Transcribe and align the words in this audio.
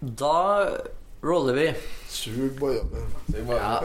Da 0.00 0.68
roller 1.22 1.54
vi. 1.54 1.74
Sug 2.08 2.58
bojaben. 2.60 3.06
Ja. 3.48 3.82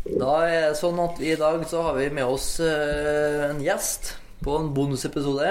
Da 0.00 0.34
er 0.46 0.70
det 0.70 0.78
sånn 0.78 1.00
at 1.02 1.18
i 1.20 1.34
dag 1.38 1.64
så 1.68 1.82
har 1.84 1.98
vi 1.98 2.06
med 2.14 2.24
oss 2.24 2.60
eh, 2.64 3.50
en 3.50 3.60
gjest 3.62 4.14
på 4.44 4.54
en 4.56 4.70
bonusepisode. 4.74 5.50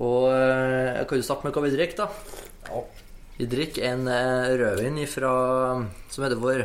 Og 0.00 0.30
eh, 0.32 1.00
jeg 1.00 1.08
kan 1.10 1.20
jo 1.20 1.26
starte 1.26 1.46
med 1.46 1.54
hva 1.56 1.64
vi 1.66 1.74
drikker, 1.74 2.04
da. 2.04 2.08
Ja. 2.70 2.80
Vi 3.34 3.50
drikker 3.50 3.82
en 3.90 4.08
eh, 4.08 4.54
rødvin 4.62 4.98
ifra, 5.02 5.34
som 6.08 6.24
heter 6.24 6.40
for 6.40 6.64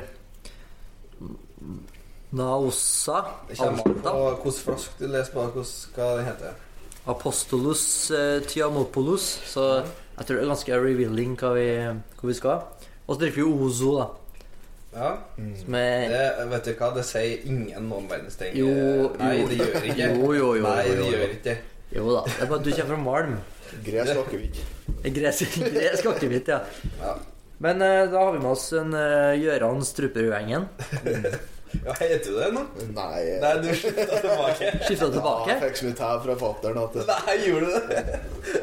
Naossa 2.32 3.24
Det 3.48 3.56
kommer 3.58 3.72
an 3.72 3.84
på 3.84 4.10
Alta. 4.10 4.42
hvilken 4.44 4.64
flaske 4.64 5.00
du 5.00 5.08
leser 5.10 5.34
på, 5.34 5.46
hva 5.96 6.10
den 6.20 6.28
heter. 6.30 6.58
Apostolus 7.10 7.86
eh, 8.12 8.42
Tiamopoulos. 8.46 9.26
Så 9.50 9.64
jeg 9.80 10.26
tror 10.28 10.36
det 10.38 10.44
er 10.44 10.52
ganske 10.52 10.80
revealing 10.84 11.36
hva 11.40 11.54
vi, 11.58 11.68
hva 12.20 12.30
vi 12.30 12.36
skal. 12.38 12.66
Og 13.08 13.16
så 13.16 13.22
drikker 13.24 13.42
vi 13.42 13.66
Ozo, 13.66 13.96
da. 13.98 14.10
Ja, 14.90 15.10
Som 15.62 15.76
er 15.78 16.08
det, 16.10 16.22
vet 16.50 16.66
du 16.66 16.72
hva, 16.80 16.88
det 16.96 17.04
sier 17.06 17.44
ingen 17.50 17.90
noen 17.90 18.08
verdens 18.10 18.38
ting. 18.40 18.56
Jo, 18.58 18.70
Nei, 19.20 19.36
jo. 19.40 19.50
det 19.50 19.60
gjør 19.60 19.76
ikke. 19.92 19.98
Jo, 20.02 20.32
jo, 20.34 20.48
jo, 20.58 20.64
Nei, 20.66 20.86
det 20.88 20.96
jo. 20.98 21.10
gjør 21.14 21.36
ikke. 21.36 21.58
Jo 21.94 22.08
da. 22.14 22.24
Det 22.30 22.40
er 22.46 22.50
bare 22.50 22.60
at 22.60 22.66
du 22.66 22.72
kommer 22.72 22.94
fra 22.94 23.02
Malm. 23.06 23.36
Gresk 23.86 24.22
akevitt. 24.24 24.64
Gresk, 25.18 25.60
gresk 25.78 26.10
akevitt, 26.14 26.50
ja. 26.54 26.60
Ja. 27.02 27.14
Men 27.62 27.82
eh, 27.86 28.06
da 28.10 28.22
har 28.26 28.34
vi 28.34 28.42
med 28.42 28.52
oss 28.54 28.70
en 28.78 28.94
uh, 28.96 29.34
Gøran 29.38 29.82
Struperødengen. 29.86 30.70
ja, 31.86 31.94
heter 32.00 32.26
du 32.26 32.38
det 32.40 32.50
nå? 32.56 32.64
Nei, 32.96 33.22
Nei, 33.44 33.54
du 33.64 33.70
skifta 33.78 34.20
tilbake. 34.24 34.72
Skifta 34.88 35.10
Ja, 35.14 35.34
jeg 35.52 35.62
fikk 35.64 35.80
så 35.80 35.88
mye 35.88 35.98
tæv 36.00 36.24
fra 36.26 36.36
fattern 36.44 36.80
at 36.84 37.00
Nei, 37.10 37.38
gjorde 37.46 37.70
du 37.70 37.88
det? 37.94 38.04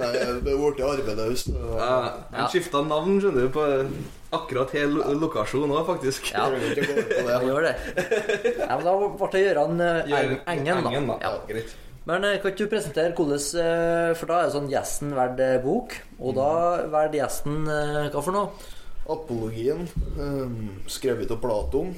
Nei, 0.01 0.13
jeg 0.19 0.37
ble 0.47 0.57
arbeidsløs. 0.91 1.47
Ja, 1.79 1.91
ja. 2.35 2.47
skifta 2.53 2.83
navn, 2.87 3.19
skjønner 3.23 3.47
du, 3.47 3.51
på 3.57 3.67
akkurat 4.37 4.73
hel 4.77 4.97
lo 4.99 5.15
lokasjon 5.23 5.71
òg, 5.73 5.85
faktisk. 5.89 6.33
Ja. 6.35 6.47
Jeg 6.53 6.85
Ja, 6.85 7.41
det. 7.41 7.49
gjør 7.49 7.67
det. 7.69 7.75
Ja, 8.61 8.77
men 8.77 8.85
da 8.89 8.95
ble 9.01 9.29
det 9.33 9.45
Gøran 9.47 9.79
Gjør- 9.81 10.39
Engen, 10.47 10.83
da. 10.85 10.91
Engen, 10.91 11.07
da. 11.13 11.19
Ja. 11.23 11.31
Ja, 11.31 11.45
greit. 11.49 11.77
Men 12.07 12.23
eh, 12.23 12.37
kan 12.39 12.53
ikke 12.53 12.67
du 12.67 12.71
presentere 12.71 13.11
hvordan 13.19 13.41
eh, 13.59 14.13
For 14.15 14.31
da 14.31 14.37
er 14.39 14.45
det 14.47 14.53
sånn 14.55 14.69
gjesten 14.71 15.15
eh, 15.19 15.57
bok, 15.65 15.97
og 16.23 16.37
da 16.39 16.51
verdt 16.93 17.17
gjesten 17.19 17.65
eh, 17.67 18.11
hva 18.15 18.23
for 18.23 18.37
noe? 18.37 18.73
Apologien, 19.07 19.85
um, 20.19 20.55
skrevet 20.91 21.31
av 21.31 21.39
Platon, 21.39 21.93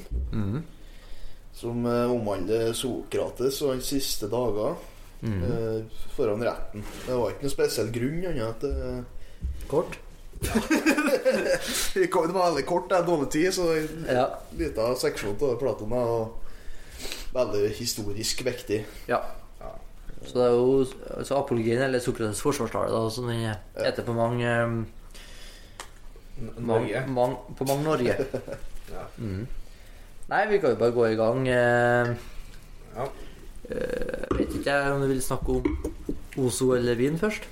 som 1.59 1.87
eh, 1.91 2.11
omhandler 2.15 2.73
Sokrates 2.79 3.59
og 3.67 3.73
hans 3.75 3.89
siste 3.91 4.29
dager 4.31 4.77
eh, 5.27 5.81
foran 6.15 6.45
retten. 6.47 6.85
Det 7.07 7.17
var 7.19 7.33
ikke 7.35 7.47
noen 7.49 7.55
spesiell 7.57 7.91
grunn, 7.95 8.21
annet 8.31 8.47
at 8.47 8.61
det 8.63 9.67
Kort? 9.69 9.99
Det 11.95 12.07
var 12.15 12.29
veldig 12.31 12.63
kort, 12.67 12.89
det 12.91 12.99
er 13.01 13.07
dårlig 13.07 13.27
tid, 13.35 13.49
så 13.55 13.65
en 13.75 14.05
Ja. 14.09 14.27
liten 14.57 14.97
seksjon 14.97 15.35
av 15.43 15.57
Platon 15.61 15.93
er 15.93 16.29
veldig 17.35 17.73
historisk 17.79 18.45
viktig. 18.47 18.85
ja. 19.11 19.23
Så 20.27 20.35
det 20.35 20.45
er 20.49 20.51
jo 20.51 20.87
altså 21.17 21.37
apologien, 21.39 21.79
eller 21.83 22.01
Sokrates 22.03 22.41
forsvarstale, 22.43 22.91
da, 22.91 23.11
som 23.11 23.29
den 23.31 23.45
heter 23.79 24.03
på 24.03 24.13
mange 24.17 24.49
um, 24.65 24.81
N- 26.41 26.51
Mang, 26.59 26.83
Norge. 26.83 27.03
mang, 27.07 27.37
på 27.57 27.65
mange 27.69 27.85
Norge. 27.87 28.17
Ja. 28.91 29.05
Mm. 29.19 29.47
Nei, 30.29 30.43
vi 30.51 30.59
kan 30.61 30.75
jo 30.75 30.81
bare 30.81 30.93
gå 30.97 31.07
i 31.13 31.17
gang. 31.19 31.47
Eh, 31.49 32.15
Ja. 32.97 33.07
eh, 33.71 34.27
vet 34.39 34.55
ikke 34.59 34.71
jeg 34.75 34.93
om 34.93 35.01
du 35.03 35.07
vil 35.09 35.23
snakke 35.23 35.49
om 35.49 36.45
Ozo 36.45 36.73
eller 36.77 36.95
vin 36.99 37.19
først? 37.19 37.47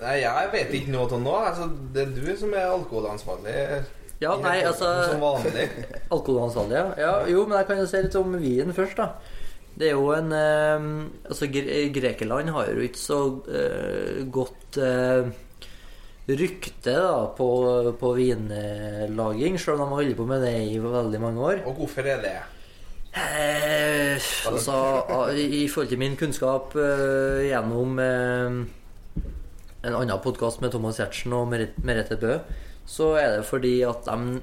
Nei, 0.00 0.20
jeg 0.22 0.48
vet 0.52 0.70
ikke 0.78 0.92
noe 0.94 1.08
av 1.10 1.20
nå. 1.20 1.34
Altså, 1.48 1.66
det 1.94 2.02
er 2.06 2.12
du 2.14 2.36
som 2.38 2.52
er 2.54 2.68
alkoholansvarlig. 2.70 3.84
Ja, 4.20 4.36
nei, 4.36 4.60
altså 4.68 4.86
Som 5.10 5.20
vanlig. 5.24 5.66
Alkoholansvarlig, 6.14 6.76
ja. 6.76 6.88
ja. 7.00 7.12
Jo, 7.26 7.46
men 7.48 7.56
jeg 7.58 7.66
kan 7.70 7.78
jo 7.80 7.86
si 7.88 8.02
litt 8.04 8.16
om 8.20 8.34
vinen 8.36 8.74
først, 8.76 8.98
da. 9.00 9.08
Det 9.80 9.88
er 9.88 9.94
jo 9.96 10.10
en 10.12 10.32
eh, 10.36 10.88
Altså, 11.30 11.48
Gre 11.48 11.86
Grekerland 11.94 12.50
har 12.52 12.68
jo 12.68 12.84
ikke 12.84 13.00
så 13.00 13.20
eh, 13.48 14.20
godt 14.30 14.76
eh, 14.76 15.30
rykte 16.28 16.94
da 16.94 17.26
på, 17.36 17.48
på 18.00 18.12
vinlaging, 18.14 19.58
selv 19.58 19.80
om 19.80 19.80
de 19.80 19.88
har 19.88 20.02
holdt 20.02 20.16
på 20.18 20.26
med 20.28 20.44
det 20.44 20.56
i 20.68 20.78
veldig 20.82 21.20
mange 21.22 21.46
år. 21.52 21.62
Og 21.66 21.80
hvorfor 21.82 22.06
er 22.06 22.22
det? 22.24 22.38
Eh, 23.10 24.14
altså, 24.46 24.76
i 25.34 25.66
forhold 25.68 25.88
til 25.90 25.98
min 25.98 26.16
kunnskap 26.16 26.76
eh, 26.78 27.48
gjennom 27.48 27.98
eh, 27.98 28.58
en 29.80 29.96
annen 29.96 30.22
podkast 30.22 30.60
med 30.62 30.70
Thomas 30.70 31.00
Giertsen 31.00 31.34
og 31.34 31.50
Merete 31.50 32.18
Bø, 32.20 32.36
så 32.86 33.14
er 33.18 33.38
det 33.38 33.48
fordi 33.48 33.80
at 33.86 34.06
de 34.06 34.40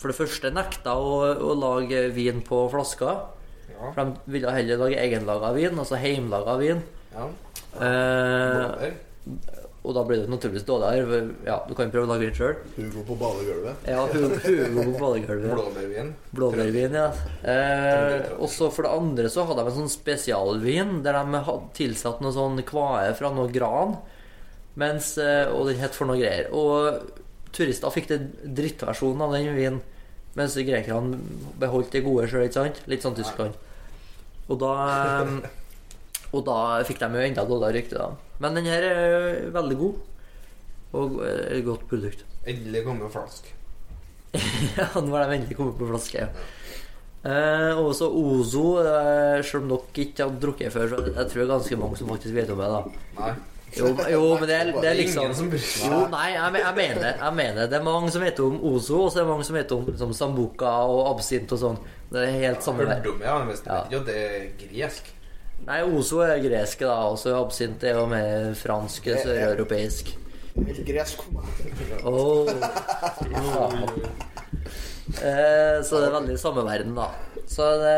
for 0.00 0.08
det 0.08 0.16
første 0.16 0.50
nekta 0.52 0.94
å, 0.96 1.16
å 1.44 1.54
lage 1.56 2.06
vin 2.16 2.40
på 2.44 2.62
flasker. 2.72 3.20
Ja. 3.70 3.90
For 3.92 4.00
de 4.00 4.32
ville 4.32 4.52
heller 4.52 4.80
lage 4.80 5.00
egenlaga 5.00 5.52
vin, 5.56 5.76
altså 5.80 6.00
heimlaga 6.00 6.56
vin. 6.60 6.82
ja. 7.14 7.30
Eh. 7.80 8.90
Og 9.80 9.94
da 9.96 10.02
blir 10.04 10.20
det 10.20 10.28
naturligvis 10.28 10.66
dårligere. 10.68 11.20
Ja, 11.46 11.54
du 11.64 11.72
kan 11.76 11.88
prøve 11.92 12.04
å 12.04 12.10
lage 12.10 12.26
vin 12.26 12.34
sjøl. 12.36 12.58
Hugo 12.76 13.04
på 13.08 13.14
badegulvet. 13.22 13.86
Ja, 13.88 14.02
Hugo 14.10 14.36
Hugo 14.44 14.82
på 14.90 14.96
badegulvet. 14.98 15.54
Blåbærvin. 15.54 16.10
Blåbærvin, 16.36 16.96
ja. 16.98 17.06
Eh, 17.48 18.26
og 18.36 18.50
så 18.52 18.68
for 18.68 18.84
det 18.84 18.92
andre 18.92 19.30
så 19.32 19.46
hadde 19.48 19.64
de 19.64 19.72
en 19.72 19.78
sånn 19.78 19.92
spesialvin 19.94 20.98
der 21.06 21.16
de 21.16 21.40
hadde 21.46 21.72
tilsatt 21.78 22.20
noe 22.20 22.36
sånn 22.36 22.60
kvae 22.68 23.14
fra 23.16 23.32
noe 23.32 23.48
gran. 23.54 23.96
Mens, 24.80 25.14
eh, 25.16 25.48
og 25.48 25.70
den 25.70 25.80
het 25.80 25.96
for 25.96 26.10
noe 26.10 26.20
greier. 26.20 26.52
Og 26.52 27.00
turister 27.56 27.96
fikk 27.96 28.10
det 28.12 28.20
drittversjonen 28.44 29.24
av 29.24 29.32
den 29.38 29.56
vinen. 29.56 29.80
Mens 30.36 30.58
grekerne 30.60 31.16
beholdt 31.58 31.96
det 31.96 32.04
gode 32.04 32.28
sjøl, 32.28 32.44
ikke 32.50 32.60
sant? 32.60 32.84
Litt 32.84 33.06
sånn 33.06 33.16
Tyskland. 33.16 33.56
Og 34.50 34.60
da 34.60 34.74
eh, 35.24 35.34
Og 36.30 36.44
da 36.46 36.58
fikk 36.86 37.00
de 37.02 37.10
jo 37.10 37.26
enda 37.26 37.46
dårligere 37.48 37.76
rykte, 37.78 37.98
da. 37.98 38.36
Men 38.40 38.58
den 38.58 38.68
her 38.70 38.86
er 38.86 39.50
veldig 39.54 39.78
god. 39.80 40.06
Og 41.00 41.20
eh, 41.26 41.58
et 41.58 41.66
godt 41.66 41.86
produkt. 41.90 42.24
Endelig 42.50 42.84
kommer 42.86 43.12
flask. 43.12 43.52
Ja, 44.78 44.86
nå 45.02 45.10
har 45.16 45.26
de 45.26 45.40
endelig 45.40 45.56
kommet 45.58 45.74
på 45.74 45.88
flaske. 45.88 46.22
Ja. 46.22 46.28
Eh, 47.20 47.76
og 47.76 47.90
så 47.98 48.06
Ozo, 48.08 48.78
eh, 48.80 49.42
selv 49.44 49.64
om 49.64 49.72
dere 49.74 50.04
ikke 50.06 50.24
har 50.24 50.36
drukket 50.40 50.72
før, 50.72 50.86
så 50.88 51.00
jeg 51.08 51.26
tror 51.32 51.40
det 51.40 51.44
er 51.44 51.50
ganske 51.50 51.78
mange 51.82 51.98
som 51.98 52.12
faktisk 52.12 52.36
vet 52.36 52.52
om 52.54 52.62
det. 52.62 52.68
da 52.70 52.84
Nei. 53.18 53.32
Jo, 53.76 53.90
jo 54.10 54.22
men 54.40 54.48
det 54.48 54.54
er, 54.56 54.70
det 54.74 54.88
er 54.88 54.96
liksom. 54.98 55.50
Jo, 55.84 55.98
nei, 56.10 56.30
jeg, 56.32 56.54
jeg, 56.58 56.74
mener, 56.74 57.12
jeg 57.20 57.34
mener 57.38 57.68
Det 57.70 57.76
er 57.78 57.84
mange 57.86 58.10
som 58.10 58.24
vet 58.24 58.40
om 58.42 58.56
Ozo, 58.72 59.04
og 59.04 59.12
så 59.12 59.20
er 59.20 59.26
det 59.26 59.30
mange 59.30 59.46
som 59.46 59.58
vet 59.58 59.74
om 59.76 59.84
liksom, 59.86 60.14
Sambuca 60.16 60.72
og 60.90 61.04
absint 61.12 61.54
og 61.54 61.60
sånn. 61.60 61.78
Det 62.10 62.24
er 62.24 62.38
helt 62.48 62.66
samme 62.66 62.88
der. 62.88 63.04
ja, 63.92 64.00
det 64.08 64.16
er 64.24 64.48
gresk. 64.64 65.12
Nei, 65.66 65.82
Ozo 65.84 66.22
er 66.24 66.40
gresk, 66.42 66.82
da, 66.86 66.96
Også 67.12 67.34
absint 67.36 67.84
er 67.84 67.98
jo 67.98 68.06
mer 68.10 68.50
fransk, 68.58 69.10
søreuropeisk. 69.22 70.14
Helt 70.56 70.82
gresk 70.88 71.22
for 71.22 71.38
meg. 71.38 71.44
Åh, 72.10 72.48
fy 73.20 73.28
faen. 73.50 73.84
Eh, 75.10 75.76
så 75.86 76.00
det 76.00 76.08
er 76.08 76.14
veldig 76.16 76.38
samme 76.40 76.64
verden, 76.66 76.96
da. 76.96 77.08
Så 77.50 77.66
det, 77.82 77.94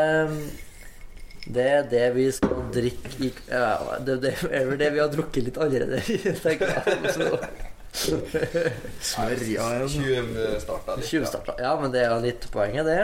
det 1.55 1.65
er 1.71 1.89
det 1.91 2.05
vi 2.15 2.27
skal 2.33 2.63
drikke 2.73 3.11
i 3.21 3.29
ja, 3.49 3.73
Det, 4.01 4.19
det 4.23 4.33
er 4.49 4.65
vel 4.69 4.79
det 4.79 4.89
vi 4.95 5.01
har 5.03 5.11
drukket 5.13 5.49
litt 5.49 5.59
allerede, 5.61 6.01
tenker 6.45 6.73
jeg. 6.73 7.13
Så. 7.17 7.27
Tjuvstarta 11.03 11.53
litt. 11.53 11.61
Ja, 11.61 11.75
men 11.81 11.93
det 11.93 12.01
er 12.05 12.09
jo 12.15 12.23
litt 12.23 12.47
poenget, 12.53 12.89
det. 12.89 13.03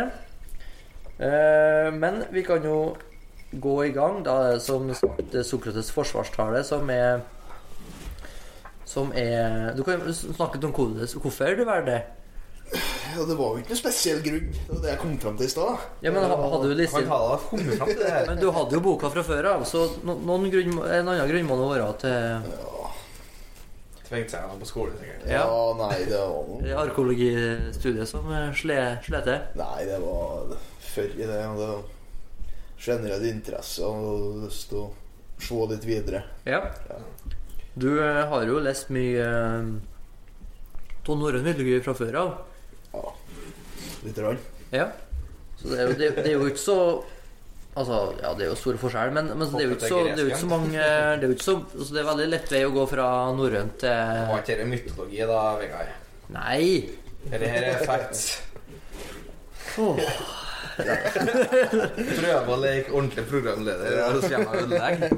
Eh, 1.19 1.89
men 1.93 2.23
vi 2.33 2.45
kan 2.47 2.63
jo 2.65 2.79
gå 3.51 3.75
i 3.87 3.91
gang. 3.95 4.21
Da 4.25 4.35
er 4.45 4.53
det 4.57 4.61
som 4.65 4.87
sagt 4.93 5.35
Sokrates 5.47 5.89
forsvarstale 5.95 6.63
som 6.67 6.89
er 6.93 7.21
Som 8.89 9.11
er 9.13 9.73
Du 9.77 9.83
kan 9.85 10.01
snakke 10.13 10.57
litt 10.57 10.65
om 10.69 10.73
kodes. 10.73 11.13
Hvorfor 11.17 11.55
du 11.57 11.65
velger 11.65 11.85
det? 11.85 11.99
Ja, 12.69 13.23
det 13.25 13.33
var 13.37 13.55
jo 13.55 13.61
ikke 13.63 13.71
noe 13.73 13.79
spesiell 13.79 14.19
grunn. 14.21 14.49
Det 14.53 14.69
var 14.75 14.81
det 14.83 14.89
jeg 14.91 14.99
kom 15.01 15.13
fram 15.21 15.37
til 15.39 15.47
i 15.47 15.49
stad. 15.49 15.85
Ja, 16.05 16.11
men 16.13 16.21
hadde 16.29 16.67
du. 16.69 16.83
Men 18.29 18.37
du 18.41 18.51
hadde 18.53 18.75
jo 18.77 18.81
boka 18.85 19.09
fra 19.09 19.23
før 19.25 19.47
av, 19.55 19.63
så 19.65 19.87
noen 20.05 20.45
grunn, 20.53 20.75
en 20.85 21.09
annen 21.09 21.31
grunn 21.31 21.47
må 21.49 21.57
det 21.57 21.69
være 21.71 21.87
at 21.95 22.05
ja. 22.05 22.67
Tvingte 24.09 24.33
seg 24.33 24.41
gjennom 24.41 24.61
på 24.61 24.65
skole, 24.69 24.93
sikkert. 24.97 25.25
Ja, 25.29 25.41
Ja. 25.45 25.73
nei, 25.77 25.97
det 26.09 26.17
var 26.21 26.45
noe 26.49 26.77
arkeologistudiet 26.83 28.09
som 28.09 28.29
eh, 28.33 28.47
slet 28.57 29.05
til. 29.05 29.35
Nei, 29.59 29.83
det 29.89 29.99
var 30.01 30.53
før 30.93 31.09
i 31.13 31.27
det. 31.29 31.41
og 31.45 31.59
Det 31.59 31.67
var 31.73 31.83
generell 32.79 33.25
interesse 33.29 33.85
og 33.85 34.45
lyst 34.45 34.69
til 34.71 34.85
å 34.85 34.87
se 35.39 35.59
litt 35.73 35.85
videre. 35.87 36.23
Ja. 36.47 36.63
Du 37.79 37.91
eh, 37.99 38.23
har 38.31 38.47
jo 38.47 38.59
lest 38.63 38.89
mye 38.91 39.27
uh, 39.27 39.69
Ton 41.05 41.21
norrøn 41.21 41.45
mytologi 41.45 41.77
fra 41.83 41.95
før 41.95 42.17
av. 42.19 42.33
Ja, 42.93 43.13
litt 44.03 44.19
rann. 44.23 44.41
Ja. 44.73 44.89
Så 45.59 45.71
det 45.71 45.79
er, 45.79 45.87
jo, 45.87 45.95
det, 45.99 46.09
det 46.19 46.27
er 46.31 46.37
jo 46.37 46.49
ikke 46.49 46.61
så 46.63 46.81
Altså, 47.79 47.97
ja, 48.17 48.31
det 48.35 48.43
er 48.43 48.47
jo 48.49 48.55
store 48.57 48.79
forskjeller, 48.81 49.11
men, 49.13 49.27
men 49.37 49.51
det 49.53 49.59
er 49.61 49.67
jo 49.69 49.75
ikke 49.75 49.89
så, 49.91 49.99
det 50.07 50.15
er 50.15 50.23
jo 50.23 50.31
ikke 50.31 50.39
så 50.41 50.47
mange 50.49 50.79
Det 50.79 51.19
er 51.19 51.25
jo 51.27 51.35
ikke 51.35 51.45
så 51.45 51.53
altså, 51.59 51.89
Det 51.93 51.99
er 52.01 52.07
veldig 52.07 52.25
lett 52.31 52.53
vei 52.55 52.61
å 52.65 52.71
gå 52.75 52.85
fra 52.89 53.05
norrønt 53.37 53.85
Var 53.85 54.17
til 54.17 54.39
ikke 54.39 54.47
dette 54.49 54.67
mytologi, 54.71 55.21
da, 55.29 55.43
Vegard? 55.61 55.93
Nei! 56.33 56.63
Dette 57.29 57.51
her 57.51 57.67
er 57.69 57.83
facts. 57.85 58.25
Åh, 59.79 60.01
Prøve 60.79 62.53
å 62.53 62.57
leke 62.61 62.93
ordentlig 62.93 63.25
programleder, 63.29 63.99
og 64.05 64.23
så 64.23 64.31
kommer 64.31 64.39
jeg 64.39 64.47
og 64.47 64.55
ødelegger. 64.63 65.09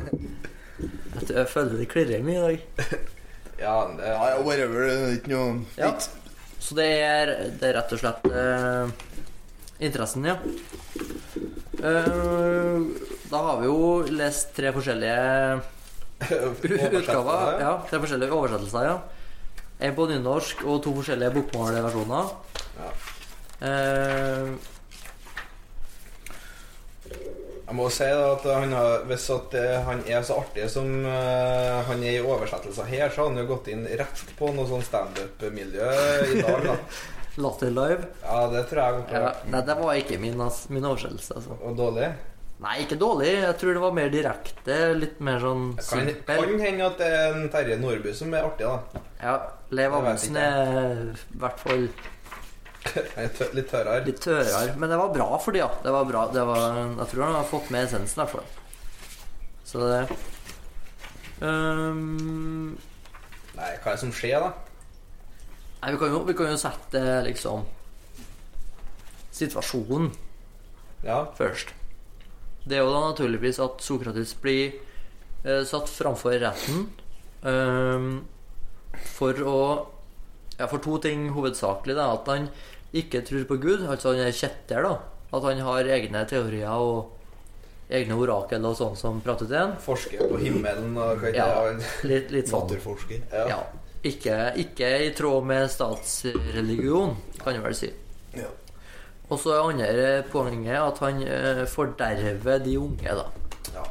jeg 1.32 1.48
føler 1.52 1.78
det 1.80 1.88
klirrer 1.92 2.24
mye 2.26 2.38
i 2.38 2.44
dag. 2.48 2.58
Ja, 3.62 3.76
det 3.94 4.08
er 4.10 4.16
ja, 4.18 4.38
whatever. 4.42 4.88
Det 4.90 4.94
er 4.98 5.12
ikke 5.20 5.32
noe 5.36 5.50
Ja. 5.78 5.92
Så 6.62 6.74
det 6.78 6.88
er, 7.06 7.30
det 7.62 7.68
er 7.68 7.76
rett 7.78 7.92
og 7.94 8.00
slett 8.02 8.24
eh, 8.26 8.90
interessen, 9.86 10.26
ja. 10.26 10.36
Eh, 11.78 12.78
da 13.30 13.42
har 13.46 13.62
vi 13.62 13.70
jo 13.70 13.78
lest 14.18 14.56
tre 14.58 14.74
forskjellige 14.74 15.62
utgaver. 17.02 17.62
Ja, 17.62 17.76
tre 17.90 18.02
forskjellige 18.02 18.34
oversettelser, 18.38 18.88
ja. 18.90 18.98
En 19.82 19.96
på 19.98 20.06
nynorsk 20.10 20.62
og 20.66 20.82
to 20.86 20.94
forskjellige 20.98 21.34
bokmålversjoner. 21.38 22.34
Ja. 22.82 22.92
Eh, 23.70 24.54
Jeg 27.72 27.78
må 27.80 27.86
si 27.88 28.04
at 28.04 28.44
han 28.52 28.74
har, 28.76 29.06
hvis 29.08 29.30
at 29.32 29.54
han 29.88 30.02
er 30.04 30.26
så 30.28 30.42
artig 30.42 30.66
som 30.74 30.90
uh, 31.06 31.78
han 31.88 32.02
er 32.04 32.18
i 32.18 32.20
oversettelser 32.20 32.90
her, 32.90 33.06
så 33.08 33.22
har 33.22 33.30
han 33.30 33.40
jo 33.40 33.46
gått 33.54 33.70
inn 33.72 33.86
rett 33.88 34.24
på 34.36 34.50
noe 34.52 34.68
sånn 34.68 34.84
standup-miljø 34.84 35.88
i 36.34 36.42
dag. 36.42 36.66
da. 36.66 36.76
Latter 37.46 37.72
live. 37.72 38.10
Ja, 38.26 38.42
det 38.52 38.66
tror 38.68 38.82
jeg 38.84 39.16
Ja, 39.16 39.32
nei, 39.48 39.64
det 39.72 39.78
var 39.80 40.02
ikke 40.02 40.20
min, 40.20 40.44
min 40.76 40.90
oversettelse. 40.90 41.40
Altså. 41.40 41.56
Og 41.64 41.80
dårlig. 41.80 42.12
Nei, 42.62 42.76
ikke 42.84 43.00
dårlig. 43.00 43.32
Jeg 43.40 43.58
tror 43.64 43.80
det 43.80 43.86
var 43.88 43.96
mer 44.02 44.12
direkte. 44.14 44.80
Litt 45.00 45.24
mer 45.24 45.40
sånn 45.42 45.70
Kan, 45.80 46.12
simpel. 46.12 46.44
kan 46.44 46.66
hende 46.68 46.90
at 46.92 47.00
det 47.00 47.08
er 47.08 47.38
en 47.38 47.48
Terje 47.56 47.80
Nordby 47.80 48.12
som 48.20 48.36
er 48.36 48.52
artig, 48.52 48.68
da. 48.68 49.06
Ja, 49.24 49.38
Lev 49.72 49.96
Amundsen 49.96 50.44
er 50.44 51.06
i 51.16 51.40
hvert 51.40 51.64
fall 51.64 51.88
litt 53.58 53.70
tørrere. 53.72 54.02
litt 54.06 54.22
tørrere. 54.24 54.74
Men 54.82 54.90
det 54.92 54.98
var 55.00 55.12
bra 55.14 55.30
for 55.42 55.54
de, 55.56 55.62
ja. 55.62 55.70
Det 55.84 55.92
var 55.94 56.06
bra. 56.10 56.26
Det 56.34 56.46
var, 56.48 56.80
jeg 57.04 57.10
tror 57.12 57.24
han 57.28 57.38
har 57.38 57.48
fått 57.50 57.70
med 57.74 57.86
essensen, 57.88 58.18
i 58.18 58.24
hvert 58.24 58.34
fall. 58.36 58.48
Så 59.72 59.84
det 59.88 60.00
um, 61.46 62.74
Nei, 63.56 63.70
hva 63.84 63.92
er 63.92 63.96
det 63.96 64.02
som 64.02 64.12
skjer, 64.16 64.42
da? 64.44 64.52
Nei, 65.82 65.94
vi 65.94 66.00
kan, 66.02 66.12
jo, 66.14 66.24
vi 66.28 66.36
kan 66.38 66.52
jo 66.52 66.58
sette 66.62 67.02
liksom 67.26 67.64
situasjonen 69.32 70.12
Ja. 71.06 71.24
først. 71.38 71.72
Det 72.68 72.78
er 72.78 72.84
jo 72.84 72.92
da 72.94 73.00
naturligvis 73.08 73.58
at 73.64 73.82
Sokrates 73.82 74.36
blir 74.38 74.76
eh, 75.46 75.64
satt 75.66 75.90
framfor 75.90 76.36
retten 76.44 76.84
ehm, 77.48 78.12
for 79.16 79.34
å 79.48 79.58
Ja, 80.60 80.68
for 80.70 80.78
to 80.84 81.00
ting 81.02 81.32
hovedsakelig. 81.34 81.96
Det 81.98 82.04
er 82.04 82.12
At 82.14 82.28
han 82.30 82.50
ikke 82.94 83.24
tror 83.28 83.48
på 83.48 83.58
Gud, 83.64 83.86
altså 83.88 84.12
han 84.14 84.26
er 84.26 84.36
kjetter. 84.36 84.84
da 84.84 84.98
At 85.32 85.44
han 85.48 85.62
har 85.64 85.92
egne 85.98 86.24
teorier 86.28 86.72
og 86.72 87.18
egne 87.92 88.16
orakel 88.20 88.66
og 88.68 88.76
sånn 88.80 88.98
som 89.00 89.22
prater 89.24 89.48
til 89.50 89.60
en. 89.60 89.76
Forsker 89.84 90.28
på 90.32 90.40
himmelen 90.42 90.96
og 91.00 91.24
hva 91.24 91.32
Ja, 91.36 91.48
litt, 92.08 92.32
litt 92.32 92.52
sånn. 92.52 92.68
Naturforsker. 92.68 93.24
Ja. 93.32 93.48
Ja. 93.56 93.62
Ikke, 94.08 94.38
ikke 94.58 94.88
i 95.06 95.12
tråd 95.14 95.46
med 95.46 95.68
statsreligion, 95.70 97.16
kan 97.44 97.54
jeg 97.54 97.66
vel 97.68 97.76
si. 97.78 97.92
Ja. 98.34 98.50
Og 99.30 99.40
så 99.40 99.54
er 99.54 99.68
andre 99.70 100.08
poenget 100.32 100.80
at 100.82 100.98
han 101.04 101.22
eh, 101.24 101.66
forderver 101.70 102.64
de 102.64 102.78
unge, 102.82 103.18
da. 103.22 103.28
Ja. 103.76 103.86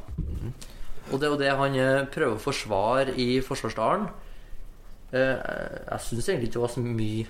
Og 1.11 1.20
det 1.20 1.26
er 1.26 1.32
jo 1.32 1.38
det 1.41 1.52
han 1.61 1.76
eh, 1.79 2.08
prøver 2.12 2.37
å 2.37 2.43
forsvare 2.43 3.14
i 3.19 3.29
forsvarstalen. 3.44 4.08
Eh, 5.14 5.37
jeg 5.37 6.05
syns 6.06 6.29
egentlig 6.29 6.50
ikke 6.50 6.58
det 6.58 6.64
var 6.67 6.75
så 6.75 6.85
mye 6.85 7.29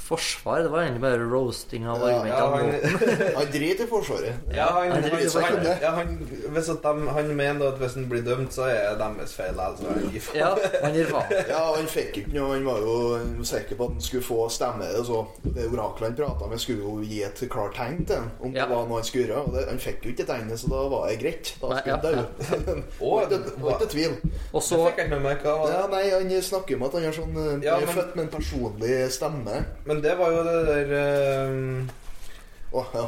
forsvar. 0.00 0.62
Det 0.64 0.70
var 0.72 0.82
egentlig 0.82 1.02
bare 1.04 1.26
roasting 1.30 1.86
av 1.86 2.02
argumentene. 2.02 2.36
ja, 2.38 2.46
han- 2.56 3.36
Han 3.40 3.50
driter 3.52 3.84
i 3.84 3.86
Forsvaret. 3.90 4.34
Ja, 4.54 4.66
han, 4.74 4.90
Han 4.92 5.02
han, 5.02 5.66
ja, 5.82 5.90
han, 5.96 6.10
hvis 6.54 6.68
at 6.72 6.82
de, 6.82 7.08
han 7.14 7.30
mener 7.36 7.68
at 7.68 7.78
hvis 7.80 7.94
han 7.94 8.08
blir 8.10 8.22
dømt, 8.26 8.52
så 8.54 8.66
er 8.68 8.90
det 8.90 8.98
deres 9.02 9.34
feil. 9.36 9.60
Altså, 9.60 9.86
han 9.92 10.08
gir 10.12 10.20
faen. 10.20 10.38
ja, 10.40 10.50
han 10.82 10.94
gir 10.98 11.10
faen. 11.10 11.34
Ja, 11.54 11.62
han 11.76 11.86
fikk 11.90 12.18
ikke 12.22 12.34
noe. 12.34 12.54
Han 12.56 12.66
var 12.66 12.80
jo 12.84 13.44
sikker 13.44 13.76
på 13.78 13.88
at 13.90 13.94
han 13.96 14.04
skulle 14.08 14.26
få 14.26 14.48
stemme. 14.52 14.90
Så 15.06 15.22
det 15.44 15.68
oraklet 15.70 16.08
han 16.10 16.18
prata 16.18 16.50
med, 16.50 16.60
skulle 16.62 16.84
jo 16.84 16.96
gi 17.06 17.22
et 17.26 17.44
klart 17.50 17.74
tegn 17.78 18.04
til 18.06 18.16
han 18.20 18.30
om 18.40 18.54
Ja. 18.56 18.66
det 18.66 18.74
var 18.74 18.86
noe 18.90 19.00
han 19.00 19.08
skulle 19.08 19.26
gjøre. 19.28 19.44
Og 19.46 19.54
det, 19.56 19.66
han 19.70 19.78
fikk 19.82 20.04
jo 20.08 20.14
ikke 20.16 20.26
tegnet, 20.28 20.58
så 20.60 20.70
da 20.74 20.82
var 20.92 21.08
det 21.08 21.18
greit. 21.22 21.54
Da 21.60 21.80
skulle 21.80 21.96
han 21.96 22.04
dø. 22.04 22.80
Var 23.00 23.76
ikke 23.76 23.88
tvil. 23.90 24.16
Og 24.52 24.62
Så 24.64 24.78
fikk 24.86 24.98
ikke 25.04 25.14
med 25.16 25.22
meg 25.24 25.42
hva. 25.44 25.54
Ja, 25.70 25.82
nei, 25.90 26.04
Han 26.12 26.30
snakker 26.44 26.76
om 26.78 26.84
at 26.88 26.94
han 26.98 27.06
er 27.08 27.14
sånn 27.16 27.36
eh, 27.36 27.64
Ja, 27.66 27.74
Han 27.78 27.84
er 27.84 27.86
men- 27.90 27.96
født 28.00 28.16
med 28.16 28.24
en 28.26 28.32
personlig 28.34 28.94
stemme. 29.14 29.56
Men 29.90 30.00
det 30.04 30.12
var 30.20 30.30
jo 30.30 30.42
det 30.46 30.58
der 30.70 30.92
eh, 31.00 32.74
oh, 32.78 32.86
ja. 32.94 33.04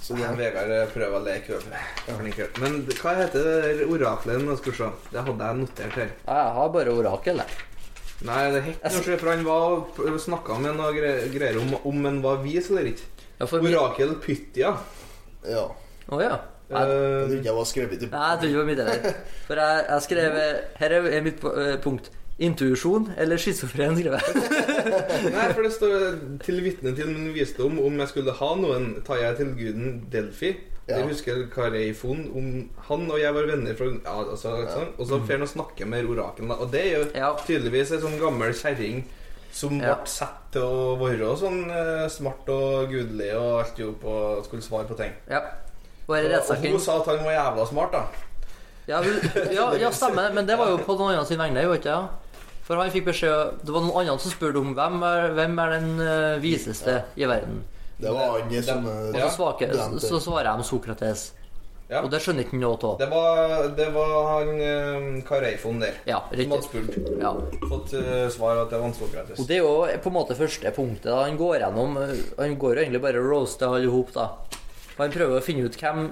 Så 0.00 0.16
det, 0.16 0.28
Vegard 0.40 0.70
prøver 0.94 1.16
å 1.18 1.22
leke 1.22 1.58
over. 1.58 2.46
Men 2.62 2.78
hva 2.88 3.12
heter 3.20 3.44
det 3.44 3.56
der 3.60 3.82
oraklet? 3.92 4.40
Nå 4.42 4.56
skal 4.58 4.72
vi 4.72 4.78
se. 4.80 4.88
Det 5.12 5.24
hadde 5.26 5.48
jeg 5.50 5.58
notert 5.60 5.98
her. 6.00 6.14
Jeg 6.24 6.54
har 6.56 6.70
bare 6.74 6.94
orakel, 6.96 7.42
jeg. 7.44 7.66
Nei, 8.26 8.40
det 8.52 8.62
het 8.66 8.82
noe, 8.96 9.18
for 9.20 9.30
han 9.30 9.44
var 9.46 10.16
snakka 10.24 10.56
med 10.60 10.74
noe 10.80 10.90
gre- 10.96 11.28
greier 11.32 11.60
om 11.60 11.76
om 11.88 12.02
han 12.08 12.18
var 12.24 12.40
vis 12.42 12.72
eller 12.72 12.90
ikke. 12.90 13.06
Ja, 13.40 13.46
Orakel 13.60 14.16
Pythia. 14.24 14.74
ja. 15.48 15.66
Å 16.10 16.18
ja. 16.24 16.40
Jeg, 16.70 16.86
Eh, 16.86 17.26
trodde 17.26 17.46
jeg 17.48 17.54
var 17.56 17.64
skrevet 17.66 18.02
i 18.04 18.08
Nei, 18.12 18.26
jeg 18.30 18.38
tror 18.40 18.48
ikke 18.48 18.50
det 18.50 18.58
var 18.60 18.68
mitt 18.68 18.80
heller. 18.80 19.14
For 19.48 19.58
jeg, 19.58 19.78
jeg 19.88 20.02
skrev 20.04 20.36
Her 20.78 20.92
er 20.98 21.24
mitt 21.24 21.46
eh, 21.50 21.76
punkt. 21.82 22.10
Intuisjon 22.40 23.10
eller 23.20 23.36
schizofren, 23.36 23.96
skriver 23.98 24.16
jeg. 24.16 24.34
Nei, 25.36 25.46
for 25.52 25.62
det 25.66 25.72
står 25.74 26.04
'til 26.40 26.62
vitne 26.64 26.94
til 26.96 27.10
min 27.12 27.34
visdom 27.34 27.78
om 27.84 27.98
jeg 28.00 28.08
skulle 28.08 28.32
ha 28.32 28.50
noen, 28.56 28.94
tar 29.04 29.20
jeg 29.20 29.36
til 29.36 29.50
guden 29.58 29.90
Delfi'. 30.12 30.54
Ja. 30.88 30.96
Jeg 30.96 31.06
husker 31.12 31.42
Kareifon 31.54 32.22
om 32.34 32.46
han 32.88 33.10
og 33.12 33.20
jeg 33.20 33.34
var 33.36 33.46
venner 33.46 33.76
fra 33.78 33.90
ja, 33.92 34.14
altså, 34.32 34.54
sånn. 34.72 34.88
Og 34.98 35.06
så 35.06 35.20
får 35.20 35.36
han 35.36 35.44
å 35.46 35.50
snakke 35.52 35.86
med 35.86 36.08
orakelen. 36.10 36.50
Og 36.56 36.72
det 36.72 36.80
er 36.86 36.98
jo 36.98 37.04
Ja. 37.14 37.28
tydeligvis 37.46 37.92
ei 37.92 38.00
sånn 38.00 38.18
gammel 38.18 38.52
kjerring 38.56 39.04
som 39.52 39.76
Ja. 39.80 39.94
ble 39.94 40.06
satt 40.06 40.50
til 40.52 40.62
å 40.62 40.96
være 40.98 41.36
sånn 41.38 41.70
eh, 41.70 42.08
smart 42.08 42.48
og 42.48 42.88
gudelig 42.90 43.34
og 43.36 43.60
alt 43.66 43.78
jo 43.78 43.92
på 44.02 44.42
skulle 44.44 44.62
svare 44.62 44.88
på 44.88 44.96
ting. 44.96 45.12
Ja. 45.28 45.40
Og 46.08 46.16
i 46.16 46.26
Og, 46.26 46.50
og 46.50 46.56
hun 46.56 46.80
sa 46.80 46.96
at 47.00 47.06
han 47.06 47.24
var 47.24 47.32
jævla 47.36 47.68
smart, 47.68 47.92
da. 47.92 48.02
ja, 48.88 49.00
ja, 49.52 49.72
ja, 49.78 49.90
stemmer. 49.90 50.32
Men 50.34 50.46
det 50.46 50.58
var 50.58 50.70
jo 50.70 50.78
på 50.78 50.96
noen 50.98 51.14
andre 51.14 51.26
sin 51.26 51.38
vegne, 51.38 51.62
jo 51.62 51.72
ikke 51.76 51.86
ja. 51.92 52.08
For 52.66 52.78
han 52.78 52.92
fikk 52.92 53.08
beskjed 53.08 53.64
Det 53.64 53.72
var 53.74 53.82
noen 53.82 54.04
andre 54.04 54.22
som 54.22 54.32
spurte 54.32 54.60
om 54.60 54.74
hvem 54.76 55.02
er, 55.06 55.28
hvem 55.34 55.58
er 55.64 55.76
den 55.78 55.90
eh, 56.04 56.38
viseste 56.42 57.02
i 57.16 57.26
verden. 57.26 57.64
Det 58.00 58.12
var 58.14 58.38
han 58.38 58.62
som 58.64 58.86
Og 58.86 59.16
så, 59.16 59.28
svake, 59.34 59.70
så 60.00 60.20
svarer 60.22 60.56
de 60.56 60.64
Sokrates. 60.64 61.30
Ja. 61.90 62.04
Og 62.04 62.10
det 62.12 62.20
skjønner 62.22 62.44
ikke 62.46 62.54
han 62.54 62.60
noe 62.62 62.76
av. 62.86 62.98
Det 63.00 63.06
var, 63.10 63.64
det 63.74 63.86
var 63.90 64.12
han 64.28 64.50
eh, 64.62 65.06
Kareifon 65.26 65.80
der 65.82 65.96
Ja, 66.06 66.20
som 66.30 66.52
hadde 66.54 66.66
spurt. 66.68 66.98
Ja. 67.18 67.32
Fått 67.66 67.94
uh, 67.98 68.28
svar 68.30 68.60
at 68.62 68.70
det 68.70 68.78
var 68.78 68.92
Sokrates. 68.94 69.40
Og 69.42 69.48
det 69.48 69.56
er 69.56 69.64
jo 69.64 69.72
på 70.04 70.12
en 70.12 70.14
måte 70.14 70.36
første 70.38 70.70
punktet. 70.76 71.08
da 71.10 71.24
Han 71.24 71.40
går 71.40 71.64
gjennom 71.64 71.98
eh, 71.98 72.12
Han 72.38 72.54
går 72.62 72.76
jo 72.76 72.84
egentlig 72.84 73.02
bare 73.02 73.18
og 73.18 73.26
roaster 73.32 73.66
alle 73.66 73.88
i 73.88 73.90
hop, 73.90 74.14
da. 74.14 74.28
Han 75.00 75.16
prøver 75.16 75.40
å 75.40 75.42
finne 75.42 75.66
ut 75.66 75.80
hvem 75.80 76.06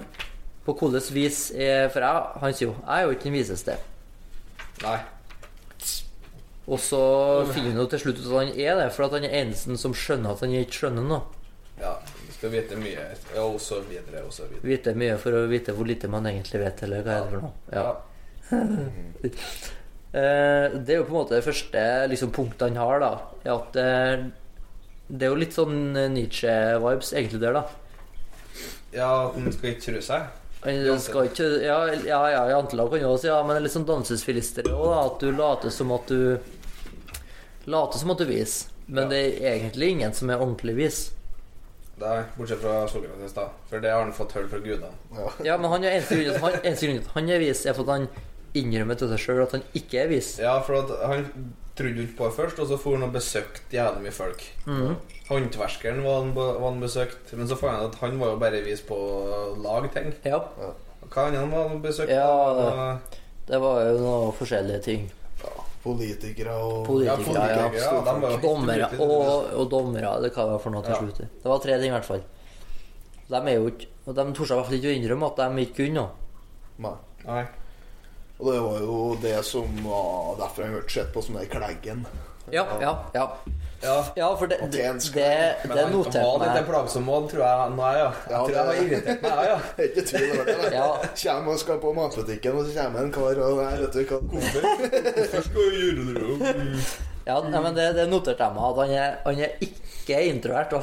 på 0.65 0.75
hvilket 0.81 1.13
vis 1.15 1.39
er 1.55 1.87
For 1.93 2.03
jeg, 2.03 2.27
han 2.43 2.57
sier 2.57 2.67
jo 2.67 2.75
'Jeg 2.75 2.97
er 2.97 3.07
jo 3.07 3.15
ikke 3.15 3.29
den 3.29 3.39
viseste'. 3.39 3.79
Nei. 4.83 4.99
Og 6.69 6.77
så 6.81 7.01
finner 7.49 7.71
han 7.73 7.81
jo 7.81 7.87
til 7.89 8.01
slutt 8.03 8.19
ut 8.21 8.27
at 8.29 8.35
han 8.37 8.51
er 8.53 8.75
det, 8.77 8.87
for 8.93 9.07
at 9.07 9.15
han 9.17 9.25
er 9.25 9.35
eneste 9.41 9.77
som 9.81 9.95
skjønner 9.97 10.35
at 10.35 10.43
han 10.45 10.53
ikke 10.59 10.77
skjønner 10.83 11.07
noe. 11.09 11.23
Ja, 11.79 11.95
du 12.03 12.33
skal 12.35 12.51
vite 12.53 12.77
mye. 12.77 13.05
Ja, 13.33 13.45
og 13.47 13.57
så 13.63 13.79
videre, 13.87 14.21
og 14.27 14.33
så 14.35 14.45
videre. 14.45 14.61
Vite 14.67 14.93
mye 14.99 15.15
for 15.21 15.37
å 15.39 15.45
vite 15.49 15.73
hvor 15.73 15.87
lite 15.89 16.11
man 16.11 16.27
egentlig 16.29 16.61
vet, 16.61 16.83
eller 16.85 17.05
hva 17.05 17.15
er 17.15 17.25
det 17.25 17.33
for 17.33 17.41
noe. 17.47 17.53
Ja. 17.73 17.89
Eh, 20.09 20.71
Det 20.73 20.89
er 20.89 20.97
jo 20.97 21.03
på 21.05 21.11
en 21.13 21.17
måte 21.19 21.35
det 21.37 21.45
første 21.45 21.81
liksom, 22.09 22.31
punktet 22.33 22.63
han 22.71 22.79
har, 22.81 22.95
da. 23.03 23.09
At 23.53 23.75
eh, 23.77 24.23
det 25.05 25.27
er 25.27 25.29
jo 25.29 25.37
litt 25.37 25.53
sånn 25.53 25.75
Nietzsche-vibes 26.15 27.11
egentlig 27.13 27.43
der, 27.43 27.59
da. 27.59 27.61
Ja, 28.95 29.09
at 29.27 29.37
han 29.37 29.53
skal 29.53 29.69
ikke 29.75 29.85
tro 29.85 30.01
seg. 30.01 30.31
Han 30.63 30.99
skal 30.99 31.29
ikke 31.29 31.45
Ja, 31.61 31.77
ja, 31.93 32.23
ja 32.33 32.41
jantelag 32.55 32.89
kan 32.91 33.03
jo 33.05 33.11
også 33.13 33.27
si 33.27 33.29
ja, 33.29 33.37
men 33.45 33.53
det 33.53 33.59
er 33.61 33.65
litt 33.67 33.75
sånn 33.77 33.85
dansesfilister 33.87 34.71
òg, 34.73 34.81
da. 34.89 35.03
At 35.05 35.21
du 35.21 35.29
later 35.37 35.75
som 35.77 35.93
at 35.93 36.09
du 36.09 36.19
Later 37.69 38.01
som 38.01 38.11
at 38.15 38.17
du 38.23 38.25
vis, 38.29 38.57
Men 38.89 39.03
Ja. 39.05 39.09
det 39.09 39.23
er 39.43 39.55
egentlig 39.59 39.89
ingen 39.93 40.13
som 40.17 40.29
er 40.33 40.39
ordentlig 40.41 40.73
vis. 40.75 40.99
Nei, 41.99 42.23
bortsett 42.37 42.61
fra 42.63 42.87
Sokrates, 42.87 43.33
da. 43.35 43.49
For 43.69 43.79
det 43.83 43.91
har 43.91 44.01
han 44.01 44.13
fått 44.15 44.31
høl 44.37 44.47
fra 44.49 44.57
gudene. 44.63 44.89
Ja, 45.45 45.57
men 45.59 45.69
han 45.69 45.83
er 45.83 45.97
eneste 45.99 46.15
grunn 46.15 46.25
til 46.25 46.33
at 46.33 46.41
han, 46.41 46.53
at 46.63 47.29
er 47.35 47.39
vis, 47.43 47.65
er 47.67 47.73
for 47.75 47.83
at 47.83 47.89
han 47.99 48.07
innrømmer 48.55 48.97
til 48.97 49.09
seg 49.11 49.19
sjøl 49.19 49.41
at 49.43 49.51
han 49.57 49.63
ikke 49.77 49.99
er 50.05 50.07
vis. 50.09 50.29
Ja, 50.39 50.55
for 50.65 50.79
at 50.79 50.93
han 51.05 51.27
trodde 51.75 52.01
ikke 52.07 52.17
på 52.17 52.29
det 52.29 52.37
først, 52.39 52.59
og 52.63 52.67
så 52.71 52.79
for 52.79 52.95
han 52.97 53.03
og 53.05 53.13
besøkte 53.13 53.75
jævlig 53.77 54.01
mye 54.07 54.15
folk. 54.15 54.45
Mhm. 54.65 54.95
Håndverkeren 55.29 56.01
var 56.03 56.21
han, 56.23 56.33
var 56.33 56.59
han 56.71 56.79
besøkt, 56.81 57.33
men 57.37 57.47
så 57.51 57.55
fant 57.59 57.75
han 57.77 57.89
at 57.91 57.99
han 58.01 58.17
var 58.19 58.31
jo 58.33 58.39
bare 58.41 58.63
vis 58.65 58.81
på 58.81 58.95
å 58.97 59.61
lage 59.61 59.91
ting. 59.93 60.13
Ja. 60.25 60.39
Hva 61.09 61.27
annet 61.27 61.51
var 61.51 61.67
han 61.69 61.81
besøkt? 61.83 62.09
Ja, 62.09 62.97
Det 63.49 63.59
var 63.61 63.83
jo 63.83 63.97
noen 63.99 64.33
forskjellige 64.39 64.81
ting. 64.83 65.11
Politikere 65.83 66.53
og 66.59 66.85
Politikere, 66.87 67.45
ja. 67.47 67.67
politikere, 67.69 68.31
ja, 68.31 68.39
Dommere 68.43 68.89
og, 68.99 69.53
og 69.61 69.69
dommere, 69.71 70.09
det 70.25 70.33
var 70.35 70.57
for 70.59 70.73
noe 70.75 70.83
til 70.83 70.91
Ja. 70.91 70.97
slutt. 70.99 71.17
Det 71.43 71.45
var 71.53 71.59
tre 71.63 71.77
ting, 71.79 71.87
i 71.93 71.95
hvert 71.95 72.05
fall. 72.05 72.23
De 73.29 73.35
er 73.39 73.55
jo 73.55 73.67
ikke 73.69 73.87
Og 74.09 74.15
de 74.15 74.23
torde 74.33 74.51
i 74.51 74.57
hvert 74.57 74.65
fall 74.65 74.77
ikke 74.79 74.89
å 74.89 74.97
innrømme 74.97 75.27
at 75.29 75.39
de 75.39 75.63
ikke 75.63 75.75
kunne 75.83 75.93
noe. 75.93 76.09
Nei. 76.79 76.95
Nei. 77.27 77.45
Og 78.39 78.47
det 78.53 78.59
var 78.63 78.79
jo 78.81 79.15
det 79.21 79.45
som 79.45 79.67
var 79.83 80.37
derfor 80.39 80.63
jeg 80.63 80.71
hørte 80.71 80.93
sett 80.95 81.13
på 81.13 81.21
som 81.23 81.35
den 81.35 81.49
kleggen. 81.51 82.05
Ja, 82.51 82.63
ja, 82.81 82.93
ja. 83.13 83.25
Ja. 83.81 83.97
Ja, 84.15 84.27
for 84.35 84.47
det, 84.51 84.57
Og 84.61 84.71
det, 84.73 84.81
det, 85.15 85.25
det, 85.63 85.83
noterte 85.93 86.19
meg. 86.19 86.25
han 86.25 86.39
var 86.39 86.45
litt 86.45 86.55
meg 86.57 86.65
plagsom 86.67 87.05
mål, 87.07 87.27
tror 87.31 87.43
jeg. 87.45 87.75
Nei, 87.77 87.91
ja. 87.95 88.07
Jeg 88.09 88.33
Ja, 88.33 88.39
tror 88.39 88.55
jeg 88.55 88.65
var 88.69 88.79
irritert 88.83 89.21
meg, 89.23 89.43
ja. 89.47 89.59
Det 89.75 89.83
er 89.85 89.91
ikke 89.91 90.03
tvil 90.09 90.33
over 90.33 90.49
det. 90.49 90.71
Ja. 90.75 90.87
Kjem 91.21 91.47
og 91.53 91.59
skal 91.61 91.79
på 91.83 91.93
matbutikken, 91.95 92.57
og 92.59 92.65
så 92.67 92.73
kommer 92.75 93.05
en 93.05 93.13
kar 93.15 93.39
og 93.45 93.61
Nei, 93.61 93.69
vet 93.83 93.93
du 93.95 94.01
hva 94.09 94.19
Hvorfor 94.33 95.45
skal 95.45 95.53
du 95.55 95.77
gjøre 95.79 96.33
det? 96.41 96.81
Ja, 97.29 97.37
nei, 97.45 97.59
men 97.61 97.75
det, 97.77 97.85
det 97.95 98.07
noterte 98.09 98.41
jeg 98.47 98.55
meg. 98.57 98.65
At 98.65 98.77
han 98.81 98.91
er, 98.97 99.15
han 99.27 99.39
er 99.45 99.63
ikke 99.67 100.19
introvert, 100.31 100.71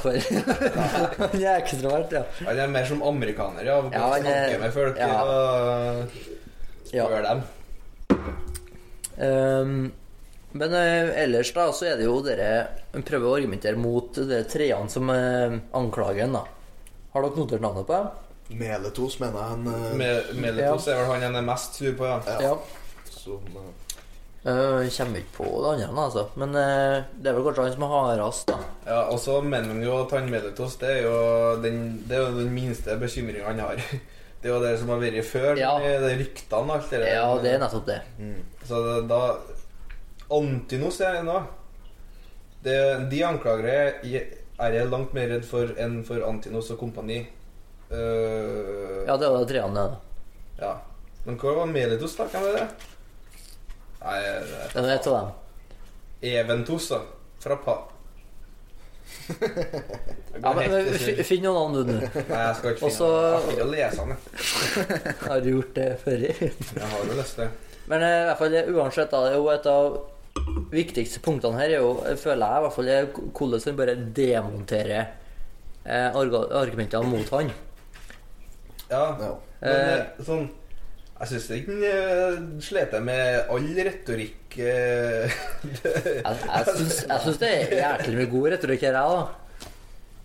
han 1.19 1.37
er 1.43 1.53
ekstrovert, 1.59 2.13
ja. 2.15 2.23
Han 2.47 2.61
er 2.65 2.73
mer 2.79 2.87
som 2.89 3.03
amerikaner, 3.03 3.67
ja. 3.67 3.77
Ja, 3.93 4.09
han 4.15 4.31
er- 4.31 4.59
med 4.63 4.73
folk 4.77 5.01
ja. 5.03 5.21
og 5.21 6.19
ja. 6.95 7.07
dem. 7.29 7.45
Ehm, 9.19 9.79
men 10.59 10.75
eh, 10.75 11.13
ellers 11.25 11.53
da, 11.57 11.69
så 11.73 11.89
er 11.93 11.97
det 12.01 12.07
jo 12.09 12.19
dere 12.25 12.51
prøver 13.07 13.29
å 13.29 13.37
argumentere 13.39 13.79
mot 13.81 14.17
de 14.17 14.43
treene 14.51 14.91
som 14.93 15.11
uh, 15.13 15.57
anklager 15.77 16.27
en, 16.27 16.39
da. 16.41 16.45
Har 17.15 17.25
dere 17.27 17.41
notert 17.41 17.65
navnet 17.65 17.89
på 17.89 17.97
dem? 17.97 18.59
Meletos, 18.61 19.17
mener 19.23 19.41
jeg. 19.43 19.57
En, 19.59 19.67
eh, 19.73 19.97
Med, 19.99 20.31
Meletos 20.39 20.87
er 20.93 21.01
vel 21.01 21.11
han 21.15 21.27
han 21.31 21.41
er 21.41 21.47
mest 21.49 21.81
sur 21.81 21.93
på, 21.99 22.07
ja. 22.07 22.39
ja. 22.51 22.55
Som, 23.11 23.51
eh, 23.63 23.73
Uh, 24.47 24.87
kommer 24.95 25.19
ikke 25.19 25.33
på 25.41 25.47
det 25.59 25.71
andre, 25.83 26.03
altså. 26.05 26.23
Men 26.39 26.53
eh, 26.55 27.01
det 27.19 27.33
er 27.33 27.35
vel 27.35 27.43
kanskje 27.49 27.65
han 27.65 27.73
som 27.75 27.83
er 27.83 27.91
hardest, 27.91 28.45
da. 28.53 28.59
ja 28.87 29.01
og 29.11 29.17
så 29.19 29.41
mener 29.43 29.73
han 29.73 29.81
jo 29.83 29.97
at 30.05 30.13
han 30.15 30.29
Meletos 30.31 30.77
det 30.79 30.93
er 30.93 31.01
jo 31.03 31.17
den, 31.65 31.81
det 32.07 32.15
er 32.15 32.29
jo 32.29 32.37
den 32.37 32.53
minste 32.55 32.95
bekymringa 33.01 33.49
han 33.51 33.65
har. 33.65 33.83
Det 34.37 34.53
er 34.53 34.53
jo 34.53 34.63
det 34.63 34.75
som 34.79 34.91
har 34.93 35.01
vært 35.01 35.27
før, 35.27 35.57
Ja. 35.59 35.73
med 35.83 36.03
de 36.05 36.11
ryktene 36.21 36.59
og 36.61 36.75
alt 36.77 36.91
det 36.93 36.99
der. 37.01 37.09
Ja, 37.17 37.29
det 37.43 37.51
er 37.57 37.63
nettopp 37.65 37.87
det. 37.89 37.97
mm. 38.21 38.35
Så 38.69 38.83
da 39.09 39.21
Antinos 40.35 41.01
er 41.01 41.21
en 41.21 41.29
av 41.31 41.45
De 42.67 43.23
anklagere 43.23 43.77
er 44.03 44.25
er 44.57 44.73
jeg 44.73 44.89
langt 44.89 45.13
mer 45.17 45.29
redd 45.29 45.45
for 45.45 45.73
enn 45.79 45.99
for 46.07 46.23
Antinos 46.25 46.71
og 46.73 46.79
kompani. 46.81 47.19
Uh, 47.91 49.05
Ja, 49.07 49.17
det 49.21 49.29
var 49.29 49.43
det 49.43 49.47
de 49.47 49.53
treene, 49.53 49.83
det. 49.85 49.99
ja. 50.63 50.77
Men 51.27 51.37
hva 51.43 51.53
var 51.57 51.67
Melitos, 51.67 52.15
da? 52.17 52.25
Hvem 52.31 52.45
er 52.49 52.53
det? 52.55 52.67
Nei, 54.01 54.17
det 54.23 54.71
Det 54.73 54.83
er 54.85 54.91
et 54.95 55.07
av 55.11 55.15
dem. 55.17 55.31
Eventos, 56.23 56.89
da. 56.89 57.01
Fra 57.43 57.57
Pa... 57.57 57.77
Ja, 60.43 60.53
men, 60.55 60.71
men. 60.71 61.25
Finn 61.25 61.43
noen 61.43 61.57
navn, 61.57 61.75
du, 61.75 61.93
nå. 61.93 62.01
Nei, 62.29 62.41
jeg 62.43 62.57
skal 62.59 62.75
ikke 62.75 62.91
finne 62.91 63.07
noen. 63.07 63.23
Jeg 63.27 63.33
har 63.37 63.53
ikke 63.53 63.69
lese 63.73 64.03
den. 64.03 64.17
Har 65.31 65.41
du 65.41 65.49
gjort 65.51 65.73
det 65.79 65.87
før? 66.03 66.27
Jeg 66.27 66.91
har 66.93 67.07
jo 67.11 67.17
lest 67.19 67.41
det. 67.41 67.49
Men 67.91 68.03
eh, 68.05 68.19
i 68.21 68.27
hvert 68.29 68.39
fall, 68.43 68.57
uansett, 68.77 69.11
da, 69.11 69.23
det 69.25 69.33
er 69.33 69.39
jo 69.41 69.49
et 69.55 69.67
av 69.73 69.99
viktigste 70.73 71.21
punktene 71.25 71.59
her 71.61 71.71
er 71.77 71.81
jo, 71.81 71.93
føler 72.21 72.47
jeg 72.47 72.59
i 72.59 72.65
hvert 72.67 72.77
fall, 72.77 72.91
er 72.93 73.09
hvordan 73.15 73.65
han 73.67 73.79
bare 73.81 73.97
demonterer 74.17 75.07
eh, 75.87 76.17
argumentene 76.17 77.09
mot 77.11 77.33
han. 77.37 77.51
Ja, 78.91 79.03
ja. 79.19 79.33
men 79.61 79.73
Eh. 79.73 79.99
eh, 79.99 80.23
sånn 80.23 80.43
Jeg 81.17 81.29
syns 81.31 81.47
ikke 81.57 81.73
han 81.73 81.85
eh, 81.89 82.35
sliter 82.63 83.01
med 83.03 83.49
all 83.51 83.65
retorikk 83.89 84.59
eh, 84.61 85.33
Jeg, 85.73 86.21
jeg, 86.21 86.67
syns, 86.77 87.39
det 87.41 87.49
er 87.49 87.73
jæklig 87.81 88.19
mye 88.21 88.29
god 88.35 88.49
retorikk 88.53 88.85
her, 88.85 88.99
jeg, 89.01 89.17
da. 89.17 89.71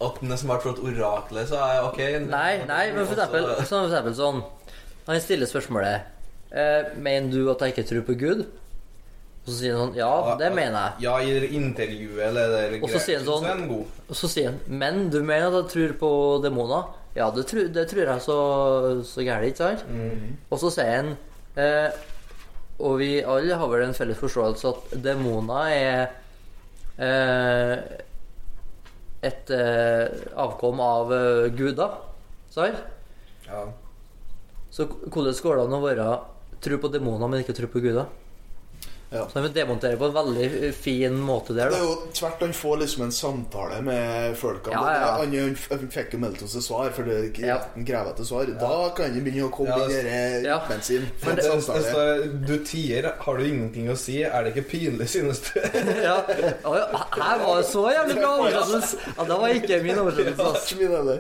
At 0.03 0.20
han 0.20 0.36
er 0.36 0.41
smart 0.41 0.65
for 0.65 0.75
at 0.75 0.84
oraklet, 0.84 1.48
så 1.48 1.62
er 1.63 1.74
jeg 1.77 1.88
ok. 1.88 2.01
Nei, 2.27 2.51
nei, 2.68 2.84
men 2.91 3.08
for 3.08 3.15
eksempel, 3.15 3.48
sånn, 3.63 3.88
for 3.88 3.94
eksempel 3.94 4.18
sånn 4.20 4.44
Han 5.08 5.24
stiller 5.24 5.50
spørsmålet 5.50 6.51
eh, 6.51 6.91
Mener 7.00 7.32
du 7.34 7.51
at 7.53 7.63
jeg 7.63 7.75
ikke 7.77 7.88
tror 7.94 8.06
på 8.12 8.18
Gud? 8.25 8.44
Og 9.42 9.50
så 9.50 9.56
sier 9.58 9.74
han 9.74 9.88
sånn 9.90 9.96
Ja, 9.98 10.36
det 10.38 10.52
mener 10.54 10.76
jeg. 10.78 11.06
Ja, 11.08 11.16
i 11.26 11.48
intervjuet 11.58 12.20
eller 12.28 12.52
det 12.72 12.82
Og 12.84 12.92
så 12.94 13.00
sier 13.02 13.18
han 13.18 13.26
sånn-. 13.26 13.72
Og 14.06 14.16
så 14.20 14.30
sier 14.30 14.52
han 14.52 14.60
Men 14.70 15.10
du 15.10 15.18
mener 15.26 15.48
at 15.50 15.64
jeg 15.64 15.72
tror 15.74 15.96
på 16.04 16.12
demoner? 16.44 16.92
Ja, 17.18 17.32
det, 17.34 17.48
tror- 17.50 17.72
det 17.74 17.88
tror 17.90 18.06
jeg 18.06 18.22
så, 18.24 18.38
så 19.04 19.26
gærent, 19.26 19.50
ikke 19.50 19.58
sant? 19.66 19.82
Mm. 19.90 20.38
Og 20.54 20.62
så 20.62 20.70
sier 20.72 20.94
han 20.94 21.10
eh, 21.58 21.90
Og 22.80 23.00
vi 23.02 23.10
alle 23.26 23.58
har 23.58 23.68
vel 23.74 23.88
en 23.88 23.98
felles 23.98 24.22
forståelse 24.22 24.70
at 24.76 24.94
demoner 25.04 25.74
er 25.74 26.00
eh, 27.02 27.76
et 29.22 29.52
eh, 29.54 30.08
avkom 30.42 30.80
av 30.82 31.12
eh, 31.14 31.50
guder. 31.54 31.98
Sant? 32.54 32.80
Ja. 33.46 33.66
Så 34.74 34.88
hvordan 34.88 35.36
går 35.44 35.60
det 35.60 35.66
an 35.68 35.76
å 35.78 35.84
være 35.84 36.08
tro 36.64 36.78
på 36.82 36.90
demoner, 36.94 37.28
men 37.30 37.44
ikke 37.44 37.54
tro 37.58 37.68
på 37.70 37.82
guder? 37.84 38.08
Ja. 39.12 39.25
Så 39.30 39.39
han 39.41 39.51
demonterer 39.53 39.98
på 40.00 40.06
en 40.08 40.13
veldig 40.15 40.70
fin 40.74 41.18
måte 41.20 41.51
der, 41.51 41.68
Det 41.74 41.80
er 41.82 41.84
jo 41.84 41.96
tvert 42.15 42.44
han 42.46 42.53
får 42.56 42.77
liksom 42.80 43.01
en 43.03 43.12
samtale 43.12 43.82
med 43.84 44.38
folka. 44.39 44.72
Ja, 44.72 44.94
ja. 44.94 45.10
Han, 45.20 45.34
han, 45.36 45.58
han 45.70 45.91
fikk 45.91 46.13
jo 46.15 46.20
meldt 46.24 46.44
oss 46.46 46.56
et 46.56 46.63
svar, 46.63 46.94
for 46.96 47.03
det 47.10 47.18
er 47.18 47.27
Ja. 47.50 47.58
retten 47.60 47.84
krever 47.89 48.13
etter 48.13 48.24
svar. 48.30 48.48
Da 48.62 48.72
kan 48.96 49.12
han 49.12 49.20
begynne 49.25 49.50
å 49.50 49.51
komme 49.51 49.75
Ja, 49.75 49.84
inn 49.84 50.08
i 50.08 50.48
ja. 50.48 50.62
rytmen 50.62 50.82
sin. 50.88 51.10
Men 51.25 51.36
det, 51.36 51.44
det, 51.51 51.62
står, 51.68 52.24
du 52.48 52.56
tier, 52.63 53.12
har 53.20 53.38
du 53.38 53.44
ingenting 53.50 53.91
å 53.91 53.98
si? 54.00 54.22
Er 54.24 54.48
det 54.48 54.56
ikke 54.56 54.70
pinlig, 54.77 55.10
synes 55.12 55.44
du? 55.50 55.60
Ja. 56.08 56.18
Å, 56.63 56.75
Her 57.20 57.44
var 57.44 57.60
det 57.60 57.68
så 57.68 57.84
jævlig 57.91 58.15
bra 58.22 58.34
oversettelse! 58.39 58.98
Ja, 59.18 59.24
det 59.27 59.41
var 59.44 59.58
ikke 59.60 59.82
min 59.84 60.00
oversettelse. 60.08 61.20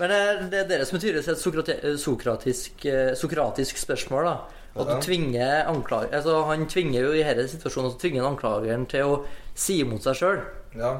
Men 0.00 0.12
eh, 0.18 0.46
det 0.50 0.64
er 0.64 0.70
dere 0.70 0.86
som 0.88 0.98
tydeligvis 0.98 1.30
et 1.30 2.00
sokratisk, 2.02 2.84
eh, 2.90 3.12
sokratisk 3.18 3.78
spørsmål. 3.86 4.34
da 4.34 4.59
At 4.70 4.86
du 4.86 5.00
tvinger 5.02 5.66
anklager 5.66 6.12
Altså 6.14 6.44
Han 6.46 6.68
tvinger 6.70 7.02
jo 7.02 7.14
i 7.16 7.24
denne 7.26 7.46
situasjonen 7.50 7.90
Så 7.90 7.98
tvinger 7.98 8.22
anklageren 8.28 8.84
til 8.90 9.02
å 9.02 9.16
si 9.58 9.80
imot 9.82 10.04
seg 10.06 10.16
sjøl. 10.16 10.38
Ja. 10.78 10.92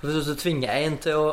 Hvis 0.00 0.28
du 0.28 0.34
tvinger 0.38 0.70
en 0.70 0.98
til 1.02 1.18
å 1.18 1.26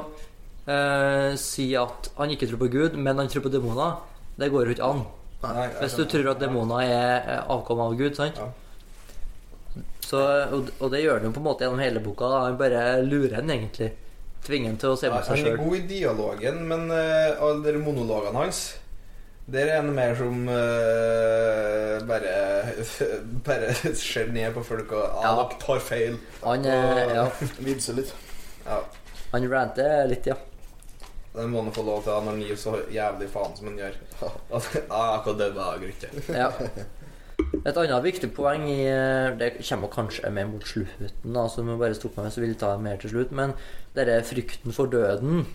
eh, 0.65 1.37
si 1.39 1.69
at 1.77 2.09
han 2.17 2.33
ikke 2.33 2.49
tror 2.49 2.61
på 2.63 2.69
Gud, 2.73 2.97
men 2.97 3.19
han 3.19 3.29
tror 3.31 3.45
på 3.45 3.51
demoner, 3.53 3.99
det 4.39 4.49
går 4.51 4.67
jo 4.67 4.75
ikke 4.75 4.89
an. 4.89 5.03
Nei, 5.43 5.67
Hvis 5.79 5.95
du 5.99 6.03
tror 6.09 6.31
at 6.33 6.41
demoner 6.41 6.83
er 6.83 7.29
avkommet 7.45 7.53
avkom 7.55 7.83
av 7.85 7.95
Gud, 7.99 8.17
sant? 8.17 8.41
Ja. 8.41 8.49
Så, 10.03 10.19
og, 10.51 10.71
og 10.79 10.91
det 10.91 11.05
gjør 11.05 11.19
han 11.19 11.29
jo 11.29 11.33
på 11.35 11.39
en 11.39 11.47
måte 11.47 11.65
gjennom 11.65 11.83
hele 11.83 12.03
boka. 12.03 12.27
Da. 12.27 12.43
Han 12.49 12.59
bare 12.59 12.83
lurer 13.05 13.37
han 13.39 13.53
egentlig. 13.53 13.93
Tvinger 14.43 14.73
han 14.73 14.79
til 14.81 14.91
å 14.91 14.99
se 14.99 15.11
mot 15.13 15.23
seg 15.23 15.39
han 15.39 15.51
er 15.53 15.59
god 15.61 15.77
i 15.77 15.83
dialogen, 15.87 16.63
men 16.67 16.87
uh, 16.91 17.43
alle 17.45 17.75
de 17.75 17.83
monologene 17.83 18.41
hans 18.41 18.63
Der 19.47 19.67
er 19.67 19.81
det 19.81 19.93
mer 19.93 20.15
som 20.15 20.47
uh, 20.47 22.07
bare 22.07 22.35
Bare 23.45 23.73
ser 23.95 24.31
ned 24.31 24.53
på 24.53 24.63
folk 24.63 24.91
og 24.91 25.03
ah, 25.23 25.41
Ja. 25.41 25.47
tar 25.59 25.79
feil. 25.79 26.17
Han, 26.43 26.65
eh, 26.65 27.15
ja, 27.15 27.25
Vimser 27.65 27.97
litt. 27.97 28.13
Ja. 28.65 28.77
han 29.33 29.47
ranter 29.51 30.07
litt, 30.07 30.27
ja. 30.27 30.35
Det 31.33 31.45
må 31.49 31.63
han 31.63 31.73
få 31.73 31.83
lov 31.87 32.03
til 32.03 32.11
når 32.11 32.35
han 32.35 32.41
gir 32.43 32.57
så 32.59 32.75
jævlig 32.91 33.29
faen 33.31 33.53
som 33.57 33.69
han 33.71 33.77
gjør. 33.79 33.95
At, 34.55 34.67
ah, 34.89 35.17
akkurat 35.17 35.39
det 35.39 35.51
var 35.55 35.79
grutte. 35.81 36.11
Ja. 36.35 36.51
Et 37.65 37.77
annet 37.77 38.03
viktig 38.05 38.29
poeng 38.37 38.67
i 38.69 38.83
eh, 38.85 39.31
Det 39.39 39.55
kommer 39.65 39.89
kanskje 39.91 40.29
mer 40.29 40.45
mot 40.51 40.63
slutten, 40.67 41.09
da, 41.33 41.47
så 41.49 41.63
vi 41.65 41.77
bare 41.79 41.97
stoppe 41.97 42.21
med, 42.21 42.33
så 42.33 42.43
vil 42.43 42.53
jeg 42.53 42.59
ta 42.61 42.75
mer 42.77 43.01
til 43.01 43.15
slutt. 43.15 43.31
Men 43.35 43.55
denne 43.97 44.19
frykten 44.27 44.75
for 44.75 44.91
døden 44.91 45.47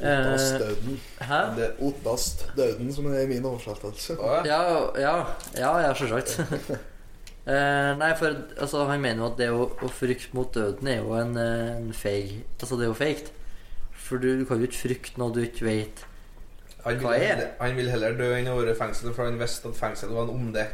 eh, 0.00 0.28
Ottast-døden. 0.28 1.00
Hæ? 1.30 1.40
Det, 1.56 1.70
Ottast-døden, 1.88 2.92
som 2.94 3.08
er 3.12 3.24
i 3.24 3.30
min 3.30 3.48
oversettelse. 3.48 4.18
Å, 4.18 4.38
ja. 4.46 4.60
Ja, 4.98 5.14
ja, 5.58 5.72
ja, 5.86 5.96
selvsagt. 5.98 6.38
Eh, 7.48 7.90
nei, 7.96 8.10
for 8.18 8.34
altså, 8.60 8.82
han 8.90 9.00
mener 9.00 9.22
jo 9.22 9.28
at 9.30 9.38
det 9.38 9.46
å, 9.48 9.62
å 9.72 9.88
frykte 9.88 10.36
mot 10.36 10.50
døden 10.52 10.90
er 10.92 10.98
jo 10.98 11.14
en, 11.16 11.30
eh, 11.40 11.78
en 11.78 11.94
feig 11.96 12.34
Altså, 12.58 12.76
det 12.76 12.84
er 12.84 12.90
jo 12.90 12.98
feigt. 12.98 13.30
For 13.96 14.20
du, 14.20 14.26
du 14.36 14.44
kan 14.44 14.60
jo 14.60 14.68
ikke 14.68 14.82
frykte 14.82 15.22
noe 15.22 15.32
du 15.32 15.40
ikke 15.46 15.64
vet. 15.64 16.02
han, 16.84 17.00
Hva 17.00 17.14
vil 17.14 17.22
er 17.22 17.24
heller, 17.30 17.48
han 17.62 17.78
vil 17.78 17.88
heller 17.94 18.18
dø 18.20 18.28
enn 18.36 18.52
å 18.52 18.58
være 18.58 18.74
i 18.74 18.78
fengsel, 18.82 19.14
for 19.16 19.24
han 19.24 19.40
visste 19.40 19.72
at 19.72 19.80
fengsel 19.80 20.12
var 20.12 20.28
en 20.28 20.34
onde. 20.36 20.66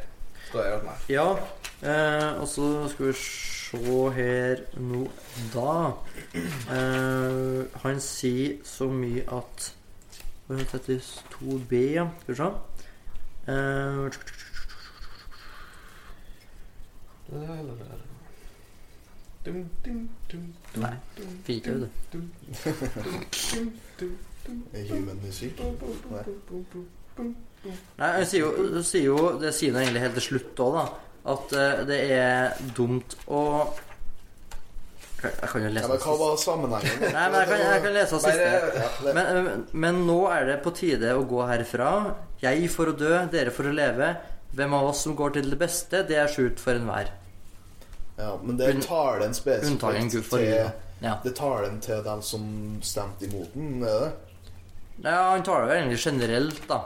Ja, 1.11 1.29
eh, 1.83 2.43
og 2.43 2.47
så 2.51 2.89
skal 2.91 3.13
vi 3.13 3.15
se 3.19 3.54
her 4.17 4.63
nå 4.81 5.05
da. 5.55 5.93
Eh, 6.75 7.81
han 7.83 8.01
sier 8.01 8.59
så 8.65 8.89
mye 8.91 9.25
at 9.33 9.75
Hva 10.47 10.59
heter 10.61 10.79
det? 10.87 11.01
2B, 11.33 11.73
ja. 11.95 12.09
Skal 12.23 12.35
vi 12.35 12.37
se. 12.37 12.49
Eh, 13.47 14.11
dum, 19.45 19.71
dum, 19.85 20.09
dum, 20.33 20.55
dum, 20.75 20.83
Nei, 20.83 20.97
fikk 21.45 21.57
ikke 21.57 21.81
det. 21.81 21.91
Er 24.75 24.95
Human 24.95 25.21
musikk. 25.25 25.61
Nei. 26.11 26.23
Nei, 27.99 28.07
jeg 28.19 28.27
sier 28.27 28.41
jo, 28.43 28.83
sier 28.83 29.05
jo 29.07 29.19
Det 29.41 29.53
sier 29.55 29.73
han 29.73 29.85
egentlig 29.85 30.03
helt 30.03 30.17
til 30.19 30.25
slutt 30.29 30.63
òg, 30.65 30.75
da. 30.77 30.85
At 31.25 31.53
eh, 31.57 31.83
det 31.89 31.99
er 32.13 32.59
dumt 32.77 33.17
å 33.33 33.41
Jeg 35.25 35.49
kan 35.49 35.63
jo 35.63 35.71
Ja, 35.71 35.73
lese 35.79 35.89
men 35.89 36.03
hva 36.05 36.15
var 36.21 36.37
sammenhengen? 36.43 37.01
Nei, 37.15 37.25
men 37.33 37.39
jeg 37.41 37.49
kan, 37.49 37.63
jeg 37.65 37.83
kan 37.87 37.95
lese 37.97 38.19
siste. 38.21 39.03
Men, 39.07 39.21
men, 39.47 39.63
men 39.87 40.01
nå 40.05 40.19
er 40.29 40.51
det 40.51 40.59
på 40.67 40.75
tide 40.77 41.15
å 41.17 41.23
gå 41.29 41.47
herfra. 41.49 41.91
Jeg 42.45 42.69
for 42.75 42.93
å 42.93 42.97
dø, 42.99 43.13
dere 43.33 43.55
for 43.55 43.71
å 43.71 43.73
leve. 43.73 44.11
Hvem 44.55 44.75
av 44.77 44.91
oss 44.91 45.01
som 45.07 45.17
går 45.19 45.39
til 45.39 45.49
det 45.51 45.59
beste, 45.59 46.03
det 46.07 46.19
er 46.21 46.29
skjult 46.31 46.61
for 46.61 46.77
enhver. 46.77 47.09
Ja, 48.19 48.35
men 48.45 48.59
det 48.61 48.69
tar 48.85 49.19
den 49.25 49.33
spesifikt 49.35 50.29
til 50.31 50.53
Ja. 51.03 51.17
Det 51.25 51.33
tar 51.37 51.65
den 51.65 51.81
til 51.83 52.05
dem 52.05 52.21
som 52.23 52.45
stemte 52.85 53.27
imot 53.27 53.57
den, 53.57 53.81
er 53.83 54.05
det? 54.05 54.13
ja, 55.03 55.17
han 55.33 55.43
tar 55.43 55.65
det 55.65 55.73
jo 55.73 55.81
egentlig 55.81 55.99
generelt, 56.05 56.61
da. 56.69 56.79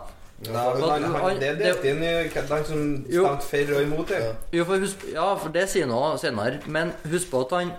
Han, 0.46 1.02
han, 1.18 1.40
det 1.40 1.56
delte 1.58 1.88
inn 1.90 2.02
i 2.06 2.10
han 2.30 2.64
som 2.64 2.82
stemte 3.02 3.46
for 3.48 3.72
og 3.74 3.82
imot. 3.82 4.08
det. 4.12 4.20
Ja. 4.22 4.32
Jo, 4.54 4.64
for 4.68 4.84
husk, 4.84 5.04
ja, 5.10 5.26
for 5.34 5.54
det 5.54 5.64
sier 5.72 5.90
han 5.90 6.18
senere. 6.22 6.60
Men 6.70 6.92
husk 7.10 7.32
på 7.32 7.42
at 7.42 7.54
han, 7.56 7.72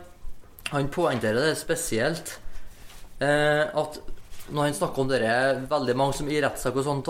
han 0.74 0.90
poengterer 0.92 1.40
det 1.48 1.56
spesielt. 1.60 2.34
Eh, 3.24 3.64
at 3.64 4.02
når 4.50 4.66
han 4.66 4.76
snakker 4.76 5.04
om 5.04 5.10
dere 5.12 5.32
veldig 5.70 5.96
mange 6.00 6.18
som 6.18 6.30
i 6.32 6.40
rettssak 6.42 6.76
og 6.82 6.86
sånn 6.88 7.04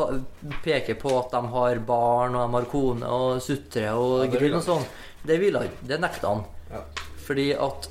peker 0.64 0.98
på 1.00 1.14
at 1.18 1.34
de 1.34 1.42
har 1.54 1.82
barn 1.88 2.36
og 2.36 2.44
de 2.44 2.58
har 2.58 2.70
kone 2.70 3.12
og 3.16 3.42
sutrer 3.44 3.96
og 3.96 4.26
Ja, 4.26 4.32
grunn 4.34 4.58
og 4.60 4.66
sånn, 4.66 4.86
det 5.26 5.40
vil 5.42 5.58
han. 5.58 5.72
Det 5.82 6.00
nekter 6.04 6.34
han. 6.34 6.46
Ja. 6.70 6.84
Fordi 7.26 7.48
at 7.56 7.90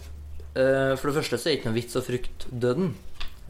eh, 0.55 0.95
For 0.99 1.09
det 1.09 1.17
første 1.19 1.39
så 1.39 1.49
er 1.49 1.53
det 1.53 1.59
ikke 1.59 1.71
noe 1.73 1.79
vits 1.81 1.99
å 1.99 2.05
frykte 2.05 2.53
døden. 2.53 2.93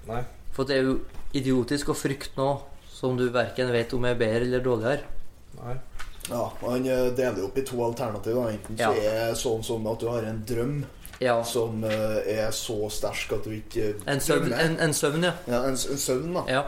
Nei. 0.09 0.23
For 0.57 0.69
det 0.69 0.79
er 0.79 0.89
jo 0.89 0.99
idiotisk 1.37 1.93
å 1.93 1.99
frykte 1.99 2.39
noe 2.41 2.78
som 2.99 3.17
du 3.17 3.29
verken 3.31 3.71
vet 3.73 3.93
om 3.95 4.05
er 4.09 4.17
bedre 4.19 4.43
eller 4.49 4.65
dårligere. 4.65 5.01
Nei. 5.61 5.77
Ja, 6.29 6.43
Han 6.61 6.85
eh, 6.87 7.07
deler 7.17 7.45
opp 7.47 7.57
i 7.59 7.63
to 7.65 7.79
alternativer. 7.87 8.51
Enten 8.53 8.77
så 8.77 8.91
Ja. 8.99 9.13
er 9.31 9.35
sånn 9.39 9.63
som 9.65 9.87
at 9.87 10.01
du 10.03 10.09
har 10.11 10.27
en 10.29 10.43
drøm 10.47 10.85
Ja. 11.21 11.43
som 11.43 11.85
eh, 11.85 12.19
er 12.45 12.51
så 12.55 12.91
sterk 12.91 13.33
at 13.39 13.45
du 13.45 13.51
ikke 13.57 13.95
En 14.07 14.21
søvn, 14.21 14.53
en, 14.53 14.77
en 14.81 14.93
søvn 14.95 15.25
ja. 15.25 15.33
Ja, 15.49 15.63
en, 15.65 15.75
en 15.75 15.99
søvn, 15.99 16.35
da. 16.35 16.45
ja. 16.49 16.63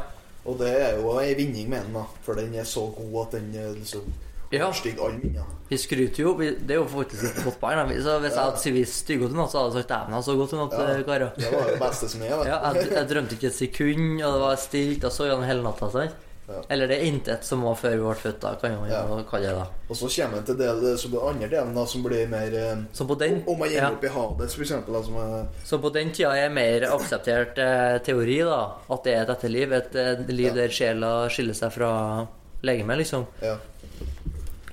Og 0.47 0.57
det 0.59 0.71
er 0.81 0.97
jo 0.97 1.19
ei 1.21 1.35
vinning 1.37 1.69
med 1.69 1.83
den, 1.85 1.93
da. 1.99 2.07
For 2.25 2.35
den 2.35 2.55
er 2.55 2.65
så 2.65 2.87
god 2.97 3.27
at 3.27 3.33
den 3.41 3.51
eh, 3.55 3.73
liksom 3.77 4.07
Ja. 4.53 4.67
overstiger 4.67 5.05
alle 5.07 5.33
Ja. 5.35 5.45
Vi 5.71 5.77
skryter 5.79 6.23
jo. 6.25 6.33
Det 6.39 6.71
er 6.71 6.81
jo 6.81 6.85
faktisk 6.91 7.25
et 7.25 7.45
godt 7.45 7.61
barn. 7.61 7.89
Så 8.03 8.19
Hvis 8.21 8.35
jeg 8.35 8.43
hadde 8.43 8.59
sett 8.59 8.89
stygge 8.89 9.25
ut, 9.27 9.31
så 9.51 9.59
hadde 9.63 9.77
jeg 9.77 9.85
sagt 9.85 9.89
dæven, 9.89 10.23
så 10.23 10.37
godt 10.37 10.53
i 10.53 10.57
natt, 10.57 10.73
Ja. 10.73 10.97
eh, 10.97 11.03
karer. 11.05 11.31
Det 11.37 11.53
var 11.53 11.71
det 11.71 11.79
beste 11.81 12.09
som 12.09 12.23
er. 12.23 12.29
Ja, 12.47 12.73
jeg, 12.75 12.91
jeg 12.91 13.09
drømte 13.09 13.33
ikke 13.39 13.47
et 13.47 13.55
sekund, 13.55 14.23
og 14.25 14.33
det 14.35 14.41
var 14.41 14.57
stilt. 14.57 15.03
Jeg 15.03 15.11
så 15.13 15.25
gjennom 15.29 15.47
hele 15.47 15.63
natta. 15.63 15.91
sant? 15.91 16.11
Ja. 16.51 16.63
Eller 16.69 16.89
det 16.89 16.97
er 16.99 17.05
intet 17.07 17.45
som 17.45 17.63
var 17.63 17.77
før 17.77 17.91
vi 17.95 17.99
ble 18.03 18.15
født, 18.19 18.41
da, 18.41 18.55
kan 18.57 18.73
man 18.81 18.91
Ja. 18.91 19.05
kalle 19.31 19.47
det. 19.47 19.55
da. 19.55 19.67
Og 19.89 19.95
så 19.97 20.09
kommer 20.11 20.39
en 20.39 20.45
til 20.45 20.57
del, 20.57 20.99
så 20.99 21.09
den 21.09 21.21
andre 21.23 21.49
delen 21.49 21.75
da, 21.77 21.85
som 21.87 22.03
blir 22.03 22.27
mer 22.29 22.87
Som 22.93 23.07
på 23.07 23.17
den, 23.17 23.45
Om 23.47 23.57
man 23.61 23.69
gjemmer 23.69 23.91
ja, 23.91 23.95
opp 23.95 24.03
i 24.05 24.09
Hades. 24.09 24.57
Da, 24.57 25.03
som 25.05 25.15
er, 25.17 25.47
så 25.65 25.79
på 25.81 25.93
den 25.93 26.11
tida 26.11 26.33
er 26.35 26.49
mer 26.51 26.81
akseptert 26.91 27.57
eh, 27.57 27.99
teori 28.03 28.41
da, 28.43 28.73
at 28.91 29.05
det 29.05 29.15
er 29.15 29.23
et 29.23 29.29
etterliv. 29.31 29.73
Et 29.73 29.95
et 29.95 30.29
liv 30.29 30.49
Ja. 30.49 30.55
der 30.55 30.69
sjela 30.69 31.29
skiller 31.31 31.55
seg 31.55 31.71
fra 31.73 32.27
legemet, 32.65 32.99
liksom. 32.99 33.27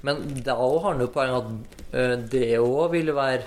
Men 0.07 0.41
da 0.45 0.55
har 0.59 0.79
han 0.87 1.03
jo 1.03 1.11
poeng 1.13 1.35
at 1.37 1.77
eh, 1.93 2.15
det 2.31 2.45
òg 2.63 2.91
vil 2.95 3.13
være 3.17 3.43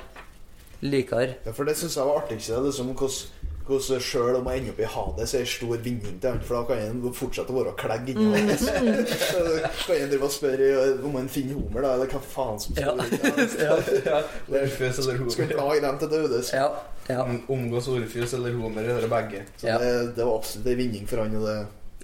likere. 0.83 1.35
ja, 1.47 1.52
for 1.52 1.64
det 1.69 1.76
syns 1.76 1.97
jeg 1.97 2.07
var 2.09 2.23
artigst. 2.23 2.49
Det 2.52 2.57
er 2.59 2.67
liksom 2.71 2.95
hvordan 2.95 3.37
hvordan 3.71 4.00
sjøl 4.02 4.35
om 4.40 4.49
jeg 4.50 4.59
ender 4.59 4.73
opp 4.73 4.81
i 4.83 4.87
Hades, 4.90 5.33
er 5.37 5.43
en 5.45 5.47
stor 5.47 5.76
vinning 5.85 6.17
til 6.21 6.31
han. 6.33 6.40
For 6.43 6.57
da 6.57 6.62
kan 6.67 6.81
han 6.83 7.12
fortsette 7.14 7.52
å 7.55 7.59
være 7.61 7.75
klegg 7.79 8.09
inni 8.11 8.25
Mm. 8.25 8.33
Hades. 8.35 8.64
Så 9.31 9.43
kan 9.87 10.00
han 10.00 10.11
drive 10.11 10.26
og 10.26 10.33
spørre 10.35 10.71
om 11.07 11.14
han 11.21 11.29
finner 11.31 11.55
Homer, 11.61 11.85
da, 11.85 11.93
eller 11.95 12.11
hva 12.11 12.23
faen 12.33 12.59
som 12.64 12.75
Ja. 12.81 12.97
står 12.97 13.93
Ja. 14.11 14.23
Orfeus 14.49 14.99
eller 15.05 15.21
Skal 15.31 15.45
Homer. 15.45 15.55
plage 15.55 15.85
dem 15.85 16.00
til 16.02 16.11
dødes. 16.17 16.50
Ja, 16.56 16.67
ja, 17.13 17.21
Om- 17.23 17.45
Omgås 17.49 17.87
Orfeus 17.95 18.35
eller 18.41 18.56
Homer 18.58 18.82
eller 18.97 19.06
begge. 19.13 19.45
Så 19.61 19.67
Ja. 19.71 19.78
det, 19.78 19.93
det 20.17 20.25
var 20.26 20.35
absolutt 20.41 20.67
en 20.67 20.76
vinning 20.82 21.06
for 21.06 21.23
han. 21.23 21.37
Og 21.37 21.47
det 21.47 21.54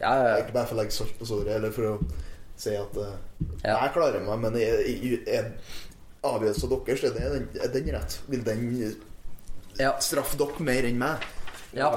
ja, 0.00 0.14
ja, 0.14 0.28
ja. 0.28 0.36
Ikke 0.44 0.52
bare 0.60 0.66
for 0.70 0.76
å 0.76 0.82
legge 0.84 0.92
salt 1.00 1.18
på 1.18 1.26
såret, 1.26 1.50
eller 1.56 1.70
for 1.74 1.82
å 1.82 1.98
si 2.56 2.74
at 2.76 2.96
uh, 2.96 3.14
Ja. 3.62 3.76
jeg 3.84 3.92
klarer 3.96 4.22
meg, 4.24 4.38
men 4.44 4.56
avgjørelsen 6.26 6.72
deres, 6.72 7.04
er 7.04 7.34
den, 7.36 7.48
er 7.62 7.72
den 7.74 7.90
rett? 7.94 8.20
Vil 8.28 8.44
den 8.46 8.68
ja. 9.78 9.92
straffe 10.00 10.38
dere 10.40 10.64
mer 10.64 10.88
enn 10.88 11.00
meg? 11.00 11.26
ja. 11.76 11.90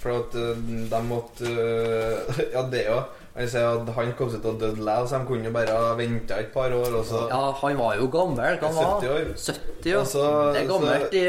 For 0.00 0.20
at 0.20 0.36
uh, 0.38 0.54
de 0.90 1.00
måtte 1.02 1.50
uh, 1.50 2.38
Ja, 2.54 2.62
det 2.70 2.84
jo. 2.86 3.00
Han 3.30 3.46
sier 3.46 3.66
at 3.70 3.90
han 3.94 4.08
kom 4.18 4.30
til 4.32 4.42
å 4.50 4.52
dø 4.58 4.68
likevel, 4.74 5.04
så 5.06 5.20
de 5.20 5.26
kunne 5.28 5.46
jo 5.46 5.52
bare 5.54 5.74
ha 5.76 5.92
venta 5.98 6.40
et 6.42 6.48
par 6.50 6.72
år, 6.74 6.96
og 6.98 7.04
så 7.06 7.20
Ja, 7.30 7.52
han 7.60 7.76
var 7.78 7.94
jo 8.00 8.08
gammel. 8.10 8.58
Han 8.58 8.74
var 8.74 8.88
70 8.98 9.12
år. 9.14 9.28
70 9.38 9.94
år. 9.94 10.00
Altså, 10.00 10.24
det 10.56 10.62
er 10.62 10.68
gammelt 10.72 11.14
i 11.14 11.22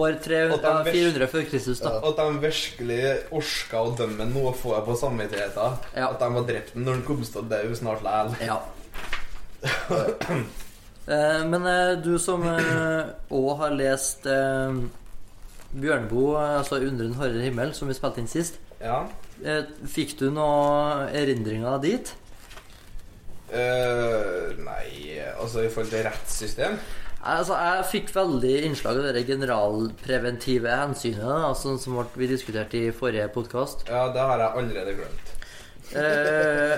år 0.00 0.18
300, 0.24 0.56
Og 0.56 0.66
de 0.66 0.92
400 0.98 1.30
før 1.34 1.46
Kristus, 1.52 1.82
da. 1.84 1.94
At 2.10 2.18
de 2.18 2.42
virkelig 2.42 3.00
orka 3.38 3.84
å 3.86 3.94
dømme 4.02 4.26
noe 4.34 4.52
jeg 4.74 4.86
på 4.90 4.98
samvittigheten. 5.04 5.78
Ja. 5.94 6.10
At 6.10 6.18
de 6.24 6.30
var 6.40 6.48
drept 6.50 6.74
når 6.74 6.98
han 6.98 7.04
kom 7.06 7.22
til 7.22 7.44
å 7.44 7.48
dø 7.54 7.62
snart 7.78 8.02
likevel. 8.02 8.34
Ja. 8.50 8.58
Eh, 11.08 11.44
Men 11.48 11.64
eh, 11.66 11.94
du 12.04 12.18
som 12.20 12.42
òg 12.44 13.52
har 13.62 13.70
lest 13.78 14.26
eh, 14.28 14.74
Bjørneboe, 15.72 16.42
altså 16.58 16.78
den 16.82 17.14
harde 17.16 17.40
himmel', 17.40 17.72
som 17.72 17.88
vi 17.88 17.96
spilte 17.96 18.20
inn 18.20 18.28
sist, 18.28 18.58
Ja. 18.80 19.08
eh, 19.44 19.64
fikk 19.90 20.16
du 20.20 20.28
noen 20.30 21.08
erindringer 21.16 21.80
dit? 21.82 22.14
Uh, 23.48 24.52
nei, 24.60 25.16
altså 25.40 25.62
i 25.64 25.70
forhold 25.72 25.88
til 25.94 26.02
rettssystem 26.04 26.74
Altså, 27.24 27.54
Jeg 27.56 27.86
fikk 27.88 28.10
veldig 28.14 28.52
innslag 28.68 29.00
av 29.00 29.08
det 29.16 29.24
generalpreventive 29.26 30.74
hensynet, 30.82 31.24
da, 31.24 31.48
sånn 31.56 31.80
som 31.82 31.96
vi 32.14 32.28
diskuterte 32.30 32.78
i 32.78 32.92
forrige 32.94 33.26
podkast. 33.34 33.88
Ja, 33.90 34.04
det 34.14 34.22
har 34.22 34.38
jeg 34.44 34.60
allerede 34.60 34.94
glemt. 35.00 35.32
Eh, 35.98 36.76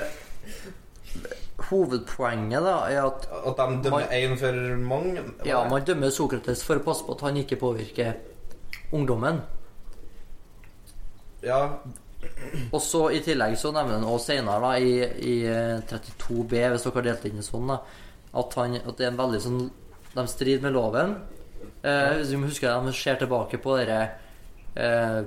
hovedpoenget 1.71 2.65
da 2.65 2.77
er 2.89 3.03
at 3.05 3.29
At 3.51 3.61
de 3.61 3.83
dømmer 3.85 4.07
én 4.17 4.37
for 4.41 4.53
mange. 4.81 5.23
ja, 5.45 5.69
man 5.69 5.85
dømmer 5.85 6.11
Sokrates 6.11 6.65
for 6.65 6.81
å 6.81 6.85
passe 6.85 7.05
på 7.05 7.19
at 7.19 7.21
han 7.29 7.37
ikke 7.37 7.61
påvirker 7.61 8.15
ungdommen. 8.93 9.43
Ja, 11.42 11.61
Og 12.72 12.81
så 12.85 13.07
I 13.16 13.22
tillegg 13.24 13.57
så 13.59 13.72
nevner 13.72 13.96
han 13.96 14.05
også 14.05 14.35
senere 14.35 14.61
da, 14.61 14.72
i, 14.76 14.96
i 15.24 15.37
eh, 15.48 15.79
32b, 15.88 16.57
hvis 16.72 16.85
dere 16.87 16.98
har 16.98 17.07
delt 17.07 17.29
inn 17.31 17.40
i 17.40 17.44
sånn, 17.44 17.70
da, 17.72 17.79
at, 18.31 18.57
han, 18.61 18.76
at 18.81 18.96
det 18.98 19.07
er 19.07 19.12
en 19.14 19.20
veldig 19.20 19.40
sånn 19.46 19.61
De 20.14 20.24
strider 20.29 20.66
med 20.66 20.74
loven. 20.74 21.14
Eh, 21.83 22.18
hvis 22.18 22.35
vi 22.35 22.42
husker 22.44 22.85
De 22.85 22.92
ser 22.96 23.16
tilbake 23.22 23.61
på 23.62 23.79
dere 23.81 24.00
eh, 24.76 25.22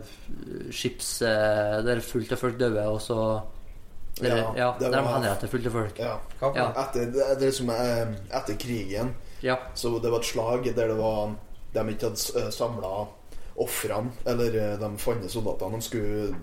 skips 0.69 1.15
eh, 1.25 1.79
Der 1.87 2.03
fullt 2.05 2.35
av 2.35 2.43
folk 2.43 2.59
døde, 2.61 2.85
og 2.87 3.01
så 3.01 3.17
dere, 4.19 4.37
Ja, 4.37 4.51
ja, 4.59 4.69
Der 4.79 4.93
de 4.93 5.01
henretter 5.07 5.49
fullt 5.49 5.71
av 5.71 5.79
folk. 5.79 5.99
Ja. 6.03 6.13
Ja. 6.43 6.67
Etter, 6.83 7.09
det, 7.15 7.31
det 7.41 7.49
som, 7.57 7.73
eh, 7.73 8.13
etter 8.29 8.59
krigen 8.61 9.15
Ja. 9.43 9.57
Så 9.73 9.97
det 9.99 10.13
var 10.13 10.21
et 10.21 10.29
slag 10.29 10.69
der 10.69 10.93
det 10.93 10.99
var 11.01 11.33
de 11.73 11.81
ikke 11.89 12.11
hadde 12.11 12.51
samla 12.53 12.89
ofrene, 13.61 14.11
eller 14.25 14.55
eh, 14.57 14.75
de 14.81 14.89
fanne 14.97 15.29
soldatene. 15.29 15.77
De 15.77 15.85
skulle 15.85 16.35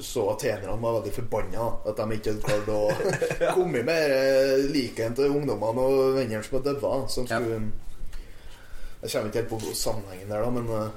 så 0.00 0.04
så 0.16 0.30
atenerne 0.32 0.80
var 0.80 0.98
veldig 1.00 1.12
forbanna 1.12 1.66
at 1.84 1.98
de 1.98 2.16
ikke 2.16 2.32
hadde 2.32 2.46
klart 2.46 2.70
å 2.72 2.78
komme 3.58 3.82
med 3.84 4.14
eh, 4.16 4.62
liket 4.72 5.18
til 5.18 5.34
ungdommene 5.36 5.84
og 5.84 6.14
vennene 6.16 6.40
som 6.44 6.56
var 6.58 6.64
døde. 6.70 6.94
Så 7.12 7.26
de 7.26 7.34
Ja. 7.34 7.40
Jeg 9.02 9.10
kommer 9.12 9.28
ikke 9.28 9.42
helt 9.42 9.50
på 9.52 9.74
sammenhengen 9.76 10.30
der, 10.32 10.40
da, 10.42 10.50
men 10.50 10.70
eh, 10.72 10.94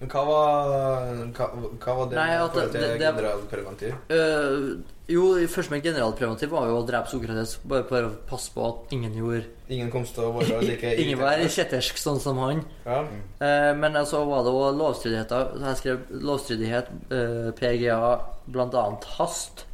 Men 0.00 0.08
hva 0.08 0.20
var, 0.24 1.10
hva, 1.36 1.46
hva 1.76 1.94
var 1.98 2.06
det 2.08 2.16
Nei, 2.16 2.30
at 2.40 2.54
til 2.56 2.70
det- 2.72 2.80
det- 2.80 3.00
generalpreventiv? 3.02 3.94
Øh, 4.08 4.78
jo, 5.12 5.24
først 5.46 5.70
med 5.70 5.82
generalpreventiv 5.82 6.48
var 6.48 6.68
jo 6.68 6.78
å 6.78 6.86
drepe 6.88 7.10
Sokrates 7.10 7.58
bare 7.68 7.84
for 7.84 8.06
å 8.08 8.10
passe 8.26 8.50
på 8.54 8.64
at 8.66 8.94
ingen 8.96 9.12
gjorde 9.12 9.44
Ingen 9.68 9.90
kom 9.90 10.04
til 10.04 10.24
å 10.24 10.32
være 10.38 10.62
like 10.70 10.94
Ingen 10.96 11.18
var 11.18 11.36
kjettersk 11.44 12.00
sånn 12.00 12.18
som 12.18 12.38
han. 12.38 12.64
Ja. 12.86 13.02
Uh, 13.42 13.74
men 13.76 13.92
så 14.06 14.24
var 14.26 14.42
det 14.42 14.54
òg 14.56 14.78
lovstridigheter. 14.78 15.52
Jeg 15.60 15.76
skrev 15.76 15.98
lovstridighet, 16.10 16.88
uh, 17.12 17.50
PGA, 17.52 18.20
blant 18.48 18.74
annet 18.74 19.04
hast. 19.18 19.66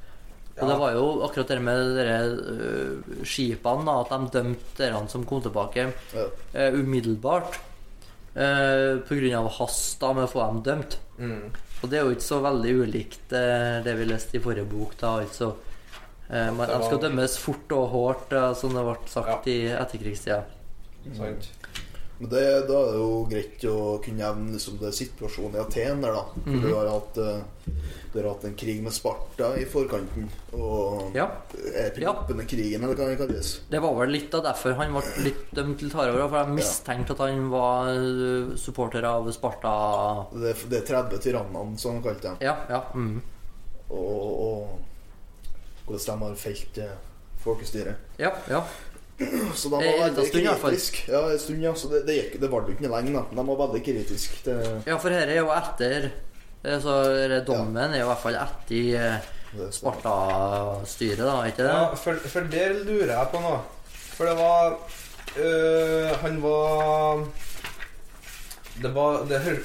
Og 0.56 0.68
det 0.68 0.76
var 0.80 0.92
jo 0.96 1.06
akkurat 1.22 1.48
det 1.52 1.62
med 1.62 1.96
de 1.96 2.18
uh, 2.50 3.24
skipene, 3.28 3.96
at 4.00 4.12
de 4.12 4.30
dømte 4.38 4.76
dere 4.80 5.02
som 5.12 5.24
kom 5.28 5.42
tilbake 5.44 5.90
ja. 6.16 6.28
eh, 6.54 6.72
umiddelbart. 6.72 7.58
Uh, 8.36 9.00
på 9.08 9.16
grunn 9.16 9.38
av 9.38 9.46
hast 9.56 10.00
da, 10.02 10.10
med 10.12 10.26
å 10.26 10.30
få 10.30 10.42
dem 10.44 10.58
dømt. 10.66 10.98
Mm. 11.16 11.46
Og 11.82 11.90
det 11.92 11.98
er 11.98 12.06
jo 12.06 12.16
ikke 12.16 12.24
så 12.24 12.40
veldig 12.44 12.72
ulikt 12.82 13.32
eh, 13.36 13.78
det 13.84 13.94
vi 13.98 14.08
leste 14.08 14.38
i 14.38 14.42
forrige 14.42 14.68
bok. 14.68 14.94
da, 15.00 15.12
altså 15.22 15.50
eh, 16.30 16.48
man, 16.56 16.68
De 16.70 16.78
skal 16.86 17.02
dømmes 17.02 17.36
fort 17.38 17.74
og 17.76 17.88
hardt, 17.92 18.32
eh, 18.32 18.52
som 18.56 18.76
det 18.76 18.84
ble 18.86 18.96
sagt 19.12 19.48
Ja. 19.48 19.52
i 19.52 19.58
etterkrigstida. 19.76 20.42
Sant. 21.16 21.50
Men 22.18 22.30
det, 22.32 22.42
da 22.68 22.76
er 22.80 22.92
det 22.94 23.00
jo 23.00 23.16
greit 23.28 23.64
å 23.68 23.80
kunne 24.00 24.22
nevne 24.22 24.52
liksom, 24.56 24.78
det 24.80 24.92
situasjonen 24.96 25.58
i 25.58 25.60
Aten 25.60 26.00
der, 26.00 26.14
da. 26.16 26.22
For 26.32 26.50
Mhm. 26.50 26.62
du, 26.62 26.68
har 26.74 26.86
hatt, 26.88 27.18
eh, 27.18 27.74
du 28.12 28.22
har 28.22 28.28
hatt 28.30 28.44
en 28.48 28.54
krig 28.56 28.82
med 28.82 28.92
Sparta 28.96 29.50
i 29.60 29.64
forkanten. 29.68 30.28
Og 30.54 31.12
Ja. 31.14 31.26
er 31.74 31.92
ja. 32.00 32.14
krigen, 32.48 32.82
eller 32.84 32.94
hva 32.94 33.08
det 33.10 33.18
kalles. 33.18 33.60
Det 33.68 33.82
var 33.82 33.94
vel 34.00 34.08
litt 34.16 34.34
av 34.34 34.44
derfor 34.44 34.74
han 34.76 34.92
ble 34.92 35.24
litt 35.24 35.50
dømt 35.54 35.78
til 35.78 35.90
Tarjei. 35.90 36.28
For 36.28 36.38
jeg 36.44 36.54
mistenkte 36.56 37.10
at 37.12 37.18
han 37.18 37.50
var 37.50 37.88
eh, 37.90 38.56
supporter 38.56 39.04
av 39.04 39.30
Sparta. 39.32 40.26
Det, 40.32 40.56
det 40.70 40.82
er 40.90 41.02
30 41.02 41.18
tyrannene, 41.20 41.78
som 41.78 41.92
han 41.98 42.02
kalte 42.02 42.22
dem. 42.22 42.36
Ja, 42.40 42.56
ja. 42.70 42.80
Mm. 42.94 43.20
Og, 43.90 44.40
og 44.40 44.78
hvordan 45.86 46.18
de 46.18 46.24
har 46.24 46.34
felt 46.40 46.78
eh, 46.78 46.96
folkestyret. 47.44 47.94
Ja, 48.18 48.32
ja. 48.50 48.64
Så 49.54 49.68
de 49.68 49.72
var 49.72 49.82
Eh, 49.82 50.02
veldig 50.04 50.32
kritiske. 50.32 51.06
Ja, 51.08 51.22
en 51.32 51.38
stund, 51.38 51.62
ja. 51.64 51.74
Så 51.74 51.88
det, 51.88 52.02
det, 52.06 52.16
gikk, 52.18 52.40
det 52.40 52.50
varte 52.52 52.72
jo 52.72 52.76
ikke 52.76 52.90
lenge, 52.92 53.14
da. 53.16 53.22
De 53.32 53.46
var 53.48 53.60
veldig 53.62 53.80
kritiske 53.86 54.42
til 54.44 54.82
ja 54.86 54.98
for 55.00 55.14
dette 55.14 55.32
er 55.32 55.40
jo 55.40 55.48
etter 55.54 56.10
eh, 56.10 56.76
Så 56.82 56.98
dommen 57.00 57.46
dommen 57.48 57.94
er 57.94 58.02
jo 58.02 58.04
i 58.04 58.10
hvert 58.10 58.22
fall 58.26 58.38
etter 58.42 59.00
eh. 59.00 59.32
Sparta-styret, 59.72 61.24
da, 61.24 61.38
ikke 61.48 61.64
det? 61.64 61.72
Ja, 61.72 61.94
for, 61.96 62.28
for 62.28 62.52
der 62.52 62.74
lurer 62.84 63.14
jeg 63.14 63.32
på 63.32 63.40
noe. 63.40 63.60
For 64.16 64.28
det 64.28 64.36
var 64.36 64.76
øh, 65.36 66.12
Han 66.22 66.42
var 66.42 67.24
Det 68.82 68.94
var 68.94 69.24
Det 69.28 69.40
hør, 69.44 69.58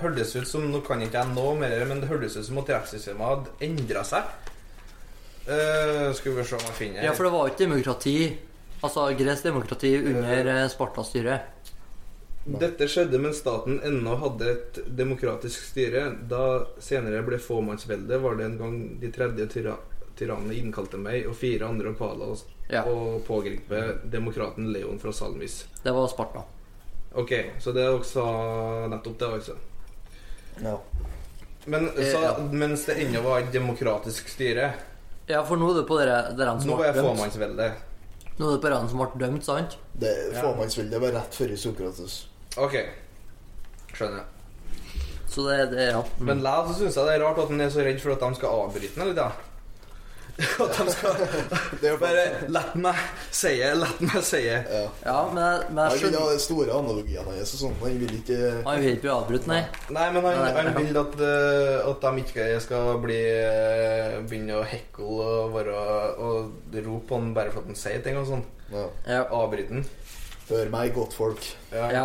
hørtes 0.00 0.36
ut 0.36 0.48
som 0.48 0.66
Nå 0.70 0.80
kan 0.86 1.02
ikke 1.02 1.22
jeg 1.22 1.34
nå 1.34 1.54
mer, 1.58 1.84
men 1.90 2.02
det 2.02 2.10
hørtes 2.10 2.38
ut 2.38 2.46
som 2.46 2.58
at 2.62 2.70
rettssystemet 2.76 3.26
hadde 3.32 3.56
endra 3.66 4.04
seg. 4.06 4.34
Uh, 5.46 6.10
skal 6.18 6.34
vi 6.34 6.42
se 6.42 6.56
om 6.58 6.64
jeg 6.66 6.74
finner 6.74 7.04
Ja, 7.06 7.12
for 7.14 7.22
det 7.28 7.30
var 7.34 7.44
jo 7.46 7.52
ikke 7.52 7.64
demokrati. 7.66 8.16
Altså 8.86 9.08
gresk 9.18 9.46
demokrati 9.50 9.90
under 10.00 10.50
uh, 10.52 10.62
Sparta-styret. 10.72 11.52
Dette 12.46 12.86
skjedde 12.86 13.18
mens 13.18 13.40
staten 13.42 13.80
ennå 13.82 14.14
hadde 14.22 14.50
et 14.52 14.76
demokratisk 14.96 15.64
styre. 15.72 16.04
Da 16.30 16.42
senere 16.78 17.24
ble 17.26 17.40
fåmannsvelde, 17.42 18.20
var 18.22 18.36
det 18.38 18.44
en 18.46 18.58
gang 18.60 18.76
de 19.02 19.10
tredje 19.10 19.48
tyra 19.50 19.74
tyrannene 20.16 20.54
innkalte 20.56 20.96
meg 20.96 21.26
og 21.28 21.34
fire 21.36 21.66
andre 21.68 21.90
opala 21.92 22.30
og, 22.32 22.38
Ja. 22.72 22.84
og 22.88 23.20
pågripe 23.26 23.80
demokraten 24.10 24.70
Leon 24.72 24.98
fra 24.98 25.12
Salmis. 25.12 25.64
Det 25.82 25.92
var 25.92 26.06
Sparta. 26.08 26.44
Ok, 27.14 27.32
så 27.60 27.72
det 27.74 27.82
er 27.84 27.92
også 27.98 28.22
nettopp 28.90 29.18
det, 29.18 29.28
altså. 29.40 29.56
Ja. 30.62 30.78
Men 31.66 31.88
Eh, 31.98 32.12
så, 32.12 32.22
ja. 32.22 32.32
mens 32.52 32.84
det 32.86 32.96
ennå 33.02 33.20
var 33.22 33.40
et 33.40 33.52
demokratisk 33.52 34.28
styre 34.28 34.72
Ja, 35.26 35.42
for 35.44 35.56
nå 35.58 35.72
er 35.72 35.80
det 35.80 35.86
på 35.88 35.98
dere, 35.98 36.32
dere 36.38 36.52
som 36.60 36.70
Nå 36.70 36.76
er 36.84 36.92
dømt. 36.94 37.72
Nå 38.36 38.48
er 38.48 38.56
det 38.56 38.62
bare 38.66 38.78
han 38.82 38.88
som 38.90 39.00
ble 39.00 39.20
dømt, 39.22 39.44
sant? 39.46 39.76
Det 39.96 40.10
er 40.12 40.32
Ja. 40.36 40.42
Det 40.92 41.00
var 41.00 41.12
rett 41.16 41.34
før 41.34 41.54
Sokrates. 41.56 42.16
Ok, 42.56 42.74
skjønner. 43.96 44.24
Så 45.28 45.44
det, 45.48 45.70
det 45.72 45.90
ja. 45.90 46.02
Mm. 46.18 46.26
Men 46.30 46.42
likevel 46.44 46.72
så 46.72 46.78
syns 46.80 46.96
jeg 46.96 47.08
det 47.08 47.14
er 47.16 47.24
rart 47.24 47.38
at 47.42 47.50
han 47.52 47.60
er 47.60 47.72
så 47.72 47.84
redd 47.84 48.00
for 48.00 48.12
at 48.12 48.20
de 48.20 48.38
skal 48.38 48.60
avbryte 48.64 49.00
da. 49.16 49.30
At 50.62 50.74
de 50.76 50.92
skal 50.92 51.94
bare 52.02 52.24
La 52.52 52.60
meg 52.76 52.98
si 53.32 53.54
la 53.56 53.88
meg 54.04 54.16
si 54.26 54.42
ja. 54.44 54.58
Ja, 55.00 55.14
men 55.32 55.40
jeg, 55.40 55.68
men 55.70 55.80
Han 55.88 56.02
vil 56.02 56.16
ha 56.18 56.34
store 56.42 56.74
analogiene 56.76 57.24
hans 57.38 57.54
og 57.56 57.62
sånn. 57.62 57.76
Han 57.80 57.96
vil 58.02 58.12
ikke 58.18 58.40
Han 58.66 58.82
vil 58.82 58.90
ikke 58.92 59.04
bli 59.06 59.12
avbrutt, 59.14 59.46
nei. 59.48 59.62
Nei, 59.96 60.08
men 60.12 60.26
han, 60.28 60.58
han 60.58 60.68
vil 60.76 61.00
at, 61.00 61.16
eh, 61.24 61.88
at 61.88 62.04
de 62.04 62.24
ikke 62.26 62.48
skal 62.66 62.90
bli 63.00 63.20
eh, 63.22 64.18
begynne 64.28 64.58
å 64.60 64.66
hekle 64.68 65.08
og, 65.24 65.54
være, 65.56 65.78
og 66.20 66.76
rope 66.76 67.06
på 67.08 67.20
han 67.20 67.32
bare 67.36 67.54
for 67.54 67.64
at 67.64 67.72
han 67.72 67.80
sier 67.86 68.04
ting 68.04 68.20
og 68.20 68.28
sånn. 68.28 68.44
ja. 68.74 68.84
Ja. 69.08 69.22
Avbryte 69.40 69.72
den. 69.72 69.86
Hør 70.50 70.68
meg, 70.70 70.92
godtfolk. 70.94 71.48
Ja. 71.72 71.88
ja. 71.90 72.04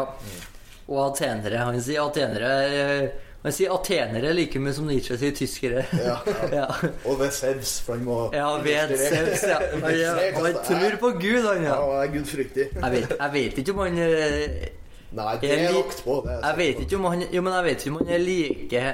Og 0.88 1.04
atenere. 1.10 1.60
Han 1.68 1.78
sier 1.84 2.08
atenere 2.08 3.12
jeg 3.42 3.56
sier 3.58 3.72
atenere 3.74 4.34
like 4.38 4.60
mye 4.62 4.74
som 4.78 4.86
Nietzsche 4.86 5.16
sier 5.18 5.34
tyskere. 5.34 5.86
Ja. 5.98 6.18
Ja, 6.54 6.68
Og 7.10 7.18
ved 7.20 7.32
Sevs, 7.34 7.80
for 7.82 7.98
han 7.98 8.04
må 8.06 8.18
ja 8.36 8.50
ved 8.62 8.94
Sevs, 9.00 9.48
ja. 9.50 9.58
Han, 9.82 9.96
ja. 10.04 10.12
han 10.38 10.60
tror 10.68 10.98
på 11.02 11.14
Gud, 11.18 11.42
han, 11.48 11.64
Ja, 11.66 11.72
ja. 11.72 11.80
han 11.80 12.04
er 12.04 12.14
gudfryktig. 12.14 12.68
Jeg 12.76 12.92
vet, 12.98 13.16
jeg 13.18 13.34
vet 13.38 13.64
ikke 13.64 13.74
om 13.74 13.82
han 13.86 13.98
eh, 14.06 14.68
Nei, 15.12 15.32
det 15.42 15.50
er 15.58 15.74
lagt 15.76 16.04
på. 16.06 16.22
Det 16.24 16.38
er 16.38 16.46
Jeg 16.46 16.58
vet 16.62 16.84
ikke 16.86 17.00
om 17.02 17.08
han 17.10 17.26
Jo, 17.34 17.42
men 17.44 17.58
jeg 17.58 17.66
vet 17.66 17.82
ikke 17.82 17.96
om 17.96 17.98
han 18.04 18.14
er 18.16 18.22
like 18.28 18.86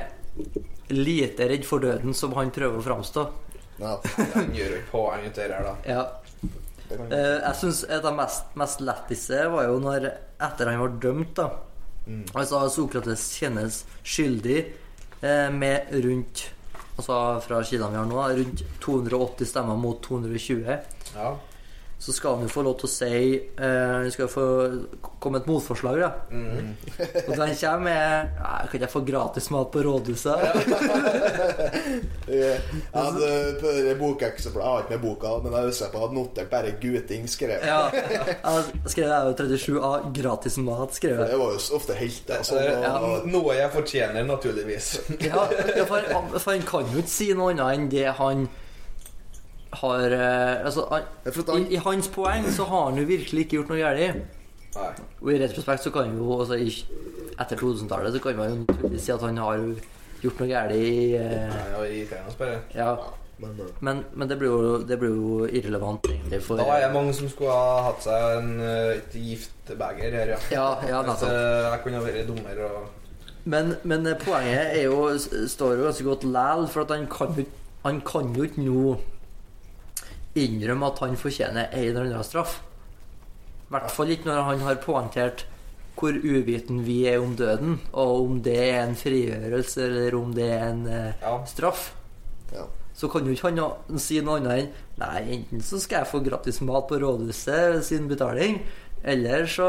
lite 0.95 1.49
redd 1.51 1.65
for 1.67 1.83
døden 1.83 2.15
som 2.15 2.31
han 2.37 2.49
prøver 2.55 2.79
å 2.79 2.85
framstå. 2.85 3.25
Ja, 3.81 3.97
Han 4.33 4.53
gjør 4.55 4.77
jo 4.77 4.81
poeng 4.93 5.25
ut 5.27 5.37
her, 5.37 5.51
da. 5.65 5.73
Ja. 5.85 6.05
det. 6.87 6.97
Eh, 7.11 7.33
jeg 7.43 7.55
syns 7.59 7.83
et 7.83 8.05
av 8.07 8.15
mest, 8.15 8.47
mest 8.57 8.79
letteste 8.85 9.43
var 9.51 9.67
jo 9.67 9.81
når 9.83 10.07
etter 10.47 10.71
han 10.71 10.79
var 10.85 10.95
dømt, 11.03 11.33
da. 11.37 11.49
Mm. 12.07 12.23
Altså 12.33 12.61
Sokrates 12.71 13.25
kjennes 13.35 13.81
skyldig 14.03 14.59
eh, 15.21 15.49
med 15.53 15.91
rundt 16.05 16.47
Altså 16.97 17.13
fra 17.45 17.59
kildene 17.61 17.93
vi 17.93 17.99
har 17.99 18.07
nå, 18.09 18.21
rundt 18.39 18.61
280 18.81 19.49
stemmer 19.51 19.77
mot 19.77 19.99
220. 20.01 20.63
Ja. 21.13 21.27
Så 21.99 22.13
skal 22.13 22.35
han 22.35 22.45
jo 22.45 22.49
få 22.51 22.61
lov 22.61 22.75
til 22.77 22.85
å 22.85 22.91
si 22.93 23.19
uh, 23.57 24.03
Han 24.03 24.11
skal 24.13 24.27
få 24.29 24.43
komme 25.17 25.39
et 25.41 25.47
motforslag, 25.49 25.97
da. 26.03 26.09
Mm. 26.29 26.75
Og 27.23 27.31
han 27.41 27.55
kommer 27.57 27.85
med 27.87 28.35
ja, 28.37 28.51
Kan 28.69 28.83
jeg 28.85 28.91
få 28.91 29.01
gratis 29.07 29.49
mat 29.53 29.71
på 29.73 29.81
rådhuset? 29.87 30.37
Jeg 32.27 32.59
hadde 32.93 33.31
på 33.61 33.71
det 33.71 33.95
bokeksemplet 33.97 34.61
Jeg 34.61 34.69
har 34.69 34.83
ikke 34.83 34.93
med 34.93 35.03
boka, 35.07 35.31
men 35.41 35.55
jeg 35.57 35.71
husker 35.71 35.91
på 35.93 36.03
at 36.05 36.13
notert 36.13 36.49
bare 36.51 36.73
'guting' 36.77 37.27
skrevet. 37.31 37.65
Ja. 37.65 37.87
Jeg 37.93 38.91
skrev 38.91 39.07
jeg 39.07 39.25
jo 39.25 39.33
37A. 39.55 39.91
Gratis 40.21 40.57
mat, 40.57 40.95
skrev 40.95 41.21
jeg. 41.21 41.29
det 41.31 41.39
var 41.39 41.55
jo 41.55 41.61
ofte 41.79 41.93
helter. 41.97 42.43
Så 42.43 42.59
det 42.59 42.67
er 42.67 42.99
og, 42.99 43.27
noe 43.31 43.55
jeg 43.57 43.71
fortjener, 43.73 44.27
naturligvis. 44.27 45.01
Ja, 45.23 45.47
ja, 45.77 45.87
for, 45.87 46.03
for 46.37 46.51
han 46.51 46.65
kan 46.67 46.91
jo 46.93 47.01
ikke 47.01 47.15
si 47.15 47.31
noe 47.33 47.55
annet 47.55 47.73
enn 47.73 47.89
det 47.91 48.07
han 48.19 48.47
har 49.81 50.13
eh, 50.15 50.65
Altså, 50.65 50.85
han, 50.91 51.05
i, 51.57 51.75
I 51.75 51.81
hans 51.85 52.09
poeng 52.13 52.47
så 52.53 52.65
har 52.69 52.89
han 52.89 52.99
jo 53.01 53.05
virkelig 53.09 53.45
ikke 53.45 53.59
gjort 53.59 53.71
noe 53.73 53.81
galt. 53.81 54.25
Og 55.21 55.31
i 55.33 55.37
retrospekt 55.41 55.87
så 55.87 55.93
kan 55.93 56.11
vi 56.11 56.19
jo 56.21 56.39
altså, 56.39 56.57
i, 56.61 56.73
Etter 57.37 57.57
2000-tallet 57.59 58.13
så 58.15 58.21
kan 58.23 58.37
man 58.37 58.49
jo 58.51 58.59
naturligvis 58.63 59.05
si 59.07 59.13
at 59.13 59.23
han 59.25 59.39
har 59.41 59.61
gjort 60.23 60.41
noe 60.41 60.49
galt 60.49 60.75
i 60.77 61.15
eh. 61.17 61.55
Ja. 62.75 62.91
men, 63.41 63.57
eh, 63.61 63.73
Men, 63.85 64.03
men 64.13 64.29
det 64.29 64.37
blir 64.41 64.49
jo, 64.49 64.77
det 64.89 64.97
blir 65.01 65.13
jo 65.13 65.45
irrelevant, 65.45 66.09
egentlig, 66.09 66.41
for 66.45 66.61
Da 66.61 66.65
er 66.77 66.87
det 66.87 66.93
mange 66.95 67.13
som 67.13 67.29
skulle 67.29 67.53
ha 67.53 67.83
hatt 67.89 68.05
seg 68.05 68.37
en, 68.39 68.53
eh, 68.61 69.19
gift 69.21 69.73
beger 69.77 70.17
her, 70.21 70.33
ja. 70.35 70.39
Ja, 70.53 70.67
ja, 70.89 71.03
eh, 71.03 71.67
jeg 71.71 71.83
kunne 71.83 72.01
ha 72.01 72.07
vært 72.07 72.29
dummer 72.29 72.63
og 72.69 72.93
Men, 73.47 73.75
men 73.87 74.09
poenget 74.19 74.73
er 74.75 74.89
jo, 74.89 75.13
står 75.47 75.77
jo 75.77 75.85
ganske 75.87 76.03
godt 76.03 76.25
læl, 76.27 76.67
for 76.67 76.83
at 76.83 76.97
han 76.97 77.07
kan 77.11 77.37
jo 77.37 77.45
han 77.87 78.01
kan 78.01 78.33
jo 78.35 78.43
ikke 78.43 78.63
nå 78.65 78.97
innrømme 80.43 80.87
at 80.91 80.99
han 81.03 81.17
fortjener 81.19 81.69
en 81.71 81.83
eller 81.89 82.01
annen 82.05 82.23
straff. 82.27 82.59
I 83.67 83.73
hvert 83.75 83.91
fall 83.91 84.11
ikke 84.13 84.29
når 84.29 84.43
han 84.47 84.61
har 84.63 84.81
poengtert 84.83 85.45
hvor 85.97 86.13
uviten 86.13 86.83
vi 86.85 86.99
er 87.09 87.17
om 87.19 87.31
døden, 87.35 87.79
og 87.91 88.19
om 88.27 88.41
det 88.45 88.57
er 88.69 88.83
en 88.83 88.93
frigjørelse 88.95 89.81
eller 89.87 90.15
om 90.19 90.33
det 90.37 90.45
er 90.53 90.67
en 90.69 90.83
eh, 90.87 91.13
Ja. 91.23 91.39
straff. 91.49 91.93
ja. 92.53 92.67
Så 92.97 93.09
kan 93.13 93.25
jo 93.25 93.33
ikke 93.33 93.49
han 93.51 93.99
si 94.01 94.19
noe 94.21 94.37
annet 94.39 94.59
enn 94.63 94.69
Nei, 94.97 95.19
enten 95.35 95.61
så 95.61 95.77
skal 95.81 95.99
jeg 96.01 96.09
få 96.09 96.21
gratis 96.25 96.61
mat 96.65 96.87
på 96.89 96.97
rådhuset 97.01 97.83
sin 97.85 98.07
betaling, 98.09 98.61
eller 99.03 99.45
så 99.45 99.67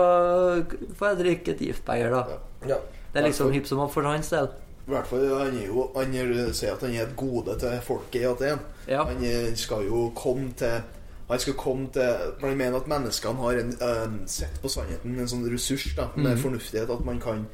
får 0.96 1.10
jeg 1.10 1.18
drikke 1.18 1.52
et 1.52 1.60
giftbeger, 1.66 2.10
da. 2.14 2.38
Ja. 2.68 2.78
Det 3.12 3.20
er 3.20 3.26
liksom 3.28 3.52
hipp 3.52 3.66
som 3.68 3.80
happ 3.82 3.92
for 3.92 4.02
hans 4.08 4.30
del. 4.32 4.48
I 4.88 4.90
hvert 4.90 5.06
fall, 5.06 5.24
Han 5.38 5.56
er 5.56 5.66
jo 5.66 5.90
Han 5.96 6.14
er- 6.14 6.52
sier 6.52 6.72
at 6.72 6.80
han 6.80 6.94
er 6.94 7.02
et 7.02 7.16
gode 7.16 7.58
til 7.60 7.80
folket 7.82 8.22
i 8.22 8.24
Aten. 8.24 8.58
Ja. 8.88 9.04
Han 9.04 9.56
skal 9.56 9.84
jo 9.86 10.12
komme 10.16 10.52
til 10.56 10.82
Han 11.28 11.38
skal 11.38 11.54
komme 11.54 11.88
til 11.92 12.16
For 12.40 12.48
han 12.48 12.56
mener 12.56 12.76
at 12.76 12.88
menneskene 12.88 13.36
har 13.36 13.50
en, 13.60 13.74
en 13.82 14.22
sett 14.26 14.60
på 14.62 14.68
sannheten, 14.68 15.18
en 15.18 15.28
sånn 15.28 15.44
ressurs 15.52 15.94
da 15.96 16.08
med 16.16 16.36
mm. 16.36 16.42
fornuftighet. 16.42 16.90
At 16.90 17.04
man 17.04 17.20
kan, 17.20 17.46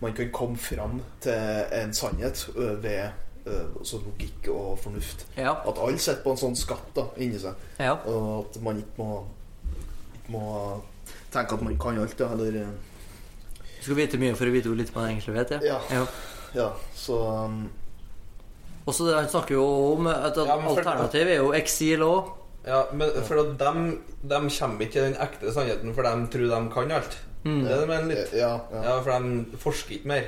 man 0.00 0.12
kan 0.14 0.30
komme 0.32 0.56
fram 0.56 1.02
til 1.20 1.64
en 1.72 1.94
sannhet 1.94 2.48
ved 2.54 3.10
ø, 3.46 3.64
altså 3.78 3.98
logikk 4.04 4.48
og 4.48 4.78
fornuft. 4.78 5.26
Ja. 5.36 5.56
At 5.68 5.78
alle 5.78 5.98
sitter 5.98 6.22
på 6.22 6.30
en 6.30 6.36
sånn 6.36 6.56
skatt 6.56 6.94
da 6.94 7.08
inni 7.16 7.38
seg. 7.38 7.54
ja. 7.78 7.96
Og 8.06 8.46
at 8.46 8.62
man 8.62 8.78
ikke 8.78 9.02
må, 9.02 9.24
ikke 10.14 10.32
må 10.36 10.82
tenke 11.32 11.54
at 11.54 11.62
man 11.62 11.78
kan 11.78 11.98
alt, 11.98 12.18
da. 12.18 12.30
Eller 12.32 12.70
skal 13.80 13.98
vite 13.98 14.18
mye 14.18 14.34
for 14.38 14.46
å 14.46 14.54
vite 14.54 14.70
hvor 14.70 14.78
litt 14.78 14.94
man 14.94 15.10
egentlig 15.10 15.34
vet, 15.36 15.50
ja. 15.62 15.80
Ja. 15.90 16.06
Ja. 16.56 16.70
Så 16.96 17.16
um, 17.46 17.60
Også 18.86 19.06
det, 19.08 19.14
Han 19.18 19.28
snakker 19.28 19.54
jo 19.58 19.66
om 19.96 20.06
at 20.10 20.30
et 20.32 20.46
Ja, 20.46 20.56
for- 20.62 20.78
alternativ 20.78 21.26
er 21.28 21.40
jo 21.40 21.52
eksil 21.58 22.02
òg. 22.06 22.32
Ja, 22.66 22.80
men 22.92 23.10
for 23.26 23.38
at 23.44 23.52
de, 23.58 23.98
de 24.26 24.38
kommer 24.50 24.82
ikke 24.86 24.92
til 24.96 25.04
den 25.06 25.16
ekte 25.22 25.52
sannheten, 25.54 25.92
for 25.94 26.02
de 26.02 26.26
tror 26.32 26.48
de 26.50 26.60
kan 26.74 26.90
alt. 26.96 27.16
Mm. 27.44 27.60
Det 27.62 27.70
er 27.70 27.78
det 27.84 27.88
mener 27.92 28.08
litt. 28.10 28.32
Ja, 28.34 28.52
ja. 28.72 28.82
Ja, 28.88 28.96
for 29.06 29.10
de 29.22 29.58
forsker 29.62 29.94
ikke 30.00 30.10
mer. 30.10 30.26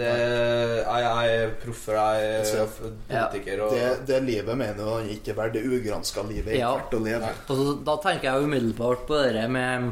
Det 0.00 0.06
jeg, 0.06 1.00
jeg 1.04 1.30
er 1.36 1.50
proffer, 1.64 1.96
jeg 1.98 2.28
er 2.40 2.44
Så- 2.44 2.66
politiker 3.08 3.62
og 3.64 3.72
Det, 3.74 4.06
det 4.08 4.20
livet 4.24 4.56
mener 4.60 4.90
han 4.94 5.08
ikke 5.12 5.32
er 5.32 5.38
verdt. 5.40 5.52
Det 5.58 5.64
ugranska 5.66 6.22
livet 6.28 6.54
er 6.54 6.58
Ja. 6.60 6.70
ikke 6.76 6.80
verdt 6.80 6.94
å 6.94 7.04
leve. 7.04 7.32
Og 7.48 7.84
da 7.84 7.96
tenker 8.04 8.28
jeg 8.30 8.44
umiddelbart 8.48 9.06
på 9.08 9.22
det 9.32 9.48
med 9.50 9.90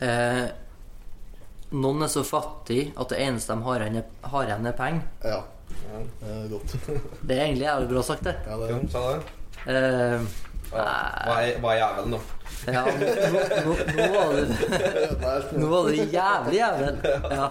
eh, 0.00 0.44
noen 1.76 2.02
er 2.06 2.10
så 2.12 2.22
fattig 2.26 2.88
at 2.96 3.12
det 3.12 3.18
eneste 3.26 3.54
de 3.54 3.62
har 3.68 3.84
igjen, 3.84 4.00
er- 4.00 4.72
er 4.72 4.76
penger. 4.80 5.02
Ja, 5.24 5.42
Ja. 5.86 6.00
det 6.20 6.32
er 6.32 6.48
godt. 6.50 6.74
Det 7.28 7.36
er 7.36 7.44
egentlig 7.46 7.66
jævlig 7.66 7.88
bra 7.92 8.02
sagt, 8.02 8.24
det. 8.24 8.36
Ja, 8.46 8.56
det 8.60 8.70
Jo, 8.70 8.80
sa 8.92 9.04
det. 9.12 9.22
Eh, 9.66 10.20
Ja. 10.66 10.82
Hva 10.82 11.34
er, 11.46 11.58
hva 11.62 11.70
er 11.72 11.78
jævelen, 11.78 12.10
da? 12.16 12.18
ja, 12.72 12.80
nå, 12.90 13.06
nå, 13.64 13.74
nå, 13.96 14.06
var 14.16 14.32
det, 14.34 15.58
nå 15.62 15.68
var 15.70 15.86
det 15.86 16.06
jævlig 16.12 16.58
jævel. 16.58 16.96
Ja. 17.36 17.48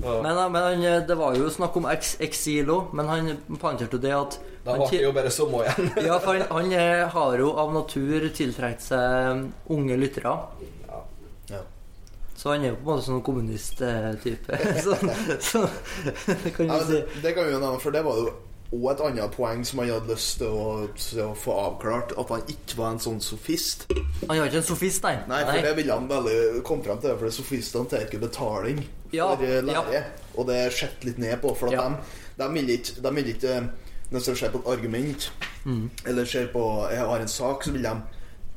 Ja. 0.00 0.14
Men, 0.22 0.36
men 0.52 0.62
han, 0.62 0.82
det 1.08 1.16
var 1.18 1.34
jo 1.36 1.48
snakk 1.52 1.74
om 1.76 1.86
eks 1.90 2.14
eksil 2.24 2.70
òg, 2.72 2.92
men 2.96 3.08
han 3.10 3.30
poengterte 3.60 3.98
jo 3.98 4.00
det 4.04 4.12
at 4.16 4.36
Da 4.64 4.76
han 4.76 4.80
ble 4.84 4.90
det 4.98 5.02
jo 5.02 5.10
bare 5.16 5.32
sommer 5.32 5.64
igjen. 5.66 5.90
Ja, 6.06 6.18
for 6.22 6.36
han, 6.38 6.44
han 6.50 6.72
eh, 6.76 7.02
har 7.12 7.36
jo 7.40 7.50
av 7.60 7.72
natur 7.74 8.28
tiltrukket 8.36 8.84
seg 8.84 9.42
unge 9.76 9.96
lyttere. 10.00 10.36
Ja. 12.40 12.44
Ja. 12.44 12.44
Så 12.44 12.50
han 12.54 12.62
er 12.64 12.68
jo 12.70 12.76
på 12.76 12.80
en 12.80 12.96
måte 12.96 13.04
sånn 13.04 13.22
kommunist-type. 13.26 14.58
Sånn, 14.80 15.10
så, 15.50 15.60
kan 16.56 16.66
du 16.66 16.70
men 16.72 16.86
si. 16.86 16.92
det, 16.94 17.02
det 17.24 17.34
kan 17.36 17.44
vi 17.44 17.52
jo 17.52 17.58
nevne, 17.60 17.80
for 17.82 17.92
det 17.92 18.00
var 18.06 18.16
jo 18.22 18.30
òg 18.70 18.84
et 18.92 19.00
annet 19.02 19.32
poeng 19.34 19.64
som 19.66 19.80
han 19.82 19.88
hadde 19.90 20.12
lyst 20.14 20.36
til 20.38 20.46
å, 20.54 20.66
til 20.94 21.20
å 21.24 21.30
få 21.36 21.52
avklart. 21.66 22.12
At 22.22 22.30
han 22.30 22.44
ikke 22.48 22.78
var 22.78 22.92
en 22.94 23.00
sånn 23.02 23.18
sofist. 23.20 23.88
Han 24.28 24.30
var 24.38 24.46
ikke 24.46 24.60
en 24.62 24.68
sofist, 24.70 25.02
nei. 25.04 25.16
Nei, 25.28 25.40
for 25.48 25.66
det 25.66 25.72
ville 25.80 25.96
han 25.98 26.06
veldig 26.08 26.62
komme 26.64 26.86
frem 26.86 27.00
til. 27.02 27.16
For 27.18 27.34
sofistene 27.34 27.90
tar 27.90 28.06
ikke 28.06 28.22
betaling 28.22 28.78
Ja, 29.12 29.32
for 29.34 29.42
eh, 29.42 29.58
lære. 29.66 29.96
ja. 29.98 30.04
Og 30.38 30.46
det 30.48 30.60
er 30.68 30.70
sett 30.80 31.02
litt 31.04 31.18
ned 31.18 31.40
på. 31.42 31.52
For 31.58 31.66
at 31.68 31.74
Ja. 31.74 31.88
de, 31.90 32.20
de 32.40 32.48
vil 32.56 32.70
ikke, 32.78 32.96
de 33.02 33.14
vil 33.18 33.32
ikke 33.34 33.56
Når 34.10 34.24
de 34.26 34.36
ser 34.40 34.50
på 34.54 34.58
et 34.64 34.70
argument, 34.78 35.30
Mm. 35.64 35.90
eller 36.08 36.24
ser 36.24 36.46
på 36.54 36.62
Jeg 36.90 37.04
har 37.04 37.20
en 37.20 37.28
sak, 37.28 37.62
så 37.66 37.70
vil 37.74 37.82
de 37.84 37.90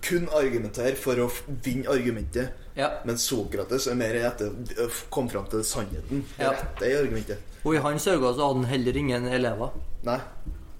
kun 0.03 0.27
argumentere 0.35 0.95
for 0.99 1.15
å 1.23 1.29
vinne 1.63 1.87
argumentet. 1.89 2.51
Ja. 2.75 2.89
Men 3.05 3.17
Sokrates 3.21 3.87
er 3.87 3.95
mer 3.95 4.15
etter 4.15 4.49
å 4.81 4.87
f- 4.89 5.05
komme 5.13 5.29
fram 5.31 5.45
til 5.51 5.63
sannheten. 5.63 6.23
Det 6.37 6.43
Ja. 6.43 6.51
rette 6.51 6.89
i 6.89 6.95
argumentet. 6.97 7.37
Og 7.63 7.75
i 7.75 7.79
hans 7.79 8.07
øyne 8.07 8.33
så 8.35 8.47
hadde 8.47 8.59
han 8.59 8.65
heller 8.65 8.97
ingen 8.97 9.27
elever. 9.27 9.69
Nei. 10.03 10.19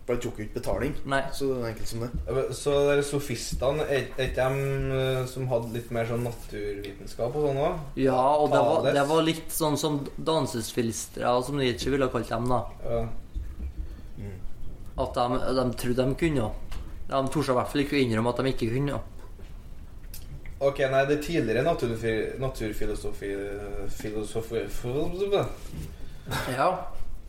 For 0.05 0.15
han 0.15 0.21
tok 0.21 0.37
jo 0.39 0.43
ikke 0.43 0.59
betaling. 0.59 0.95
Nei. 1.07 1.21
Så 1.31 1.45
enkelt 1.63 1.87
som 1.87 1.99
det. 2.01 2.09
Så 2.57 2.71
de 2.97 3.03
sofistene, 3.07 3.85
er 3.87 4.07
er 4.17 4.27
ikke 4.27 4.35
de 4.35 4.97
eh, 5.21 5.25
som 5.31 5.47
hadde 5.47 5.71
litt 5.73 5.91
mer 5.95 6.05
sånn 6.09 6.25
naturvitenskap 6.27 7.33
og 7.35 7.45
sånn 7.47 7.61
òg? 7.63 7.79
Ja, 7.95 8.17
og 8.35 8.51
det 8.51 8.59
var, 8.59 8.91
det 8.93 9.07
var 9.07 9.21
litt 9.23 9.47
sånn 9.49 9.77
som 9.79 10.01
dansesfilistere, 10.19 11.31
som 11.45 11.55
Nietzsche 11.55 11.89
ville 11.89 12.09
kalt 12.09 12.27
dem, 12.27 12.49
da. 12.49 12.65
Ja. 12.83 13.05
At 14.97 15.15
de, 15.15 15.39
de 15.55 15.63
trodde 15.79 16.05
de 16.05 16.15
kunne. 16.19 16.51
De 17.07 17.29
torde 17.33 17.49
i 17.49 17.57
hvert 17.57 17.71
fall 17.71 17.81
ikke 17.83 17.97
å 17.97 18.03
innrømme 18.03 18.29
at 18.33 18.37
de 18.43 18.51
ikke 18.51 18.69
kunne. 18.75 18.99
Ok, 20.63 20.79
nei, 20.91 21.03
det 21.09 21.17
er 21.17 21.23
tidligere 21.23 21.63
naturfilosofi 22.39 23.31
filosofi, 23.97 24.61
filosofi. 24.71 25.43
Ja. 26.55 26.67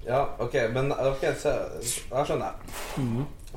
Ja, 0.07 0.21
ok, 0.39 0.55
men 0.75 0.93
ok, 0.93 1.25
så, 1.41 1.55
jeg 1.83 2.27
skjønner. 2.29 2.53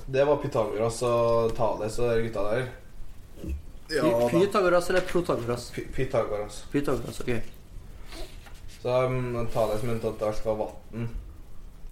Det 0.08 0.24
var 0.28 0.40
Pythagoras 0.42 1.02
og 1.04 1.54
Thales 1.58 2.00
og 2.00 2.14
de 2.16 2.24
gutta 2.28 2.46
der. 2.48 2.68
Ja, 3.92 4.04
da. 4.04 4.28
Pythagoras 4.32 4.90
eller 4.90 5.02
Protagoras? 5.02 5.70
Py 5.76 5.86
Pythagoras. 5.96 6.66
Pythagoras, 6.72 7.20
ok. 7.22 7.32
Så 8.82 9.06
um, 9.06 9.48
Thales 9.54 9.84
mente 9.84 10.08
at 10.08 10.28
alt 10.28 10.46
var 10.46 10.62
vann. 10.62 11.10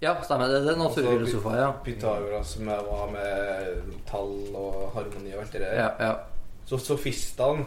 Ja, 0.00 0.14
stemmer. 0.22 0.48
Det, 0.48 0.62
det 0.64 0.72
er 0.74 0.80
naturfilosofer, 0.80 1.58
ja. 1.60 1.68
Pythagoras 1.84 2.56
med, 2.58 2.88
var 2.88 3.12
med 3.12 3.92
tall 4.08 4.34
og 4.54 4.90
harmoni 4.94 5.34
og 5.34 5.44
alt 5.44 5.52
det 5.52 5.60
der. 5.64 5.76
Ja, 5.82 5.90
ja. 6.00 6.14
Så 6.66 6.78
sofistene 6.82 7.64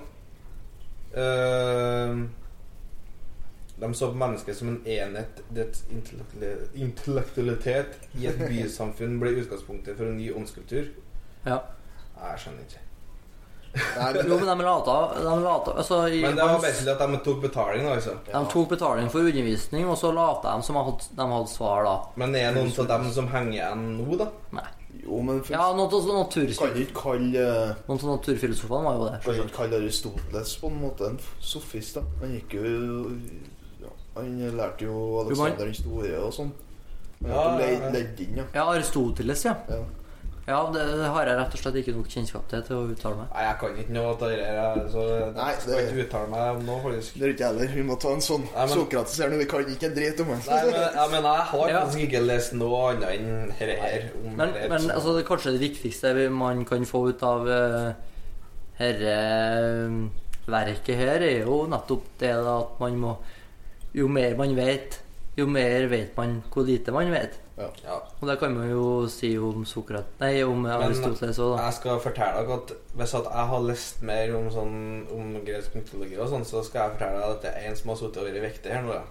eh, 1.15 2.15
De 3.79 3.93
så 3.95 4.09
på 4.11 4.19
mennesket 4.19 4.57
som 4.57 4.73
en 4.73 4.81
enhet. 4.87 5.39
Dets 5.55 5.85
intellektualitet 6.75 7.95
i 8.19 8.27
et 8.27 8.41
bysamfunn 8.49 9.19
ble 9.21 9.37
utgangspunktet 9.39 9.95
for 9.97 10.09
en 10.11 10.17
ny 10.19 10.31
åndskultur. 10.35 10.91
ja. 11.47 11.61
Jeg 12.19 12.39
skjønner 12.41 12.65
ikke. 12.67 12.81
Nei, 13.69 14.07
Jo, 14.27 14.37
men, 14.41 14.47
de 14.49 14.63
lata, 14.65 14.95
de 15.23 15.35
lata 15.43 15.73
altså, 15.77 15.99
i 16.07 16.21
Men 16.21 16.35
det 16.35 16.41
var 16.41 16.55
bedre 16.55 16.61
basically 16.65 16.91
at 16.91 17.03
de 17.13 17.19
tok 17.23 17.41
betaling, 17.43 17.85
da. 17.85 17.93
altså 17.95 18.15
De 18.25 18.41
tok 18.51 18.69
betaling 18.69 19.11
for 19.13 19.19
undervisning, 19.29 19.85
og 19.87 19.97
så 19.97 20.11
lata 20.11 20.55
de 20.57 20.65
som 20.65 20.75
de 20.75 20.83
hadde, 20.87 21.09
de 21.15 21.27
hadde 21.31 21.51
svar, 21.53 21.85
da. 21.85 21.93
Men 22.19 22.35
er 22.35 22.49
det 22.49 22.63
noen 22.63 22.73
av 22.83 22.89
dem 22.91 23.07
som 23.13 23.29
henger 23.31 23.53
igjen 23.59 23.85
nå, 23.99 24.17
da? 24.19 24.27
Nei. 24.57 24.65
Jo, 25.09 25.19
men 25.25 25.41
for, 25.41 25.55
Ja, 25.55 25.67
noen 25.73 25.87
av 25.89 26.05
kan 26.05 26.17
natur, 26.19 26.51
ikke 26.53 26.97
kalle 27.01 27.45
noen 27.87 27.99
av 27.99 28.09
naturfilosofene 28.13 28.85
var 28.85 28.97
jo 28.97 29.05
det. 29.07 29.19
Kan 29.25 29.39
ikke 29.43 29.55
kalle 29.57 29.79
Aristoteles 29.81 30.55
på 30.61 30.69
en 30.69 30.81
måte 30.83 31.09
en 31.09 31.19
sofist, 31.41 31.97
da? 31.97 32.05
Han 32.21 32.35
gikk 32.37 32.57
jo 32.59 32.73
ja, 33.81 33.93
Han 34.15 34.35
lærte 34.57 34.85
jo 34.85 34.97
Alexander 35.23 35.65
den 35.65 35.79
store 35.81 36.17
og 36.21 36.35
sånn. 36.35 36.51
Ja, 37.25 37.47
ja, 37.59 37.71
ja. 37.91 38.43
Ja, 38.53 38.67
Aristoteles, 38.69 39.43
ja. 39.49 39.57
ja. 39.67 39.81
Ja, 40.49 40.59
det 40.73 40.83
har 41.13 41.27
jeg 41.29 41.37
rett 41.37 41.53
og 41.53 41.61
slett 41.61 41.75
ikke 41.83 41.93
nok 41.93 42.07
kjennskap 42.09 42.47
til 42.49 42.63
til 42.65 42.75
å 42.79 42.85
uttale 42.89 43.19
meg. 43.19 43.27
Nei, 43.35 43.43
jeg 43.45 43.57
kan 43.61 43.75
ikke 43.83 43.93
noe 43.93 44.07
av 44.09 44.21
det 44.23 44.29
der, 44.41 44.79
så 44.93 45.03
Nei, 45.35 45.49
det... 45.53 45.59
skal 45.61 45.81
ikke 45.83 46.05
uttale 46.07 46.29
meg 46.31 46.47
om 46.55 46.63
noe, 46.65 46.79
faktisk. 46.87 47.19
Det 47.19 47.27
er 47.27 47.33
ikke 47.35 47.43
jeg 47.45 47.51
heller. 47.53 47.73
Vi 47.77 47.83
må 47.89 47.97
ta 48.01 48.13
en 48.17 48.23
sånn 48.25 48.45
Nei, 48.47 48.63
men- 48.65 48.73
Sokrates 48.73 49.19
her 49.21 49.29
nå. 49.29 49.37
Vi 49.43 49.47
kan 49.51 49.69
ikke 49.75 49.89
en 49.91 49.97
drit 49.99 50.23
om 50.25 50.31
Nei, 50.33 50.39
det. 50.41 50.71
men, 50.73 50.79
jeg, 50.97 51.09
mener, 51.13 51.29
jeg 51.29 51.47
har 51.53 51.69
Ja. 51.69 51.81
faktisk 51.85 52.05
ikke 52.07 52.23
lest 52.25 52.55
noe 52.57 52.79
annet 52.89 53.09
enn 53.13 53.51
her, 53.59 53.73
her. 53.83 54.07
Om 54.23 54.35
Men, 54.41 54.53
det, 54.57 54.69
men 54.73 54.89
altså, 54.97 55.13
det, 55.19 55.25
kanskje 55.29 55.53
det 55.55 55.61
viktigste 55.67 56.15
man 56.33 56.65
kan 56.65 56.85
få 56.89 57.03
ut 57.13 57.23
av 57.29 57.45
uh, 57.45 57.93
herre 58.79 59.17
verket 60.49 60.97
her, 60.97 61.21
er 61.21 61.43
jo 61.45 61.59
nettopp 61.69 62.07
det 62.21 62.31
at 62.33 62.79
man 62.81 62.97
må 62.97 63.17
Jo 63.93 64.07
mer 64.07 64.35
man 64.37 64.51
vet, 64.57 64.99
jo 65.37 65.45
mer 65.49 65.87
vet 65.89 66.17
man 66.17 66.41
hvor 66.53 66.65
lite 66.67 66.91
man 66.93 67.09
vet. 67.13 67.37
Ja. 67.59 67.99
Og 68.21 68.25
det 68.29 68.35
kan 68.41 68.55
man 68.55 68.69
jo 68.69 68.83
si 69.11 69.33
om 69.37 69.65
Sokrat... 69.67 70.09
Nei, 70.21 70.31
om 70.47 70.65
Aristoteles 70.69 71.39
òg, 71.43 71.55
da. 71.55 71.67
Jeg 71.67 71.77
skal 71.79 72.01
fortelle 72.03 72.43
dere 72.47 72.57
at 72.61 72.73
hvis 72.99 73.15
at 73.19 73.29
jeg 73.29 73.51
har 73.51 73.63
lest 73.67 74.03
mer 74.09 74.33
om, 74.39 74.49
sånn, 74.53 74.75
om 75.15 75.37
gresk 75.45 75.77
mytologi, 75.77 76.17
og 76.19 76.31
sånn, 76.31 76.47
så 76.47 76.63
skal 76.65 76.85
jeg 76.85 76.97
fortelle 76.97 77.21
deg 77.21 77.37
at 77.37 77.47
det 77.47 77.53
er 77.55 77.69
en 77.69 77.79
som 77.79 77.93
har 77.93 78.01
sittet 78.01 78.21
og 78.23 78.29
vært 78.29 78.45
viktig 78.49 78.75
her 78.75 78.85
nå. 78.87 78.97
Ja. 78.99 79.05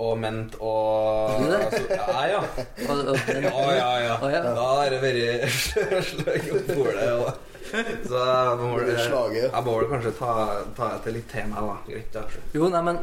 Og 0.00 0.16
ment 0.16 0.54
og 0.64 1.42
altså, 1.44 1.82
Ja, 1.92 2.20
ja. 2.30 2.40
Og 2.88 3.00
Ja, 3.28 3.64
ja, 3.76 3.90
ja. 4.06 4.16
Å, 4.16 4.30
ja. 4.32 4.42
Da 4.46 4.66
har 4.78 4.94
det 4.94 5.00
vært 5.02 5.56
sløk 6.14 6.50
opp 6.56 6.70
bordet. 6.70 7.08
Og, 7.20 7.46
så 7.70 8.22
jeg 8.24 8.54
må, 8.62 8.70
Det 8.86 8.94
jeg 8.96 9.64
må 9.66 9.74
vel 9.76 9.88
kanskje 9.90 10.12
ta, 10.18 10.34
ta 10.78 10.92
til 11.04 11.18
litt 11.18 11.28
til 11.30 11.50
meg, 11.52 11.66
da. 11.68 11.76
Greit, 11.90 12.14
da. 12.16 12.24
Jo, 12.56 12.70
nei, 12.72 12.82
men 12.86 13.02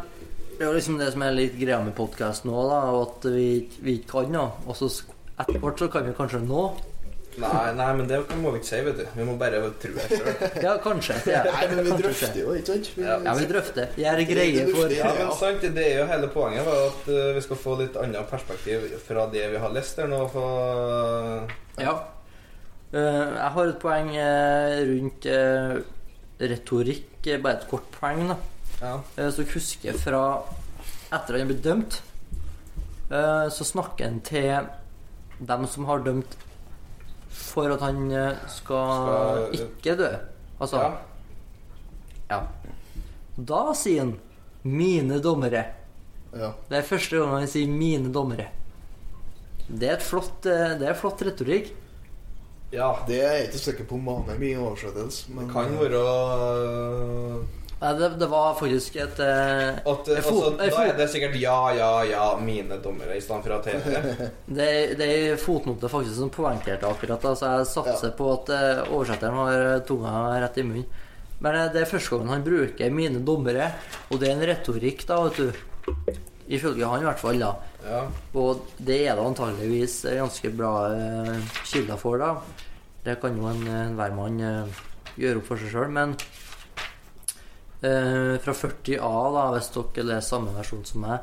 det 0.57 0.65
er 0.65 0.71
jo 0.71 0.75
liksom 0.77 0.97
det 0.97 1.11
som 1.13 1.21
er 1.21 1.35
litt 1.37 1.55
greia 1.59 1.77
med 1.85 1.93
podkasten 1.97 2.49
òg, 2.49 2.71
da. 2.71 2.81
At 3.03 3.29
vi, 3.29 3.47
vi 3.85 3.99
ikke 3.99 4.23
kan 4.23 4.31
noe. 4.33 4.49
Og 4.65 4.77
så 4.79 4.89
etter 5.37 5.59
hvert 5.61 5.81
så 5.83 5.87
kan 5.93 6.07
vi 6.07 6.15
kanskje 6.17 6.41
nå. 6.41 6.63
Nei, 7.37 7.65
nei, 7.77 7.87
men 7.93 8.07
det 8.09 8.17
må 8.41 8.49
vi 8.55 8.57
ikke 8.63 8.69
si, 8.71 8.77
vet 8.81 8.97
du. 8.97 9.03
Vi 9.13 9.25
må 9.27 9.35
bare 9.37 9.59
tro 9.77 9.91
det 9.93 10.07
sjøl. 10.09 10.29
Ja, 10.65 10.71
kanskje. 10.81 11.19
Ja, 11.29 11.43
Nei, 11.45 11.67
men 11.69 11.83
vi 11.83 11.91
kanskje 11.91 12.07
drøfter 12.07 12.39
jo, 12.41 12.55
ikke 12.57 12.71
sant? 12.71 12.89
Ja, 12.97 13.17
Ja, 13.27 13.35
vi 13.37 13.49
drøfter. 13.51 13.91
Gjør 14.01 14.21
greie 14.31 14.63
for 14.71 14.95
Ja, 14.95 15.11
men 15.19 15.29
sant, 15.37 15.67
det 15.77 15.85
er 15.85 15.99
jo 15.99 16.07
hele 16.09 16.31
poenget 16.33 16.65
var 16.65 16.81
at 16.87 17.11
eh, 17.13 17.29
vi 17.37 17.45
skal 17.45 17.61
få 17.61 17.77
litt 17.83 17.99
annet 18.01 18.31
perspektiv 18.31 18.87
fra 19.05 19.27
det 19.33 19.45
vi 19.53 19.61
har 19.61 19.75
lest 19.77 20.01
her 20.01 20.09
nå. 20.09 20.23
For, 20.33 21.57
Ja. 21.83 21.93
Uh, 22.87 23.35
jeg 23.35 23.49
har 23.53 23.69
et 23.69 23.81
poeng 23.83 24.13
eh, 24.15 24.81
rundt 24.89 25.29
retorikk. 26.41 27.33
Bare 27.43 27.59
et 27.59 27.69
kort 27.69 27.91
poeng, 27.99 28.25
da. 28.31 28.41
Ja. 28.81 28.99
Eh, 29.17 29.29
så 29.33 29.45
husker 29.53 29.91
jeg 29.91 29.99
fra 30.01 30.23
etter 31.13 31.37
han 31.39 31.47
ble 31.49 31.57
dømt, 31.63 32.01
eh, 33.09 33.47
så 33.53 33.63
snakker 33.67 34.09
han 34.09 34.19
til 34.27 34.67
dem 35.39 35.65
som 35.69 35.85
har 35.89 36.03
dømt 36.05 36.37
for 37.29 37.69
at 37.73 37.83
han 37.85 38.11
eh, 38.11 38.37
skal, 38.51 39.49
ikke 39.55 39.95
dø. 39.99 40.11
Altså 40.59 40.81
ja. 40.81 40.93
ja. 42.31 42.39
Da 43.37 43.73
sier 43.77 44.01
han 44.05 44.15
'mine 44.65 45.21
dommere'. 45.21 45.65
ja. 46.33 46.51
Det 46.69 46.77
er 46.77 46.81
første 46.81 47.17
gang 47.19 47.35
han 47.37 47.47
sier 47.47 47.67
'mine 47.67 48.11
dommere'. 48.11 48.47
Det 49.67 49.89
er 49.89 49.93
et 49.97 50.03
flott, 50.03 50.43
det 50.43 50.81
er 50.87 50.93
flott 50.95 51.21
retorikk. 51.21 51.73
ja. 52.71 52.93
Det 53.07 53.21
er 53.23 53.45
ikke 53.45 53.59
sikker 53.59 53.85
på 53.85 53.95
om 53.95 54.07
han 54.07 54.35
er 54.35 54.39
min 54.39 54.57
oversettelse. 54.57 55.29
Men 55.31 55.45
Det 55.47 55.53
kan 55.53 55.79
være 55.79 56.01
Nei, 57.79 57.91
det, 57.93 58.07
det 58.17 58.25
var 58.31 58.55
faktisk 58.57 58.95
et 58.97 59.19
eh, 59.21 59.75
at, 59.85 60.07
Jeg 60.09 60.23
altså, 60.23 60.51
Da 60.57 60.65
er 60.81 60.95
det 60.97 61.05
sikkert 61.13 61.35
ja, 61.37 61.57
ja, 61.77 61.89
ja, 62.09 62.23
mine 62.41 62.79
dommere, 62.81 63.13
i 63.17 63.21
stedet 63.21 63.43
for 63.45 63.53
at 63.53 63.67
det 63.69 64.31
det. 64.57 64.69
Er- 64.97 65.03
er 65.05 65.35
fotnote 65.37 65.89
faktisk 65.91 66.15
som 66.17 66.31
poengterte 66.33 66.89
akkurat. 66.89 67.21
Altså 67.29 67.51
jeg 67.59 67.67
satser 67.69 68.09
Ja. 68.09 68.15
på 68.17 68.31
at 68.33 68.49
eh, 68.55 68.81
oversetteren 68.89 69.37
har 69.37 69.83
tunga 69.85 70.13
rett 70.41 70.57
i 70.57 70.63
munnen. 70.65 70.87
Men 71.39 71.53
eh, 71.59 71.67
det 71.75 71.83
er 71.83 71.91
første 71.91 72.15
gangen 72.17 72.33
han 72.33 72.43
bruker 72.47 72.89
'mine 72.89 73.21
dommere', 73.25 73.69
og 74.09 74.19
det 74.19 74.29
er 74.31 74.33
en 74.39 74.47
retorikk, 74.49 75.05
da, 75.05 75.19
vet 75.27 75.37
du. 75.37 75.93
Ifølge 76.49 76.85
han, 76.87 77.01
i 77.01 77.09
hvert 77.11 77.19
fall. 77.21 77.37
da 77.39 77.53
Ja. 77.85 78.01
Og 78.33 78.65
det 78.79 79.03
er 79.07 79.15
det 79.15 79.23
antageligvis 79.27 80.01
ganske 80.17 80.49
bra 80.57 80.73
eh, 80.97 81.37
kilder 81.69 81.97
for, 82.01 82.17
da. 82.17 82.33
Det 83.05 83.19
kan 83.21 83.37
jo 83.37 83.45
en- 83.53 83.67
enhver 83.67 84.15
mann 84.17 84.41
eh, 84.41 84.65
gjøre 85.15 85.37
opp 85.43 85.45
for 85.45 85.57
seg 85.61 85.69
sjøl, 85.71 85.89
men 85.93 86.17
eh, 87.81 88.37
fra 88.43 88.53
40A, 88.53 89.33
da, 89.35 89.43
hvis 89.55 89.69
dere 89.75 90.03
leser 90.05 90.27
samme 90.29 90.53
versjon 90.55 90.85
som 90.85 91.01
meg, 91.01 91.19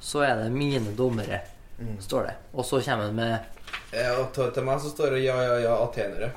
så 0.00 0.20
er 0.22 0.34
det 0.42 0.52
'mine 0.52 0.96
dommere', 0.96 1.40
Mm. 1.78 1.96
står 2.00 2.22
det. 2.22 2.34
Og 2.54 2.64
så 2.64 2.80
kommer 2.84 3.04
det 3.06 3.14
med 3.14 3.38
Ja, 3.92 4.24
til, 4.32 4.50
til 4.52 4.62
meg 4.62 4.80
så 4.80 4.90
står 4.90 5.10
det 5.10 5.24
ja, 5.24 5.36
ja, 5.42 5.54
ja, 5.58 5.74
atenere. 5.88 6.30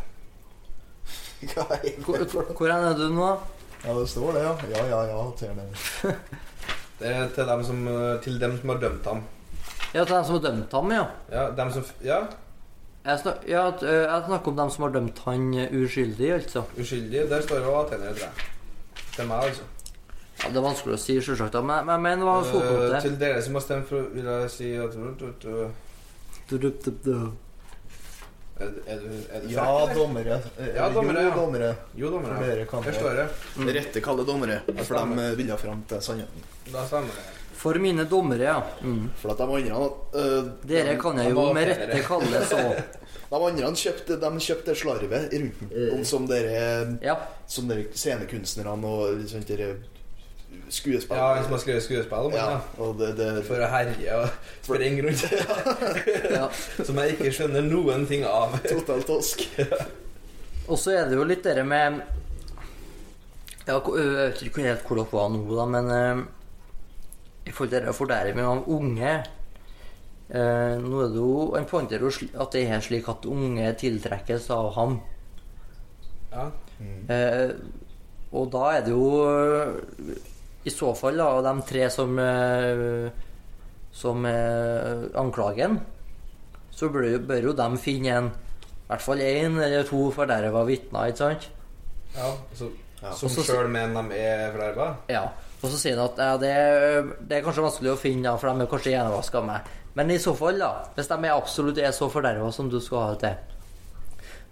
Hvor, 2.06 2.18
hvor- 2.58 2.70
er 2.72 2.94
du 2.98 3.10
nå? 3.14 3.38
ja, 3.86 3.94
det 4.00 4.10
står 4.10 4.32
det, 4.34 4.42
ja. 4.44 4.56
Ja, 4.70 4.86
ja, 4.88 5.02
ja. 5.06 5.28
atenere. 5.28 5.68
det. 7.00 7.08
Er 7.08 7.28
til 7.36 7.46
dem 7.46 7.64
som, 7.64 7.88
eh, 7.88 8.20
til 8.24 8.40
dem 8.40 8.58
som 8.60 8.70
har 8.70 8.78
dømt 8.78 9.06
ham. 9.06 9.22
Ja, 9.94 10.04
til 10.04 10.16
dem 10.16 10.24
som 10.26 10.34
har 10.40 10.42
dømt 10.52 10.72
ham, 10.72 10.92
ja. 10.92 11.06
Ja, 11.32 11.50
dem 11.52 11.72
som 11.72 11.84
Ja, 12.04 12.20
Jeg, 13.06 13.20
snak, 13.20 13.36
ja, 13.48 13.68
øh, 13.70 14.04
jeg 14.04 14.24
snakker 14.26 14.48
om 14.52 14.58
dem 14.58 14.70
som 14.70 14.84
har 14.84 14.90
dømt 14.92 15.20
han 15.26 15.54
øh, 15.54 15.84
uskyldig, 15.84 16.34
altså. 16.34 16.64
Uskyldig? 16.80 17.30
Der 17.30 17.42
står 17.42 17.56
det 17.56 17.64
atenere, 17.66 18.14
tror 18.14 18.26
jeg. 18.26 18.32
Til 19.18 19.28
meg, 19.30 19.50
altså. 19.50 19.66
Ja, 20.38 20.52
det 20.54 20.60
er 20.60 20.66
vanskelig 20.68 20.94
å 20.94 21.02
si, 21.02 21.16
selvsagt, 21.26 21.58
men, 21.66 21.86
men, 21.88 22.04
men 22.06 22.22
hva 22.22 22.38
fotnote? 22.46 23.02
til 23.02 23.16
dere 23.18 23.42
som 23.42 23.58
har 23.58 23.64
stemt 23.66 23.88
for, 23.90 24.06
vil 24.14 24.28
jeg 24.30 24.52
si 24.54 24.70
at 24.78 24.94
du, 24.94 25.08
du, 25.18 25.32
du, 25.42 25.54
Du, 26.48 26.58
du, 26.62 26.70
du, 26.86 26.92
du. 27.04 27.16
Er, 28.58 28.70
er 28.90 29.02
du, 29.02 29.10
er 29.30 29.42
du 29.44 29.50
Ja, 29.52 29.66
dommere. 29.94 30.38
Ja, 30.76 30.88
dommere, 30.94 31.26
Jo, 31.28 31.32
dommere. 31.36 31.72
Jo, 31.98 32.12
dommere. 32.14 32.38
Dere 32.46 32.66
kan 32.70 32.86
Forstår 32.86 33.18
det. 33.18 33.26
står 33.28 33.58
det. 33.58 33.66
Mm. 33.66 33.74
Rette 33.80 34.02
kalle 34.06 34.26
dommere. 34.26 34.62
For 34.84 34.94
de 34.98 35.18
vil 35.18 35.36
ville 35.42 35.58
fram 35.62 35.84
til 35.90 36.02
sannheten. 36.02 36.48
Da 36.72 36.86
stemmer 36.90 37.18
det. 37.18 37.37
For 37.58 37.80
mine 37.82 38.06
dommere, 38.06 38.44
ja. 38.44 38.62
Mm. 38.86 39.10
For 39.18 39.34
at 39.34 39.42
de 39.42 39.50
andre 39.50 39.90
uh, 40.14 40.50
Dere 40.68 40.94
de, 40.94 41.02
kan 41.02 41.18
jeg 41.18 41.32
de, 41.32 41.34
jo 41.34 41.46
med 41.58 41.70
rette 41.72 42.00
kalle 42.06 42.42
så. 42.46 42.64
de 43.32 43.40
andre 43.50 43.72
kjøpte, 43.82 44.18
de 44.22 44.30
kjøpte 44.46 44.76
slarvet 44.78 45.34
rundt 45.34 45.78
om 45.98 46.04
som 46.06 46.28
dere 46.30 46.98
Ja. 47.04 47.18
Som 47.50 47.70
dere 47.72 47.90
scenekunstnerne 47.98 48.92
og 48.92 49.24
sånt 49.32 49.50
dere 49.50 49.74
skuespill. 50.70 51.18
Ja, 51.18 51.34
hvis 51.34 51.48
som 51.48 51.56
har 51.56 51.64
skrevet 51.64 51.84
skuespill 51.88 52.30
om 52.30 52.36
ja, 52.36 52.46
ja. 52.60 52.92
det, 53.00 53.10
det 53.18 53.28
For 53.48 53.64
å 53.64 53.72
herje 53.72 54.22
og 54.22 54.54
sprenge 54.68 55.08
rundt. 55.08 55.26
ja. 56.38 56.46
Som 56.84 57.02
jeg 57.02 57.18
ikke 57.18 57.34
skjønner 57.40 57.68
noen 57.68 58.08
ting 58.10 58.26
av. 58.28 58.56
Totalt 58.70 59.10
tosk. 59.10 59.48
Og 60.68 60.78
så 60.80 60.98
er 61.00 61.10
det 61.10 61.18
jo 61.18 61.28
litt 61.28 61.46
det 61.48 61.64
med 61.66 62.02
Jeg 63.68 63.84
vet 63.84 64.42
ikke 64.46 64.66
helt 64.68 64.88
hvor 64.88 65.02
dere 65.02 65.14
var 65.14 65.32
nå, 65.34 65.46
da, 65.52 65.70
men 65.78 66.28
i 67.48 67.52
forhold 67.56 67.74
til 67.74 67.88
det 67.88 67.96
forderving 67.96 68.46
av 68.46 68.70
unge 68.76 69.12
eh, 69.16 70.74
Nå 70.84 71.04
er 71.04 71.12
det 71.14 71.22
jo 71.22 71.34
Han 71.56 71.68
poengterer 71.70 72.08
jo 72.08 72.30
at 72.44 72.56
det 72.56 72.64
er 72.68 72.84
slik 72.84 73.08
at 73.12 73.28
unge 73.30 73.70
tiltrekkes 73.80 74.50
av 74.56 74.72
ham. 74.78 74.98
Ja. 76.34 76.50
Eh, 77.10 77.54
og 78.36 78.50
da 78.54 78.66
er 78.76 78.84
det 78.86 78.92
jo 78.92 79.08
eh, 79.24 80.18
i 80.68 80.74
så 80.74 80.92
fall 81.00 81.18
da, 81.18 81.30
de 81.46 81.54
tre 81.70 81.88
som 81.94 82.18
eh, 82.20 83.08
som 83.98 84.26
er 84.30 85.08
anklagen, 85.18 85.80
så 86.70 86.90
bør, 86.94 87.08
bør 87.26 87.50
jo 87.50 87.54
de 87.58 87.70
finne 87.82 88.18
en 88.18 88.28
i 88.30 88.90
hvert 88.92 89.04
fall 89.04 89.24
én 89.24 89.58
eller 89.60 89.88
to 89.88 90.06
forderva 90.16 90.62
vitner, 90.68 91.10
ikke 91.10 91.24
sant? 91.24 91.48
ja 92.16 92.30
altså, 92.36 92.70
Ja. 92.98 93.12
Som 93.14 93.30
sjøl 93.30 93.68
mener 93.70 94.08
de 94.10 94.18
er 94.18 94.48
forderva? 94.56 94.86
Ja. 95.12 95.28
Og 95.64 95.72
så 95.74 95.78
sier 95.82 95.98
han 95.98 96.06
at 96.12 96.20
ja, 96.22 96.38
det, 96.38 96.54
det 97.28 97.38
er 97.40 97.46
kanskje 97.46 97.64
vanskelig 97.66 97.92
å 97.96 98.00
finne, 98.00 98.34
for 98.38 98.52
de 98.54 98.66
er 98.66 98.70
kanskje 98.72 98.94
gjenvaska 98.94 99.40
av 99.42 99.46
meg. 99.48 99.70
Men 99.98 100.12
i 100.14 100.20
så 100.22 100.36
fall, 100.38 100.60
da, 100.62 100.72
hvis 100.96 101.10
de 101.10 101.18
er 101.26 101.34
absolutt 101.34 101.80
er 101.82 101.96
så 101.98 102.10
forderva 102.14 102.52
som 102.54 102.68
du 102.70 102.78
skal 102.84 103.02
ha 103.02 103.14
det 103.16 103.22
til, 103.24 103.56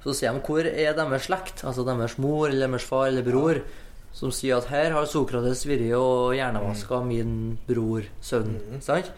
så 0.06 0.14
sier 0.18 0.34
de 0.38 0.42
hvor 0.46 0.66
er 0.70 0.94
deres 0.98 1.28
slekt, 1.30 1.62
altså 1.66 1.86
deres 1.86 2.18
mor 2.22 2.48
eller 2.50 2.68
deres 2.74 2.86
far 2.90 3.08
eller 3.12 3.26
bror, 3.26 3.62
som 4.16 4.32
sier 4.34 4.58
at 4.58 4.70
her 4.72 4.94
har 4.96 5.06
Sokrates 5.12 5.66
vært 5.68 5.86
og 5.98 6.34
hjernevaska 6.38 7.02
min 7.06 7.32
bror, 7.68 8.06
sønn. 8.24 8.56
Sant? 8.86 9.10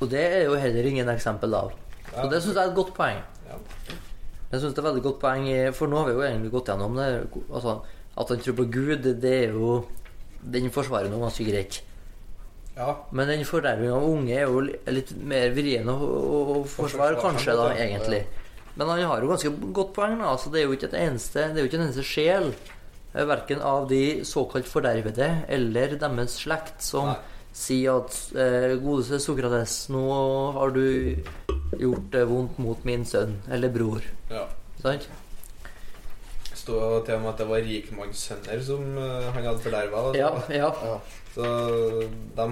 Og 0.00 0.10
det 0.12 0.24
er 0.26 0.42
jo 0.48 0.56
heller 0.60 0.88
ingen 0.90 1.08
eksempel 1.08 1.54
av. 1.56 1.72
Så 2.10 2.16
Ja. 2.24 2.28
det 2.32 2.42
syns 2.42 2.54
jeg 2.56 2.64
er 2.64 2.70
et 2.70 2.76
godt 2.76 2.94
poeng. 2.96 3.20
Jeg 4.52 4.60
synes 4.60 4.74
det 4.74 4.78
er 4.82 4.88
veldig 4.90 5.02
godt 5.02 5.20
poeng, 5.20 5.46
for 5.74 5.86
nå 5.88 5.96
har 6.00 6.06
vi 6.10 6.12
jo 6.16 6.24
egentlig 6.26 6.50
gått 6.52 6.68
gjennom 6.70 6.96
det. 6.96 7.06
Altså, 7.50 7.80
at 8.16 8.28
han 8.28 8.38
tror 8.44 8.56
på 8.60 8.70
Gud, 8.72 9.08
det 9.20 9.32
er 9.44 9.52
jo 9.52 9.84
Den 10.42 10.70
forsvarer 10.74 11.10
noe 11.12 11.26
ganske 11.26 11.44
greit. 11.46 11.82
ja. 12.76 12.90
Men 13.10 13.28
den 13.28 13.44
fordervinga 13.48 13.94
av 13.96 14.08
unge 14.08 14.34
er 14.36 14.46
jo 14.46 14.60
litt 14.92 15.12
mer 15.16 15.50
vrien 15.56 15.88
å, 15.88 15.96
å, 15.96 16.56
forsvare, 16.68 17.18
kanskje, 17.20 17.56
da, 17.56 17.70
egentlig. 17.74 18.24
Men 18.76 18.90
han 18.92 19.04
har 19.08 19.22
jo 19.24 19.30
ganske 19.32 19.52
godt 19.72 19.94
poeng, 19.96 20.18
da. 20.20 20.34
Altså, 20.34 20.52
det 20.52 20.60
er 20.60 20.66
jo 20.66 20.74
ikke 20.76 20.90
et 20.90 20.98
eneste 21.00 21.46
Det 21.48 21.56
er 21.56 21.64
jo 21.64 21.70
ikke 21.70 21.78
en 21.80 21.86
eneste 21.86 22.04
sjel, 22.04 22.50
verken 23.16 23.62
av 23.64 23.86
de 23.88 24.02
såkalt 24.28 24.68
fordervede 24.68 25.30
eller 25.48 25.96
deres 25.96 26.36
slekt, 26.42 26.82
som 26.84 27.08
Nei. 27.08 27.16
sier 27.56 28.02
at 28.02 28.18
eh, 28.36 28.74
godeste 28.82 29.22
Sokrates, 29.24 29.86
nå 29.88 30.04
har 30.58 30.74
du 30.76 31.16
gjort 31.80 32.10
det 32.12 32.26
vondt 32.28 32.58
mot 32.60 32.84
min 32.84 33.08
sønn 33.08 33.38
eller 33.48 33.72
bror. 33.72 34.04
ja. 34.30 34.44
Sant? 34.82 35.08
Det 36.66 36.74
sto 36.74 36.98
til 37.06 37.14
og 37.14 37.20
med 37.22 37.30
at 37.30 37.38
det 37.38 37.46
var 37.46 37.60
rikmannssønner 37.62 38.58
som 38.66 38.96
eh, 38.98 39.28
han 39.30 39.44
hadde 39.46 39.62
forderva. 39.62 40.00
Ja, 40.18 40.34
ja. 40.50 40.66
Ja. 40.82 40.98
Så 41.30 41.46
de 42.34 42.46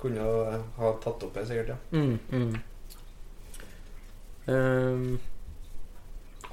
kunne 0.00 0.18
jo 0.24 0.32
ha 0.78 0.90
tatt 1.04 1.22
opp 1.22 1.34
det, 1.36 1.44
sikkert. 1.46 1.68
ja 1.68 1.76
Mm, 1.94 2.18
mm. 2.30 2.56
Um, 4.50 5.20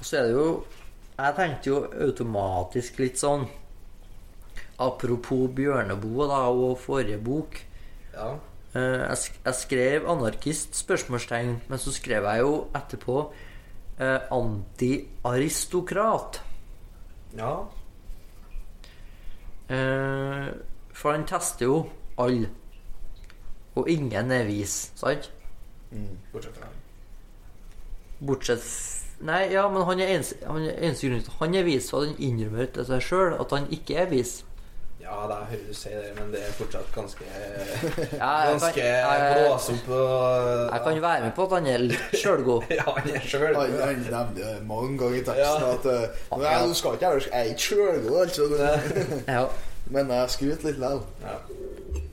så 0.00 0.16
er 0.16 0.22
det 0.22 0.32
jo 0.36 0.64
Jeg 1.18 1.34
tenkte 1.34 1.70
jo 1.72 1.80
automatisk 2.04 2.98
litt 3.02 3.18
sånn 3.18 3.48
Apropos 4.78 5.50
Bjørneboe 5.56 6.28
da, 6.30 6.38
og 6.54 6.78
forrige 6.78 7.18
bok. 7.18 7.58
Ja. 8.14 8.38
Uh, 8.76 9.10
jeg, 9.10 9.16
sk 9.24 9.32
jeg 9.44 9.54
skrev 9.58 10.06
'anarkist?' 10.06 10.74
spørsmålstegn, 10.78 11.60
men 11.68 11.78
så 11.78 11.90
skrev 11.92 12.22
jeg 12.30 12.40
jo 12.46 12.66
etterpå 12.78 13.16
uh, 13.98 14.20
'antiaristokrat'. 14.30 16.40
Ja. 17.38 17.52
Eh, 19.70 20.48
for 20.92 21.12
han 21.12 21.26
tester 21.26 21.66
jo 21.66 21.84
alle. 22.18 22.50
Og 23.78 23.88
ingen 23.88 24.30
er 24.34 24.44
vis, 24.44 24.92
sant? 24.98 25.30
Mm. 25.90 26.18
Bortsett 26.32 26.56
fra 26.58 26.66
Bortsett 28.26 28.66
Nei, 29.20 29.52
ja, 29.52 29.66
men 29.68 29.82
han 29.84 30.00
er 30.00 30.14
eneste, 30.14 30.36
han 30.48 30.64
er 30.64 30.78
eneste 30.80 31.08
grunn 31.08 31.20
til 31.20 31.32
at 31.32 31.40
han 31.42 31.54
er 31.58 31.64
vis, 31.66 31.90
og 31.92 32.06
han 32.06 32.20
innrømmer 32.24 32.70
til 32.72 32.86
seg 32.88 33.02
sjøl 33.04 33.34
at 33.36 33.52
han 33.52 33.66
ikke 33.74 33.98
er 34.00 34.06
vis. 34.08 34.38
Ja, 35.00 35.16
det 35.26 35.36
er 35.36 35.44
hører 35.50 35.62
du 35.68 35.74
si 35.74 35.90
det, 35.94 36.10
men 36.18 36.28
det 36.34 36.40
er 36.44 36.52
fortsatt 36.58 36.90
ganske 36.92 37.24
Ganske 38.20 38.82
jeg, 38.84 39.30
blås 39.32 39.68
opp 39.72 39.88
og 39.96 40.74
jeg 40.74 40.82
kan 40.84 41.00
være 41.02 41.22
med 41.24 41.32
på 41.38 41.46
at 41.46 41.54
han 41.56 41.68
er 41.72 41.84
litt 41.86 42.18
sjølgod. 42.20 42.66
Ja, 42.78 42.84
han 42.98 43.08
er 43.08 43.24
sjøl. 43.24 43.56
Han, 43.56 43.72
nevner 43.80 44.28
det 44.36 44.52
mange 44.68 44.98
ganger 45.00 45.16
i 45.16 45.24
teksten 45.30 45.64
Ja. 45.64 45.72
at 45.72 45.88
eh, 45.88 46.20
Nei, 46.44 46.54
du 46.68 46.76
skal 46.76 46.98
ikke 46.98 47.14
være 47.14 47.24
Jeg 47.30 47.40
er 47.40 47.50
ikke 47.54 47.66
sjølgod, 47.70 48.20
altså. 48.26 48.42
Ja. 49.36 49.44
Men 49.90 50.12
jeg 50.14 50.30
skryter 50.36 50.68
litt 50.68 50.78
likevel. 50.84 51.02
Ja. 51.24 51.38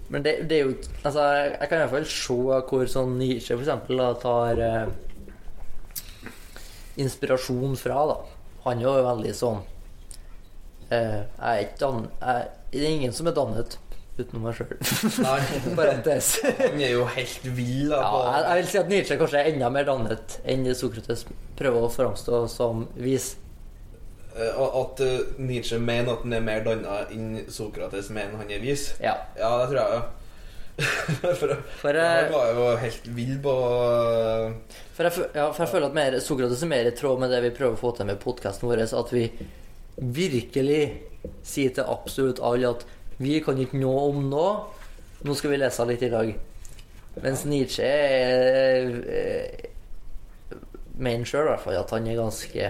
Men 0.09 0.23
det, 0.23 0.37
det 0.49 0.57
er 0.57 0.63
jo 0.69 0.75
Altså, 1.03 1.25
jeg 1.51 1.67
kan 1.67 1.77
i 1.77 1.81
hvert 1.83 1.95
fall 1.97 2.09
se 2.15 2.39
hvor 2.71 2.91
sånn 2.95 3.17
Nietzsche 3.19 3.57
for 3.57 3.65
eksempel 3.67 3.99
da, 3.99 4.11
tar 4.23 4.63
eh, 4.63 4.85
inspirasjon 7.03 7.75
fra, 7.77 8.05
da. 8.09 8.21
Han 8.65 8.79
er 8.79 8.87
jo 8.87 9.01
veldig 9.11 9.33
sånn 9.37 9.59
Jeg 10.91 11.25
er 11.37 11.65
ikke 11.65 11.81
dan... 11.81 12.07
Jeg, 12.21 12.47
det 12.73 12.83
er 12.83 12.95
ingen 12.97 13.13
som 13.15 13.29
er 13.29 13.35
dannet 13.35 13.77
utenom 14.17 14.47
meg 14.47 14.57
sjøl. 14.57 14.77
Parentes. 15.77 16.31
han 16.43 16.79
er 16.81 16.93
jo 16.93 17.07
helt 17.15 17.49
vill. 17.57 17.91
Ja, 17.93 18.03
jeg, 18.03 18.45
jeg 18.47 18.61
vil 18.61 18.69
si 18.71 18.79
at 18.81 18.93
Nietzsche 18.93 19.19
kanskje 19.19 19.41
er 19.41 19.51
enda 19.53 19.71
mer 19.73 19.87
dannet 19.87 20.39
enn 20.47 20.65
Sokrates 20.77 21.25
prøver 21.57 21.85
å 21.87 21.91
framstå 21.93 22.45
som 22.51 22.87
vis. 22.97 23.35
Eh, 24.37 24.61
at 24.81 25.01
eh, 25.05 25.17
Nietzsche 25.41 25.79
mener 25.81 26.13
at 26.13 26.25
han 26.25 26.37
er 26.37 26.45
mer 26.45 26.63
danna 26.65 27.01
enn 27.13 27.43
Sokrates 27.53 28.11
mener 28.13 28.37
han 28.41 28.53
er 28.53 28.63
vis. 28.63 28.91
Ja. 29.03 29.17
Ja, 29.37 29.53
det 29.61 29.71
tror 29.71 29.81
jeg, 29.81 29.97
ja. 29.97 30.05
for, 31.39 31.53
For, 31.81 31.97
han 31.97 32.27
eh, 32.27 32.33
var 32.33 32.51
jo 32.53 32.65
helt 32.77 33.07
vill 33.17 33.39
på 33.41 33.53
For 34.93 35.07
jeg, 35.07 35.29
ja, 35.33 35.47
for 35.49 35.63
jeg 35.63 35.71
føler 35.71 35.87
at 35.87 35.95
mer, 35.97 36.19
Sokrates 36.21 36.61
er 36.61 36.69
mer 36.69 36.89
i 36.89 36.93
tråd 36.93 37.23
med 37.23 37.33
det 37.33 37.41
vi 37.47 37.55
prøver 37.55 37.77
å 37.77 37.81
få 37.81 37.95
til 37.97 38.09
med 38.09 38.21
podkasten 38.21 38.69
vår. 38.69 38.85
At 38.85 39.13
vi 39.15 39.25
virkelig 39.97 40.81
sier 41.45 41.73
til 41.75 41.87
absolutt 41.89 42.41
alle 42.43 42.69
at 42.75 42.85
vi 43.17 43.39
kan 43.43 43.57
ikke 43.59 43.79
noe 43.81 44.09
om 44.11 44.27
noe. 44.29 44.51
Nå 45.25 45.33
skal 45.37 45.53
vi 45.53 45.61
lese 45.61 45.85
litt 45.89 46.03
i 46.05 46.11
dag. 46.13 46.33
Mens 47.23 47.45
Nietzsche 47.49 47.85
er, 47.87 48.91
er, 49.09 50.57
mener 51.01 51.25
sjøl 51.25 51.47
i 51.47 51.49
hvert 51.49 51.63
fall 51.63 51.79
at 51.79 51.93
han 51.95 52.09
er 52.11 52.19
ganske 52.19 52.67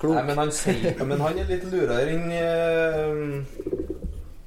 klok. 0.00 0.16
Nei, 0.16 0.24
men 0.30 0.40
han, 0.40 0.54
sier, 0.56 1.04
men 1.04 1.20
han 1.20 1.42
er 1.42 1.52
litt 1.52 1.66
lurere 1.68 2.14
enn 2.14 2.32
uh, 2.32 3.90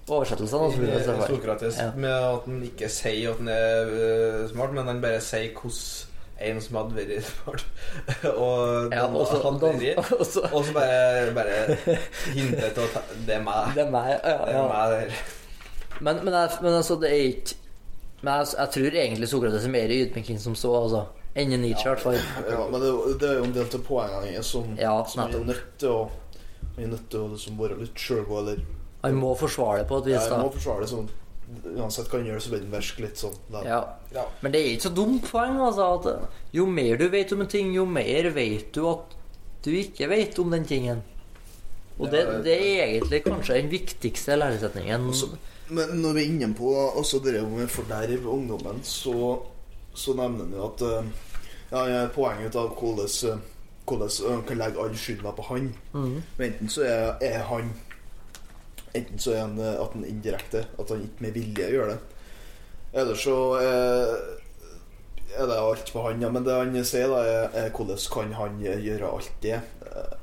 Oversettelsene 0.06 0.68
altså, 0.68 0.78
si 0.78 0.86
i 0.86 1.06
hvert. 1.06 1.32
Sokrates. 1.32 1.78
Ja. 1.82 1.88
Med 1.98 2.12
at 2.14 2.44
han 2.46 2.60
ikke 2.66 2.90
sier 2.94 3.32
at 3.32 3.40
han 3.42 3.54
er 3.54 3.94
uh, 3.94 4.42
smart, 4.52 4.74
men 4.74 4.90
han 4.90 5.02
bare 5.06 5.22
sier 5.26 5.54
hvordan 5.54 6.14
en 6.40 6.62
som 6.62 6.76
hadde 6.76 6.96
vært 6.98 7.28
barn, 7.46 7.62
og 8.44 8.92
Ja, 8.94 9.06
og 9.16 10.26
så- 10.28 10.74
bare, 10.76 11.32
bare 11.36 11.78
hintet 12.34 12.74
til 12.76 12.82
at 12.84 13.14
det 13.28 13.36
er 13.38 13.44
meg. 13.46 13.72
Det 13.76 13.86
er 13.86 13.92
meg, 13.92 14.10
ja. 14.24 14.38
Det 14.46 14.56
er 14.56 14.68
meg 14.68 14.96
der. 14.96 15.14
Men, 16.02 16.20
men, 16.26 16.34
jeg, 16.34 16.50
men 16.62 16.74
altså, 16.74 16.98
det 17.00 17.10
er 17.12 17.22
ikke 17.30 17.56
Men 18.22 18.34
jeg, 18.34 18.48
jeg 18.58 18.70
tror 18.74 18.98
egentlig 19.00 19.30
Sokrates 19.30 19.66
er 19.66 19.72
mer 19.72 19.92
ydmyking 19.96 20.40
som 20.42 20.56
så, 20.56 20.74
altså. 20.82 21.06
Enn 21.36 21.52
Nietzsche, 21.60 21.84
i 21.84 21.92
hvert 21.94 22.00
fall. 22.04 22.16
Ja, 22.50 22.62
men 22.72 22.82
det, 22.82 22.92
det 23.22 23.28
er 23.30 23.38
jo 23.42 23.44
en 23.44 23.54
del 23.56 23.66
av 23.68 23.82
poengene 23.84 24.36
hans 24.38 24.48
som, 24.56 24.70
Ja, 24.80 24.94
som 25.08 25.26
er 25.26 25.40
nødt 25.46 25.66
til 25.80 25.92
å 25.92 26.10
Vi 26.78 26.84
er 26.84 26.92
nødt 26.92 27.10
til 27.12 27.20
å 27.26 27.28
liksom 27.34 27.60
være 27.60 27.78
litt 27.80 28.00
sjølgode, 28.00 28.56
eller 28.56 28.66
Han 29.04 29.20
må 29.20 29.34
forsvare 29.40 29.84
det 29.84 29.88
på 29.92 30.00
et 30.02 30.08
vis, 30.10 30.16
Jeg 30.20 30.32
da. 30.32 30.40
må 30.44 30.52
forsvare 30.52 30.84
det 30.86 30.90
sånn 30.92 31.10
Uansett 31.76 32.10
hva 32.10 32.20
han 32.20 32.30
gjør, 32.30 32.40
så 32.42 32.52
blir 32.54 32.64
han 32.64 32.72
virke 32.74 33.04
litt 33.06 33.20
sånn. 33.22 33.36
Ja. 33.66 33.82
Ja. 34.16 34.24
Men 34.42 34.54
det 34.54 34.62
er 34.62 34.72
ikke 34.74 34.88
så 34.88 34.94
dumt 34.98 35.28
poeng, 35.30 35.60
altså. 35.62 35.90
At 36.00 36.56
jo 36.56 36.66
mer 36.70 36.98
du 37.02 37.06
vet 37.14 37.34
om 37.36 37.44
en 37.46 37.52
ting, 37.52 37.74
jo 37.76 37.86
mer 37.90 38.32
vet 38.36 38.72
du 38.76 38.86
at 38.90 39.14
du 39.66 39.72
ikke 39.74 40.10
vet 40.12 40.40
om 40.42 40.54
den 40.54 40.66
tingen. 40.70 41.04
Og 41.96 42.10
det, 42.12 42.26
det 42.44 42.56
er 42.60 42.88
egentlig 42.90 43.22
kanskje 43.24 43.60
den 43.62 43.72
viktigste 43.72 44.36
læresetningen. 44.36 45.10
Også, 45.10 45.30
men 45.70 45.96
når 46.02 46.18
vi 46.18 46.24
er 46.24 46.32
inne 46.34 46.50
på 46.58 46.74
også 46.76 47.22
det 47.24 47.40
med 47.50 47.72
forderv 47.72 48.28
ungdommen, 48.30 48.82
så, 48.84 49.40
så 49.94 50.14
nevner 50.18 50.44
han 50.44 50.58
jo 50.58 50.66
at 50.68 50.84
eh, 50.86 51.12
ja, 51.72 52.04
poenget 52.14 52.58
av 52.60 52.76
hvordan, 52.76 53.10
eh, 53.32 53.40
hvordan 53.88 54.12
han 54.28 54.44
kan 54.50 54.60
legge 54.60 54.84
all 54.84 54.98
skylda 55.00 55.34
på 55.38 55.48
han. 55.50 55.72
Mm. 55.94 56.22
Men 56.38 56.48
enten 56.50 56.70
så 56.70 56.86
er, 56.86 57.16
er 57.22 57.48
han 57.50 57.72
Enten 58.96 59.22
så 59.22 59.36
er 59.36 59.44
han 59.44 59.60
eh, 59.60 59.78
at 59.82 59.94
han 59.94 60.06
indirekte, 60.08 60.66
at 60.80 60.92
han 60.94 61.06
ikke 61.06 61.28
med 61.28 61.38
vilje 61.38 61.70
gjør 61.74 61.94
det. 61.94 62.00
Eller 62.96 63.18
så 63.20 63.38
er, 63.60 64.14
er 65.36 65.50
det 65.50 65.58
alt 65.60 65.92
på 65.94 66.04
han. 66.08 66.22
Ja. 66.24 66.30
Men 66.32 66.46
det 66.48 66.56
han 66.56 66.78
sier, 66.88 67.12
da, 67.12 67.24
er, 67.28 67.50
er 67.66 67.74
hvordan 67.76 68.00
kan 68.14 68.38
han 68.40 68.62
gjøre 68.64 69.12
alt 69.12 69.34
det? 69.44 69.60
Eh, 69.86 70.14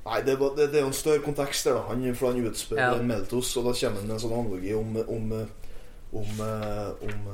Nei, 0.00 0.22
det, 0.26 0.38
det, 0.40 0.70
det 0.72 0.78
er 0.78 0.86
jo 0.86 0.90
en 0.90 0.96
større 0.96 1.20
kontekst 1.22 1.66
der, 1.68 1.76
da. 1.76 1.82
Han, 1.90 2.06
for 2.16 2.32
han 2.32 2.46
utspør 2.48 2.78
Ja. 2.80 2.94
Meltos, 3.04 3.52
og 3.60 3.68
da 3.68 3.74
kommer 3.76 4.00
han 4.00 4.08
med 4.08 4.16
en 4.16 4.22
sånn 4.22 4.32
analogi 4.38 4.72
om 4.74 4.96
om, 5.02 5.34
om, 6.20 6.40
om, 7.04 7.28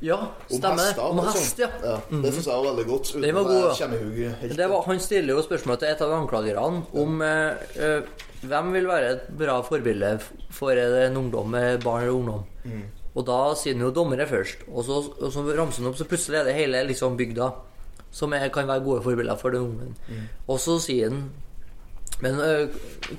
om 0.00 0.06
Ja, 0.06 0.16
om 0.50 0.58
stemmer. 0.58 0.82
hester, 0.84 1.02
Om 1.02 1.18
og 1.18 1.24
sånn. 1.24 1.36
hest, 1.40 1.58
ja. 1.58 1.68
ja. 1.82 1.96
Det 2.22 2.32
syns 2.34 2.46
jeg 2.46 2.54
var 2.54 2.66
veldig 2.68 2.86
godt. 2.86 3.12
Uten 3.16 3.34
god, 3.34 4.18
ja. 4.20 4.32
Det 4.56 4.68
var, 4.70 4.82
han 4.86 5.00
stiller 5.00 5.34
jo 5.34 5.42
spørsmål 5.42 5.78
til 5.80 5.88
et 5.88 6.02
av 6.04 6.12
anklagerne 6.12 6.82
om 6.92 7.22
eh, 7.22 7.64
eh, 7.80 8.02
hvem 8.46 8.72
vil 8.76 8.86
være 8.90 9.12
et 9.14 9.30
bra 9.38 9.62
forbilde 9.64 10.10
for 10.52 10.76
en 10.76 11.16
ungdom 11.16 11.48
med 11.50 11.82
barn 11.84 12.02
eller 12.02 12.12
ungdom. 12.12 12.44
Mm. 12.64 12.82
Og 13.16 13.24
da 13.24 13.38
sier 13.56 13.72
han 13.72 13.86
jo 13.86 13.90
dommere 13.96 14.26
først, 14.28 14.66
og 14.68 14.84
så, 14.84 14.98
og 15.16 15.32
så 15.32 15.46
ramser 15.56 15.80
han 15.82 15.88
opp, 15.90 15.96
så 15.96 16.04
plutselig 16.04 16.42
er 16.42 16.44
det 16.50 16.54
hele 16.58 16.82
liksom 16.90 17.16
bygda 17.16 17.48
som 18.12 18.32
er, 18.36 18.48
kan 18.52 18.68
være 18.68 18.84
gode 18.84 19.02
forbilder 19.04 19.36
for 19.40 19.50
den 19.56 19.64
ungen. 19.70 19.96
Mm. 20.08 20.26
Og 20.48 20.60
så 20.60 20.78
sier 20.80 21.10
han 21.10 21.30
Men 22.20 22.38
øh, 22.40 22.68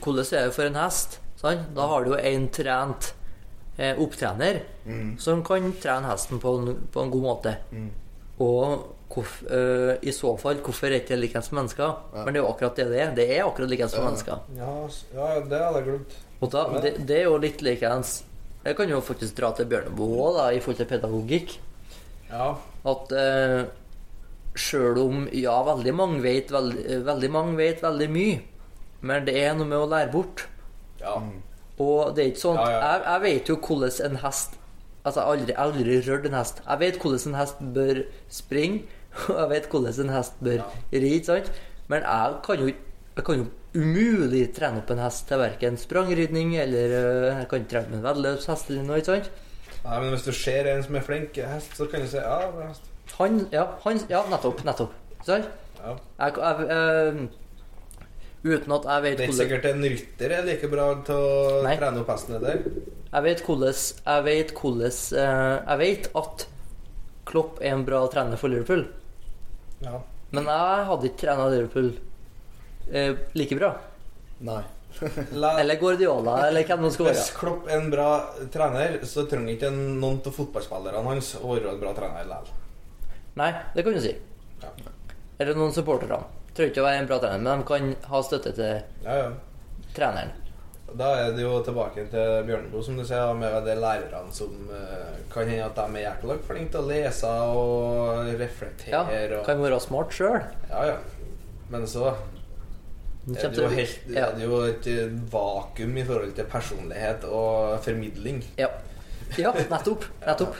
hvordan 0.02 0.26
er 0.34 0.46
det 0.48 0.54
for 0.56 0.64
en 0.66 0.76
hest? 0.76 1.20
Sant? 1.38 1.68
Da 1.76 1.86
har 1.86 2.04
du 2.04 2.14
jo 2.16 2.18
en 2.18 2.48
trent 2.50 3.12
eh, 3.78 3.96
opptrener 4.02 4.62
Mm. 4.88 5.18
som 5.20 5.44
kan 5.44 5.74
trene 5.84 6.08
hesten 6.08 6.40
på 6.40 6.54
en, 6.60 6.76
på 6.94 7.02
en 7.04 7.10
god 7.12 7.22
måte. 7.26 7.58
Mm. 7.72 7.90
Og 8.40 8.86
hvorf, 9.12 9.42
øh, 9.50 9.98
i 10.02 10.12
så 10.12 10.38
fall, 10.40 10.56
hvorfor 10.64 10.86
er 10.88 10.90
det 10.96 11.02
ikke 11.04 11.18
likens 11.20 11.46
som 11.50 11.58
mennesker? 11.58 11.96
Ja. 12.14 12.24
Men 12.24 12.34
det 12.34 12.40
er 12.40 12.46
jo 12.46 12.52
akkurat 12.54 12.76
det 12.76 12.86
det 12.92 13.02
er. 13.02 13.12
Det 13.16 13.26
er 13.38 13.44
akkurat 13.46 13.70
likens 13.70 13.94
med 13.96 14.02
Ja. 14.02 14.08
mennesker. 14.08 14.40
Ja, 14.58 14.72
ja, 15.16 15.40
det 15.42 15.60
hadde 15.60 15.76
jeg 15.82 15.86
glemt. 15.90 16.16
Og 16.42 16.52
da, 16.52 16.64
det, 16.82 16.94
det 17.08 17.18
er 17.18 17.24
jo 17.24 17.38
litt 17.38 17.62
likens 17.66 18.24
Jeg 18.66 18.76
kan 18.76 18.90
jo 18.90 19.00
faktisk 19.02 19.36
dra 19.38 19.52
til 19.56 19.66
Bjørneboe 19.66 20.18
òg, 20.28 20.36
da, 20.38 20.48
i 20.52 20.60
forhold 20.60 20.78
til 20.78 20.86
pedagogikk. 20.92 21.58
Ja. 22.30 22.50
At 22.86 23.12
eh, 23.16 23.66
sjøl 24.56 24.98
om 25.00 25.28
ja, 25.32 25.64
veldig 25.64 25.94
mange 25.96 26.22
vet 26.24 26.52
veldig, 26.52 26.98
veldig 27.06 27.30
mange 27.32 27.56
vet 27.58 27.82
veldig 27.84 28.10
mye, 28.12 28.40
men 29.02 29.26
det 29.28 29.36
er 29.44 29.54
noe 29.56 29.66
med 29.70 29.78
å 29.78 29.88
lære 29.92 30.12
bort. 30.12 30.48
ja. 31.02 31.22
Og 31.84 32.16
det 32.16 32.24
er 32.24 32.32
ikke 32.32 32.44
sånn 32.44 32.58
Ja, 32.62 32.70
ja. 32.74 32.80
Jeg, 32.82 33.04
jeg 33.06 33.24
vet 33.26 33.52
jo 33.52 33.60
hvordan 33.62 34.12
en 34.12 34.24
hest 34.24 34.58
Altså, 35.08 35.22
jeg 35.22 35.28
har 35.28 35.38
aldri, 35.38 35.54
aldri 35.56 35.98
rørt 36.04 36.26
en 36.28 36.34
hest. 36.36 36.58
Jeg 36.66 36.80
vet 36.82 36.98
hvordan 37.00 37.30
en 37.30 37.36
hest 37.40 37.60
bør 37.78 38.00
springe, 38.28 38.82
og 39.30 39.38
jeg 39.40 39.50
vet 39.54 39.70
hvordan 39.72 40.02
en 40.04 40.12
hest 40.12 40.42
bør 40.44 40.66
ri, 40.92 41.12
sant? 41.24 41.48
Men 41.88 42.04
jeg 42.04 42.34
kan 42.44 42.64
jo 42.66 42.74
jeg 43.18 43.26
kan 43.26 43.40
jo 43.40 43.46
umulig 43.78 44.44
trene 44.54 44.82
opp 44.84 44.92
en 44.94 45.00
hest 45.02 45.24
til 45.30 45.40
verken 45.42 45.78
sprangridning 45.80 46.52
eller 46.62 46.92
øh, 46.98 47.24
Jeg 47.32 47.48
kan 47.50 47.66
trene 47.72 47.90
med 47.90 47.98
en 47.98 48.04
veddeløpshest 48.06 48.70
eller 48.70 48.84
noe, 48.86 49.00
ikke 49.02 49.16
sant? 49.16 49.32
Nei, 49.86 49.98
men 50.04 50.12
hvis 50.12 50.28
du 50.28 50.34
ser 50.36 50.70
en 50.70 50.84
som 50.86 51.00
er 51.00 51.06
flink 51.08 51.40
hest, 51.40 51.74
så 51.78 51.88
kan 51.90 52.04
du 52.04 52.10
si 52.12 52.20
ja, 52.20 52.38
hest. 52.60 52.92
Han 53.18 53.40
Ja, 53.54 53.66
han, 53.86 54.02
ja 54.12 54.22
nettopp. 54.30 54.62
Nettopp. 54.68 54.94
Sant? 55.26 55.48
Ja. 55.80 55.96
Jeg, 56.20 56.38
jeg, 56.38 56.68
øh, 56.78 57.22
uten 58.56 58.74
at 58.76 58.86
jeg 58.90 59.04
vet 59.06 59.18
Det 59.18 59.26
er 59.26 59.32
ikke 59.32 59.40
sikkert 59.42 59.66
en 59.70 59.88
rytter 59.94 60.34
er 60.38 60.46
like 60.48 60.70
bra 60.72 60.86
til 61.08 61.24
å 61.28 61.64
Nei. 61.66 61.74
trene 61.80 62.04
opp 62.04 62.12
hestene 62.14 62.40
der. 62.44 62.62
Jeg 63.08 63.26
vet 63.26 63.44
hvordan 63.48 63.82
Jeg 64.08 64.24
vet 64.28 64.54
hvordan 64.58 64.96
eh, 65.24 65.58
Jeg 65.72 65.82
vet 65.84 66.10
at 66.22 66.48
Klopp 67.28 67.60
er 67.62 67.74
en 67.76 67.84
bra 67.88 68.06
trener 68.12 68.40
for 68.40 68.52
Liverpool. 68.52 68.86
Ja. 69.84 70.00
Men 70.32 70.48
jeg 70.48 70.86
hadde 70.90 71.10
ikke 71.10 71.22
trena 71.26 71.48
Liverpool 71.52 71.90
eh, 72.92 73.14
like 73.36 73.58
bra. 73.60 73.74
Nei. 74.48 74.62
La, 75.42 75.52
Eller 75.62 75.78
Guardiola, 75.78 76.38
eller 76.48 76.64
hvem 76.66 76.88
det 76.88 76.94
skal 76.96 77.10
hvis. 77.12 77.28
Klopp 77.38 77.68
er 77.70 77.82
en 77.82 77.92
bra 77.94 78.08
trener, 78.54 78.98
så 79.06 79.28
trenger 79.30 79.54
ikke 79.54 79.70
noen 79.76 80.22
av 80.26 80.34
fotballspillerne 80.34 81.04
hans 81.06 81.34
å 81.42 81.52
være 81.52 81.76
en 81.76 81.82
bra 81.84 81.94
trener 81.98 82.26
likevel. 82.26 82.56
Nei, 83.38 83.52
det 83.76 83.84
kan 83.86 83.94
du 83.98 84.02
si. 84.02 84.16
Ja. 84.64 84.72
Eller 85.38 85.58
noen 85.60 85.76
supportere. 85.76 86.18
Trenger 86.58 86.72
ikke 86.74 86.82
å 86.82 86.88
være 86.88 87.02
en 87.04 87.08
bra 87.10 87.20
trener, 87.22 87.44
men 87.46 87.62
de 87.62 87.70
kan 87.70 87.90
ha 88.10 88.22
støtte 88.26 88.52
til 88.58 88.80
Ja, 89.06 89.18
ja. 89.22 89.32
treneren. 89.94 90.32
Da 90.98 91.10
er 91.20 91.34
det 91.36 91.44
jo 91.44 91.58
tilbake 91.68 92.06
til 92.10 92.46
Bjørneboe, 92.48 92.82
som 92.84 92.96
du 92.98 93.04
sier, 93.06 93.34
med 93.38 93.58
de 93.68 93.76
lærerne 93.76 94.32
som 94.34 94.72
eh, 94.72 95.18
kan 95.34 95.50
hende 95.50 95.66
at 95.68 95.76
de 95.78 96.00
er 96.00 96.06
jækla 96.06 96.38
flinke 96.48 96.72
til 96.74 96.80
å 96.80 96.88
lese 96.88 97.34
og 97.60 98.32
reflektere. 98.40 99.04
Ja, 99.12 99.42
kan 99.46 99.62
være 99.62 99.80
smart 99.84 100.16
sjøl. 100.16 100.40
ja, 100.72 100.86
ja. 100.94 100.98
Men 101.68 101.84
så 101.84 102.14
er 103.28 103.50
det 103.52 103.60
jo, 103.60 103.68
helt, 103.68 104.00
ja. 104.08 104.30
er 104.30 104.38
det 104.38 104.46
jo 104.48 104.62
et 104.64 104.88
eh, 104.88 105.12
vakuum 105.34 105.98
i 106.00 106.06
forhold 106.08 106.32
til 106.38 106.48
personlighet 106.48 107.26
og 107.28 107.76
formidling. 107.84 108.40
Ja. 108.58 108.70
ja, 109.36 109.52
nettopp. 109.52 110.08
Nettopp. 110.28 110.56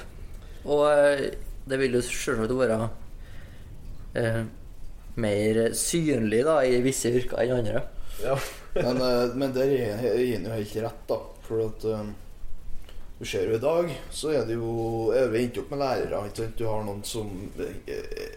Og 0.68 0.84
eh, 0.92 1.30
det 1.68 1.80
vil 1.80 1.96
jo 1.96 2.04
selvsagt 2.04 2.52
være 2.60 2.90
eh, 4.20 4.42
mer 5.18 5.60
synlig 5.78 6.44
da 6.46 6.60
i 6.66 6.80
visse 6.86 7.12
yrker 7.14 7.42
enn 7.44 7.58
andre. 7.60 7.84
Ja. 8.24 8.38
Men, 8.78 9.02
eh, 9.02 9.34
men 9.34 9.54
der 9.56 9.72
gir 9.74 9.96
han 9.98 10.44
jo 10.46 10.54
helt 10.54 10.76
rett, 10.84 11.04
da. 11.10 11.16
For 11.48 11.64
at 11.64 11.86
um, 11.90 12.12
du 13.18 13.26
ser 13.26 13.48
jo 13.50 13.56
i 13.56 13.62
dag, 13.62 13.90
så 14.14 14.36
er 14.38 14.44
det 14.46 14.58
jo 14.60 15.08
er 15.16 15.32
vi 15.34 15.42
endt 15.48 15.58
opp 15.64 15.72
med 15.74 15.82
lærere. 15.82 16.20
Ikke 16.28 16.44
sant? 16.44 16.60
Du 16.60 16.68
har 16.70 16.84
noen 16.86 17.02
som 17.08 17.32
eh, 17.58 18.36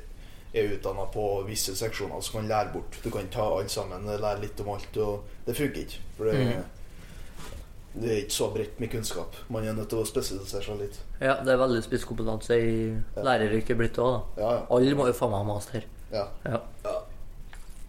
er 0.57 0.72
utdanna 0.78 1.05
på 1.12 1.26
visse 1.45 1.76
seksjoner 1.76 2.24
som 2.24 2.41
kan 2.41 2.49
lære 2.49 2.72
bort. 2.72 2.97
Du 3.05 3.11
kan 3.12 3.28
ta 3.28 3.51
alle 3.59 3.68
sammen, 3.68 4.09
lære 4.09 4.41
litt 4.47 4.64
om 4.64 4.72
alt, 4.72 4.97
og 5.05 5.45
det 5.45 5.59
funker 5.61 5.85
ikke. 5.85 6.03
For 6.16 6.33
det, 6.33 6.41
det 8.01 8.11
er 8.14 8.24
ikke 8.24 8.39
så 8.39 8.51
bredt 8.57 8.81
med 8.81 8.95
kunnskap. 8.97 9.37
Man 9.53 9.68
er 9.68 9.76
nødt 9.76 9.93
til 9.93 10.01
å 10.01 10.09
spesialisere 10.09 10.64
seg 10.64 10.81
litt. 10.87 11.01
Ja, 11.20 11.37
det 11.45 11.53
er 11.53 11.61
veldig 11.61 11.85
spisskompetanse 11.85 12.57
i 12.57 12.76
læreryrket 13.20 13.76
blitt 13.76 14.01
òg, 14.01 14.16
da. 14.16 14.43
Ja, 14.43 14.59
ja. 14.62 14.68
Alle 14.78 14.97
må 14.97 15.11
jo 15.11 15.20
faen 15.20 15.35
meg 15.37 15.45
ha 15.45 15.51
master. 15.53 15.91
Ja. 16.13 16.27
Ja. 16.45 16.61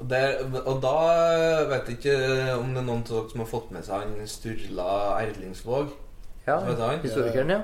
Der, 0.02 0.40
og 0.66 0.80
da 0.82 0.94
vet 1.70 1.90
jeg 1.90 1.98
ikke 2.00 2.16
om 2.58 2.72
det 2.74 2.82
er 2.82 2.88
noen 2.88 3.04
av 3.04 3.12
dere 3.12 3.30
som 3.30 3.44
har 3.44 3.50
fått 3.52 3.68
med 3.76 3.86
seg 3.86 4.02
han 4.02 4.30
Sturla 4.30 4.94
Erlingsvåg. 5.22 5.92
ja? 6.48 6.58
Historikeren, 7.04 7.54
ja. 7.54 7.60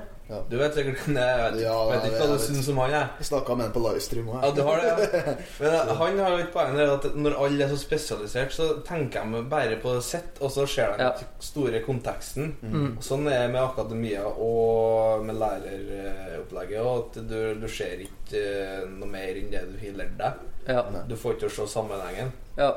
Du 0.50 0.58
vet 0.60 0.74
sikkert 0.76 0.98
hvem 1.06 1.16
det 1.16 1.24
er. 1.24 1.38
Jeg 1.40 1.54
vet, 1.54 1.62
Ja, 1.64 1.76
vet 1.88 2.06
ikke 2.10 2.18
hva 2.26 2.34
du 2.34 2.42
syns 2.44 2.68
om 2.74 2.80
han. 2.84 2.92
Jeg. 2.92 3.26
Snakka 3.30 3.56
med 3.56 3.66
en 3.70 3.72
på 3.78 3.84
livestream 3.86 4.28
Ja, 4.28 4.40
òg. 4.50 4.56
du 4.58 4.62
har 4.68 4.82
det, 4.82 4.90
ja. 4.92 5.36
Men 5.62 5.76
eh, 5.78 5.94
han 6.02 6.20
har 6.20 6.36
et 6.42 6.50
poeng 6.52 6.76
der 6.76 6.92
at 6.98 7.08
når 7.16 7.38
alle 7.46 7.64
er 7.64 7.72
så 7.72 7.78
spesialisert, 7.80 8.52
så 8.52 8.68
tenker 8.88 9.24
de 9.32 9.44
bare 9.48 9.78
på 9.80 9.94
sitt, 10.04 10.42
og 10.44 10.52
så 10.52 10.66
ser 10.68 10.98
de 10.98 11.06
Ja. 11.08 11.14
store 11.40 11.80
konteksten. 11.86 12.52
Mm. 12.62 12.98
Sånn 13.00 13.24
er 13.32 13.46
det 13.46 13.54
med 13.56 13.62
akademia 13.64 14.26
og 14.28 15.24
med 15.30 15.40
læreropplegget. 15.40 16.82
Og 16.84 17.08
at 17.08 17.22
du, 17.30 17.40
du 17.64 17.68
ser 17.72 18.04
ikke 18.04 18.44
eh, 18.44 18.84
noe 18.98 19.08
mer 19.10 19.40
enn 19.40 19.50
det 19.54 19.64
du 19.72 19.80
har 19.86 19.98
lært 20.04 20.20
deg. 20.20 20.46
Ja. 20.68 20.84
Du 21.08 21.16
får 21.16 21.38
ikke 21.38 21.48
å 21.54 21.56
se 21.62 21.72
sammenhengen. 21.78 22.36
ja. 22.60 22.74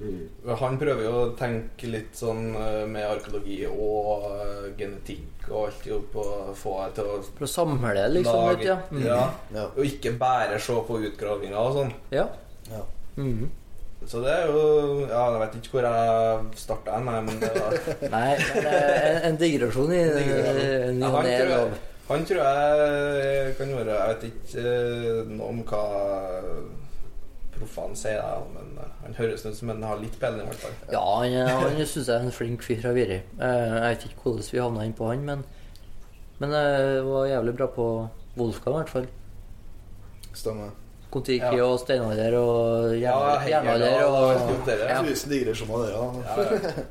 Mm. 0.00 0.28
Han 0.56 0.78
prøver 0.80 1.02
jo 1.04 1.10
å 1.12 1.24
tenke 1.36 1.84
litt 1.92 2.14
sånn 2.16 2.54
eh, 2.56 2.86
med 2.88 3.04
arkeologi 3.04 3.58
og 3.68 4.22
genetikk 4.78 5.39
og 5.50 5.66
alt 5.68 5.86
opp 5.96 6.16
og 6.22 6.50
få 6.58 6.74
det 6.84 6.94
til 6.98 7.08
å 7.10 7.18
For 7.38 7.46
å 7.46 7.50
samle 7.50 7.94
det 7.96 8.06
liksom 8.16 8.40
lage 8.46 8.58
litt, 8.58 8.66
ja. 8.68 8.76
Mm. 8.90 9.04
ja. 9.06 9.22
Ja. 9.54 9.64
Og 9.76 9.84
ikke 9.86 10.12
bare 10.20 10.58
se 10.62 10.76
på 10.88 10.98
utgravinger 11.10 11.58
og 11.60 11.72
sånn. 11.78 11.92
ja. 12.14 12.26
Ja. 12.70 12.84
Mhm. 13.16 13.50
Så 14.08 14.22
det 14.24 14.30
er 14.32 14.46
jo 14.48 14.60
Ja, 15.10 15.26
jeg 15.34 15.40
vet 15.42 15.56
ikke 15.58 15.74
hvor 15.74 15.84
jeg 15.84 16.44
starta 16.56 16.94
hen, 16.96 17.04
men 17.26 17.40
det 17.42 17.50
var 17.52 17.74
Nei, 18.14 18.30
men 18.38 18.64
det 18.64 18.70
er 18.72 19.08
en, 19.10 19.18
en 19.28 19.36
digresjon 19.42 19.92
i 19.92 19.98
ny 20.16 20.22
og 21.04 21.16
han 21.18 21.28
ne 21.28 21.80
Han 22.08 22.24
tror 22.26 22.40
jeg 22.40 23.52
kan 23.58 23.74
være 23.76 23.98
Jeg 23.98 24.14
vet 24.14 24.24
ikke 24.30 24.64
eh, 24.70 25.18
noe 25.34 25.50
om 25.52 25.60
hva 25.68 25.82
proffene 27.60 27.96
sier, 27.96 28.18
da, 28.20 28.40
men 28.56 28.72
eh, 28.82 28.90
han 29.04 29.14
høres 29.20 29.44
ut 29.46 29.56
som 29.56 29.68
han 29.72 29.82
har 29.86 30.00
litt 30.02 30.18
peiling, 30.20 30.42
i 30.42 30.50
hvert 30.50 30.64
fall. 30.64 30.76
Ja, 30.92 31.04
han, 31.20 31.36
han 31.70 31.80
syns 31.86 32.08
jeg 32.08 32.16
er 32.16 32.26
en 32.26 32.32
flink 32.34 32.62
fyr 32.66 32.82
har 32.88 32.96
vært. 32.96 33.16
Eh, 33.38 33.78
Jeg 33.78 33.86
vet 33.96 34.04
ikke 34.10 34.24
hvordan 34.26 34.50
vi 34.52 34.58
havna 34.64 34.84
inn 34.90 34.96
på 34.98 35.08
han, 35.12 35.24
men 35.28 35.44
Men 36.40 36.50
det 36.56 37.02
var 37.04 37.26
jævlig 37.28 37.52
bra 37.58 37.66
på 37.68 37.86
Wolfgang, 38.36 38.74
i 38.74 38.78
hvert 38.80 38.88
fall. 38.94 39.08
Stemmer. 40.32 40.70
Kon-Tiki 41.10 41.56
Ja. 41.58 41.64
og 41.66 41.80
steinalder 41.82 42.34
og 42.38 42.92
jernalder 42.96 44.04
og 44.06 44.60
det, 44.66 44.76
Ja. 44.88 45.00
Tusen 45.02 45.30
digresjoner 45.32 45.88
dere. 45.88 45.98
da. 45.98 46.06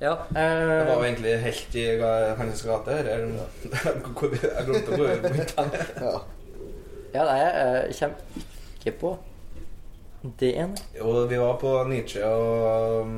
Ja, 0.02 0.12
ja. 0.12 0.16
Ja. 0.36 0.50
Det 0.60 0.88
var 0.90 0.94
jo 0.94 1.00
eh, 1.00 1.08
egentlig 1.08 1.40
helt 1.46 1.76
i 1.76 1.86
Hannes 2.38 2.62
gate. 2.62 2.92
her, 2.92 3.04
eller? 3.16 3.48
Jeg 3.64 4.66
glemte 4.68 4.92
jeg 4.92 5.22
begynte. 5.24 5.64
hen. 5.64 5.72
Ja. 6.04 6.20
Ja, 7.14 7.24
nei, 7.26 7.40
jeg 7.40 7.96
kommer 8.00 8.16
ikke 8.86 8.92
på 9.00 9.18
det 10.40 10.54
ene. 10.60 10.76
Og 11.02 11.30
vi 11.32 11.38
var 11.40 11.58
på 11.62 11.74
Nietzsche 11.90 12.24
og, 12.26 13.14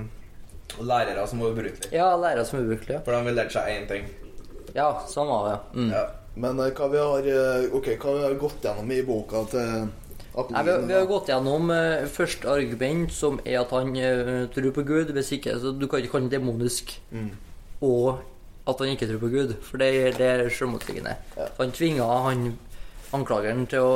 og 0.77 0.83
lærere 0.85 1.27
som 1.27 1.39
var 1.41 1.53
ubrukelige. 1.55 1.91
Ja, 1.95 2.11
lærere 2.19 2.45
som 2.45 2.59
var 2.59 2.65
ubrukelige. 2.67 3.01
For 3.05 3.15
de 3.15 3.23
ville 3.25 3.37
lært 3.41 3.55
seg 3.55 3.71
én 3.73 3.87
ting. 3.89 4.09
Ja, 4.75 4.91
sånn 5.09 5.27
var 5.31 5.47
det. 5.49 5.57
Mm. 5.79 5.89
Ja. 5.95 6.03
Men 6.41 6.59
uh, 6.63 6.69
hva 6.71 6.87
vi 6.93 6.99
har 7.01 7.25
okay, 7.75 7.97
hva 7.99 8.13
vi 8.15 8.23
har 8.23 8.37
gått 8.39 8.63
gjennom 8.63 8.91
i 8.95 9.01
boka 9.03 9.41
til 9.51 9.89
Nei, 10.31 10.61
vi, 10.63 10.71
har- 10.71 10.85
vi 10.87 10.93
har 10.95 11.07
gått 11.09 11.27
gjennom 11.27 11.65
uh, 11.75 12.05
første 12.07 12.47
argument, 12.47 13.11
som 13.11 13.41
er 13.43 13.57
at 13.65 13.73
han 13.75 13.89
uh, 13.97 14.45
tror 14.53 14.71
på 14.77 14.85
Gud. 14.87 15.09
Hvis 15.17 15.33
ikke, 15.35 15.57
så 15.59 15.73
Du 15.75 15.87
kan 15.91 15.99
ikke 15.99 16.13
kalle 16.13 16.29
ham 16.29 16.31
demonisk. 16.31 16.93
Mm. 17.11 17.33
Og 17.83 18.21
at 18.69 18.79
han 18.79 18.93
ikke 18.93 19.09
tror 19.09 19.19
på 19.25 19.31
Gud. 19.33 19.55
For 19.67 19.81
det, 19.81 19.89
det 20.21 20.29
er 20.37 20.45
selvmotsigende. 20.55 21.17
Ja. 21.35 21.49
Han 21.57 21.73
tvinga 21.75 22.07
han 22.29 22.45
anklageren 23.11 23.65
til 23.67 23.83
å 23.83 23.95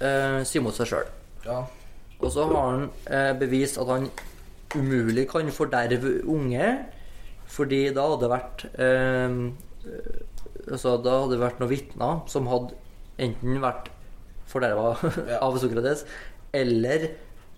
uh, 0.00 0.40
si 0.48 0.62
mot 0.64 0.72
seg 0.78 0.88
sjøl. 0.94 1.10
ja. 1.44 1.64
Og 2.22 2.30
så 2.32 2.46
har 2.48 2.70
han 2.70 2.86
eh, 3.12 3.32
bevist 3.38 3.76
at 3.82 3.90
han 3.92 4.08
umulig 4.76 5.26
kan 5.30 5.48
forderve 5.54 6.16
unge, 6.32 6.70
fordi 7.52 7.82
da 7.94 8.06
hadde 8.08 8.22
det 8.24 8.30
vært 8.32 8.64
eh, 8.82 9.36
altså 10.66 10.96
Da 11.04 11.12
hadde 11.20 11.36
det 11.36 11.42
vært 11.44 11.60
noen 11.62 11.70
vitner 11.70 12.24
som 12.30 12.48
hadde 12.50 12.74
enten 13.22 13.60
vært 13.62 13.90
forderva 14.50 14.94
Ja. 15.30 15.38
av 15.46 15.56
Sokrates, 15.62 16.02
eller 16.56 17.06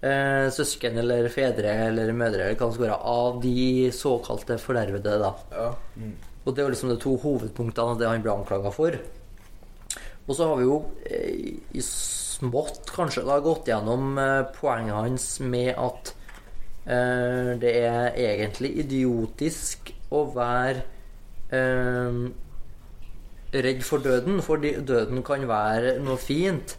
eh, 0.03 0.49
søsken 0.55 0.99
eller 1.01 1.29
fedre 1.33 1.73
eller 1.89 2.13
mødre 2.17 2.45
eller 2.49 2.59
hva 2.59 2.69
det 2.69 2.77
skal 2.77 2.87
være, 2.89 2.99
av 3.15 3.41
de 3.43 3.91
såkalte 3.95 4.59
fordervede. 4.63 5.17
da. 5.23 5.33
ja. 5.55 5.71
Og 6.45 6.55
det 6.57 6.63
er 6.65 6.71
liksom 6.73 6.93
de 6.93 6.99
to 7.03 7.17
hovedpunktene 7.21 7.93
av 7.95 7.99
det 8.01 8.09
han 8.09 8.23
ble 8.25 8.33
anklaga 8.33 8.71
for. 8.73 8.95
Og 10.29 10.37
så 10.37 10.47
har 10.49 10.57
vi 10.61 10.65
jo 10.69 10.79
eh, 11.09 11.57
i 11.77 11.83
smått 12.39 12.91
kanskje 12.95 13.27
da 13.27 13.39
gått 13.43 13.69
gjennom 13.71 14.19
eh, 14.19 14.43
poenget 14.57 14.95
hans 14.95 15.29
med 15.45 15.73
at 15.75 16.13
eh, 16.87 17.55
det 17.61 17.73
er 17.83 18.13
egentlig 18.15 18.75
idiotisk 18.85 19.93
å 20.15 20.25
være 20.35 20.85
eh, 21.55 22.21
redd 23.59 23.83
for 23.87 24.05
døden, 24.05 24.43
fordi 24.45 24.77
døden 24.85 25.25
kan 25.27 25.47
være 25.49 25.99
noe 26.05 26.21
fint. 26.21 26.77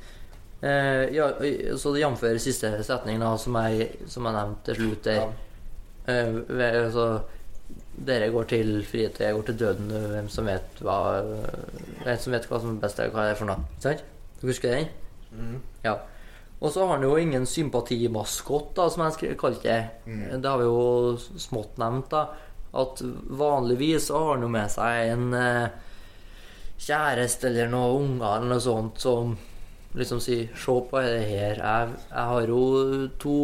Eh, 0.62 1.10
ja, 1.16 1.32
så 1.80 1.94
det 1.96 2.04
jf. 2.04 2.24
siste 2.44 2.72
setning 2.84 3.22
da, 3.24 3.34
som 3.40 3.58
jeg, 3.64 3.90
som 4.12 4.28
jeg 4.28 4.38
nevnte 4.38 4.70
til 4.70 4.82
slutt 4.82 5.04
der. 5.08 5.22
Ja. 5.22 5.28
Eh, 6.14 6.82
altså, 6.84 7.10
dere 8.06 8.32
går 8.32 8.48
til 8.50 8.72
frihet, 8.88 9.20
jeg 9.20 9.36
går 9.36 9.50
til 9.50 9.60
døden. 9.60 9.92
Hvem 10.14 10.30
som 10.32 10.48
vet 10.48 10.82
hva 10.86 11.00
Hvem 12.04 12.18
som 12.18 12.34
vet 12.34 12.48
hva 12.50 12.62
som 12.62 12.76
er 12.76 12.82
best, 12.82 13.02
hva 13.12 13.28
det 13.28 13.36
er 13.36 13.40
for 13.40 13.50
noe. 13.50 13.68
Sant? 13.84 14.04
Du 14.40 14.48
husker 14.48 14.72
den? 14.72 14.92
Mm. 15.32 15.60
Ja. 15.84 15.98
Og 16.60 16.74
så 16.74 16.84
har 16.84 16.98
han 16.98 17.06
jo 17.08 17.16
ingen 17.18 17.46
sympatimaskott, 17.48 18.74
da, 18.76 18.90
som 18.92 19.06
jeg 19.06 19.38
kalte 19.40 19.64
det. 19.64 19.82
Det 20.36 20.50
har 20.50 20.60
vi 20.60 20.68
jo 20.68 21.14
smått 21.40 21.80
nevnt, 21.80 22.10
da. 22.12 22.26
At 22.80 23.00
vanligvis 23.40 24.10
så 24.10 24.20
har 24.20 24.34
han 24.36 24.44
jo 24.46 24.50
med 24.54 24.74
seg 24.74 25.14
en 25.14 25.30
eh, 25.34 25.78
kjæreste 26.80 27.50
eller 27.50 27.72
noen 27.72 28.04
unger 28.04 28.28
eller 28.36 28.52
noe 28.52 28.62
sånt 28.62 29.00
som 29.02 29.32
liksom 29.98 30.20
sier 30.22 30.52
Se 30.54 30.76
på 30.92 31.02
det 31.02 31.24
her. 31.32 31.64
Jeg, 31.64 31.96
jeg 32.12 32.26
har 32.34 32.52
jo 32.52 33.08
to 33.22 33.40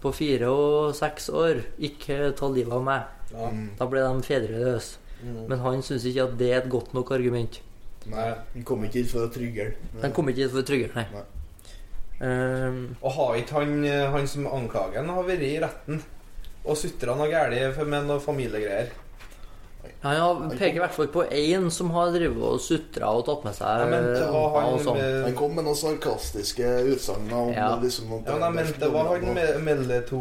på 0.00 0.12
fire 0.16 0.50
og 0.50 0.96
seks 0.96 1.30
år. 1.32 1.62
Ikke 1.78 2.34
ta 2.36 2.50
livet 2.52 2.76
av 2.76 2.84
meg. 2.84 3.16
Ja. 3.30 3.48
Da 3.78 3.88
ble 3.88 4.04
de 4.04 4.26
fedreløse. 4.26 4.98
Mm. 5.20 5.40
Men 5.50 5.60
han 5.60 5.82
syns 5.84 6.06
ikke 6.08 6.28
at 6.28 6.38
det 6.40 6.52
er 6.52 6.62
et 6.62 6.70
godt 6.72 6.94
nok 6.96 7.12
argument. 7.12 7.60
Nei. 8.06 8.30
den 8.54 8.64
kom 8.64 8.82
ikke 8.84 9.02
hit 9.02 9.10
for 9.10 9.26
å 9.26 9.30
trygge 9.32 9.74
Den 10.00 10.12
kom 10.16 10.28
ikke 10.32 10.46
hit 10.46 10.50
for 10.54 10.62
å 10.62 10.66
trygge, 10.66 10.88
nei. 10.96 11.04
Nei. 11.12 11.26
Um, 12.20 12.96
Og 13.02 13.12
har 13.16 13.36
ikke 13.40 13.60
han, 13.60 13.84
han 14.12 14.26
som 14.28 14.46
anklagen 14.46 15.08
har 15.08 15.22
vært 15.24 15.44
i 15.46 15.54
retten 15.62 16.02
og 16.64 16.76
sutra 16.76 17.14
noe 17.16 17.30
galt 17.32 17.78
med 17.88 18.04
noen 18.08 18.20
familiegreier? 18.20 18.90
han 20.02 20.16
har- 20.16 20.50
peker 20.56 20.76
i 20.76 20.80
hvert 20.80 20.92
fall 20.92 21.08
på 21.08 21.22
én 21.32 21.70
som 21.72 21.90
har 21.90 22.10
drevet 22.12 22.36
og 22.42 22.60
sutra 22.60 23.08
og 23.16 23.24
tatt 23.24 23.44
med 23.44 23.54
seg 23.54 23.66
var 23.66 23.86
unger 23.86 24.60
han 24.60 24.74
og 24.74 24.80
sånn. 24.84 24.96
med 24.96 25.24
Han 25.24 25.34
kom 25.34 25.54
med 25.56 25.64
noen 25.64 25.76
sarkastiske 25.76 26.68
utsagn 26.92 27.32
om 27.32 27.52
Ja. 27.52 27.76
liksom 27.80 28.12
Ja, 28.26 28.36
men 28.36 28.42
jeg 28.42 28.54
mente 28.66 28.78
det 28.80 28.92
var 28.92 29.08
han 29.08 29.34
med 29.34 29.60
Melle-to 29.64 30.20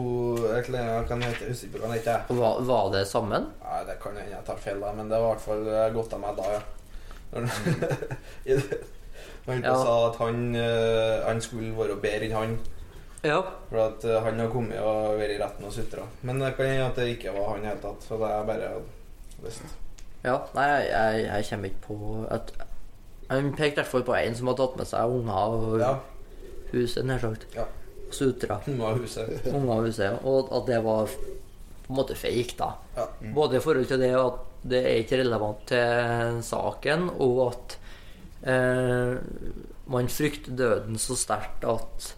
et 0.58 0.68
eller 0.70 0.80
annet, 0.80 1.08
kan 1.08 1.22
hete, 1.22 1.40
jeg 1.44 1.50
husker 1.50 1.68
ikke 1.68 1.80
hva 1.80 1.88
han 1.88 1.98
heter. 1.98 2.20
Var, 2.30 2.62
var 2.62 2.92
det 2.92 3.08
sammen? 3.08 3.48
Nei, 3.64 3.84
det 3.86 4.00
kan 4.02 4.16
hende 4.16 4.32
jeg 4.32 4.46
tar 4.46 4.56
feil, 4.58 4.80
da, 4.80 4.92
men 4.94 5.10
det 5.10 5.20
var 5.20 5.32
i 5.32 5.36
hvert 5.36 5.42
fall 5.42 5.68
eh, 5.68 5.90
godt 5.92 6.14
av 6.14 6.20
meg 6.22 6.36
da, 6.38 6.44
ja. 6.54 6.60
Han 9.50 9.64
Ja. 9.64 9.74
sa 9.76 9.94
at 10.10 10.16
han, 10.20 10.56
eh, 10.56 11.26
han 11.26 11.42
skulle 11.42 11.72
være 11.78 11.96
bedre 12.02 12.26
enn 12.28 12.36
han. 12.36 12.58
Ja. 13.24 13.40
For 13.70 13.80
at 13.88 14.04
eh, 14.06 14.20
han 14.24 14.40
har 14.40 14.50
kommet 14.54 14.80
og 14.80 15.18
vært 15.20 15.34
i 15.36 15.40
retten 15.42 15.66
og 15.66 15.74
sutra. 15.74 16.04
Men 16.22 16.40
det 16.40 16.54
kan 16.58 16.66
hende 16.70 16.86
at 16.86 16.96
det 17.00 17.08
ikke 17.18 17.34
var 17.36 17.50
han 17.56 17.64
i 17.64 17.66
det 17.66 17.72
hele 17.72 17.82
tatt. 17.82 18.06
Så 18.08 18.20
det 18.22 18.30
er 18.30 18.44
bare 18.48 18.70
visst. 19.44 19.64
ja. 20.24 20.36
Nei, 20.56 20.68
jeg, 20.70 21.26
jeg, 21.26 21.46
kommer 21.50 21.66
ikke 21.72 21.82
på 21.88 22.26
at 22.30 22.54
Han 23.30 23.52
pekte 23.54 23.72
i 23.72 23.76
hvert 23.84 23.92
fall 23.92 24.04
på 24.08 24.16
en 24.18 24.36
som 24.36 24.48
har 24.50 24.56
tatt 24.58 24.78
med 24.78 24.88
seg 24.90 25.12
unger 25.20 25.34
og 25.58 25.80
Ja. 25.80 25.92
huset, 26.72 27.06
nær 27.06 27.20
sagt. 27.22 27.48
Ja. 27.56 27.66
Sutra. 28.12 28.60
Hun 28.66 28.80
var 28.80 28.94
huset. 28.98 29.46
Unger 29.54 29.74
og 29.76 29.84
huset. 29.86 30.20
Og 30.26 30.50
at 30.56 30.68
det 30.68 30.84
var 30.84 31.06
på 31.06 31.90
en 31.90 31.96
måte 31.96 32.16
fake, 32.18 32.56
da. 32.58 32.72
Ja. 32.98 33.06
Både 33.36 33.58
i 33.58 33.60
forhold 33.60 33.86
til 33.86 34.00
det 34.02 34.14
at 34.18 34.34
det 34.64 34.80
er 34.86 34.98
ikke 35.04 35.20
relevant 35.24 35.66
til 35.72 36.40
saken, 36.44 37.10
og 37.20 37.42
at 37.54 37.78
eh, 38.44 39.18
man 39.90 40.08
frykter 40.12 40.52
døden 40.60 40.98
så 41.02 41.16
sterkt 41.18 41.64
at 41.68 42.16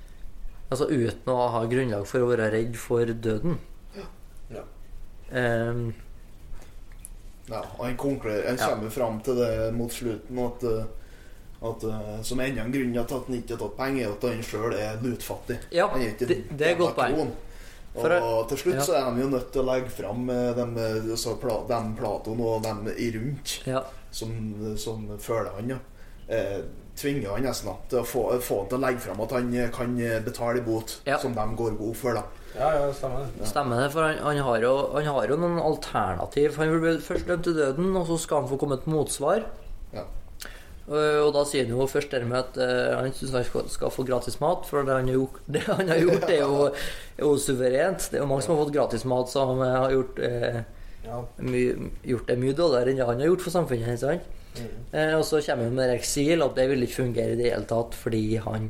Altså 0.72 0.86
uten 0.88 1.28
å 1.34 1.50
ha 1.52 1.66
grunnlag 1.68 2.06
for 2.08 2.24
å 2.24 2.30
være 2.30 2.46
redd 2.54 2.78
for 2.80 3.04
døden. 3.06 3.58
Ja. 4.54 4.62
Eh, 5.32 5.82
Ja, 7.52 7.60
han 7.82 7.98
konkluderer 7.98 8.48
Han 8.48 8.58
Ja. 8.58 8.68
kommer 8.70 8.90
fram 8.90 9.18
til 9.22 9.36
det 9.36 9.74
mot 9.76 9.92
slutten 9.92 10.40
at, 10.46 10.64
eh, 10.64 10.86
at 11.68 11.84
eh, 11.84 12.22
Som 12.24 12.40
enda 12.40 12.64
en 12.64 12.72
grunn 12.72 12.94
til 12.94 13.00
at 13.02 13.12
han 13.28 13.36
ikke 13.36 13.58
har 13.58 13.62
tatt 13.66 13.78
penger, 13.78 14.06
er 14.08 14.12
at 14.14 14.22
han 14.30 14.44
sjøl 14.44 14.74
er 14.80 14.98
lutfattig. 15.04 15.58
Ja, 15.72 15.88
det- 15.98 16.58
det 16.58 16.68
er 16.68 16.76
godt 16.80 16.96
poeng. 16.96 17.32
Kron. 17.94 18.28
Og 18.28 18.44
til 18.52 18.62
slutt 18.64 18.80
ja. 18.80 18.86
så 18.88 18.98
er 19.00 19.08
de 19.10 19.24
jo 19.24 19.32
nødt 19.32 19.50
til 19.54 19.64
å 19.64 19.70
legge 19.72 19.94
fram 19.94 20.28
de, 20.28 20.42
dem, 20.58 20.76
eh, 20.82 21.32
pla, 21.42 21.58
Platon 21.98 22.44
og 22.44 22.62
dem 22.66 22.86
i 22.96 23.10
rundt 23.16 23.58
ja. 23.68 23.84
som, 24.12 24.36
som 24.80 25.10
føler 25.20 25.52
han. 25.58 25.74
Ja. 25.76 25.80
Eh, 26.32 26.60
tvinger 26.96 27.34
han 27.34 27.48
nesten 27.48 27.72
da, 27.72 27.78
til 27.90 28.02
å 28.02 28.06
få, 28.08 28.28
få 28.44 28.62
han 28.62 28.70
til 28.72 28.78
å 28.80 28.84
legge 28.86 29.04
fram 29.04 29.24
at 29.26 29.34
han 29.36 29.50
eh, 29.56 29.72
kan 29.74 29.98
betale 30.26 30.64
bot, 30.66 31.00
Ja. 31.08 31.18
som 31.20 31.36
de 31.36 31.48
går 31.60 31.76
god 31.80 31.98
for. 31.98 32.20
da 32.20 32.24
Ja, 32.52 32.70
ja, 32.76 32.92
stemmer 32.94 33.26
det. 33.26 33.48
Stemmer 33.48 33.82
det, 33.84 33.90
for 33.94 34.08
han, 34.08 34.20
han, 34.24 34.44
har 34.48 34.64
jo, 34.68 34.76
han 34.96 35.10
har 35.16 35.32
jo 35.32 35.40
noen 35.40 35.60
alternativ. 35.64 36.60
Han 36.60 36.78
ble 36.84 36.98
først 37.04 37.28
dømt 37.28 37.48
til 37.48 37.58
døden, 37.60 37.96
og 37.96 38.08
så 38.12 38.20
skal 38.20 38.44
han 38.44 38.52
få 38.52 38.60
komme 38.62 38.80
et 38.80 38.88
motsvar. 38.92 39.48
Ja. 40.92 41.22
Og, 41.24 41.32
da 41.36 41.44
sier 41.48 41.64
han 41.68 41.74
jo 41.78 41.88
først 41.88 42.12
det 42.12 42.26
med 42.28 42.40
at 42.42 42.58
eh, 42.60 42.92
han 42.98 43.14
syns 43.16 43.32
han 43.38 43.48
skal, 43.48 43.70
skal 43.72 43.94
få 43.94 44.04
gratis 44.08 44.40
mat, 44.44 44.68
for 44.68 44.84
det 44.84 44.98
han 44.98 45.08
har 45.08 45.18
gjort, 45.18 45.40
det 45.56 45.64
han 45.70 45.88
har 45.92 46.04
gjort 46.04 46.28
er, 46.28 46.44
jo, 46.44 46.68
er 47.18 47.26
jo 47.26 47.32
suverent. 47.40 48.10
Det 48.12 48.20
er 48.20 48.26
jo 48.26 48.30
mange 48.30 48.46
som 48.46 48.56
har 48.56 48.64
fått 48.66 48.76
gratis 48.76 49.08
mat, 49.08 49.32
som 49.32 49.64
eh, 49.64 49.80
har 49.86 49.98
gjort, 49.98 50.22
eh, 50.28 50.62
Ja. 51.02 51.24
my, 51.42 51.64
gjort 52.06 52.28
det 52.30 52.38
mye 52.38 52.54
dårligere 52.54 52.92
enn 52.92 53.00
det 53.02 53.08
han 53.10 53.24
har 53.24 53.32
gjort 53.32 53.42
for 53.48 53.56
samfunnet. 53.56 54.00
Sant? 54.04 54.28
Mm. 54.52 54.72
Eh, 54.92 55.14
og 55.16 55.24
så 55.26 55.40
kommer 55.46 55.70
han 55.70 55.78
med 55.80 55.94
eksil, 55.96 56.44
og 56.44 56.56
det 56.58 56.68
vil 56.70 56.84
ikke 56.86 57.00
fungere 57.00 57.34
i 57.34 57.40
det 57.40 57.52
hele 57.54 57.68
tatt, 57.70 57.96
fordi 57.98 58.26
han 58.44 58.68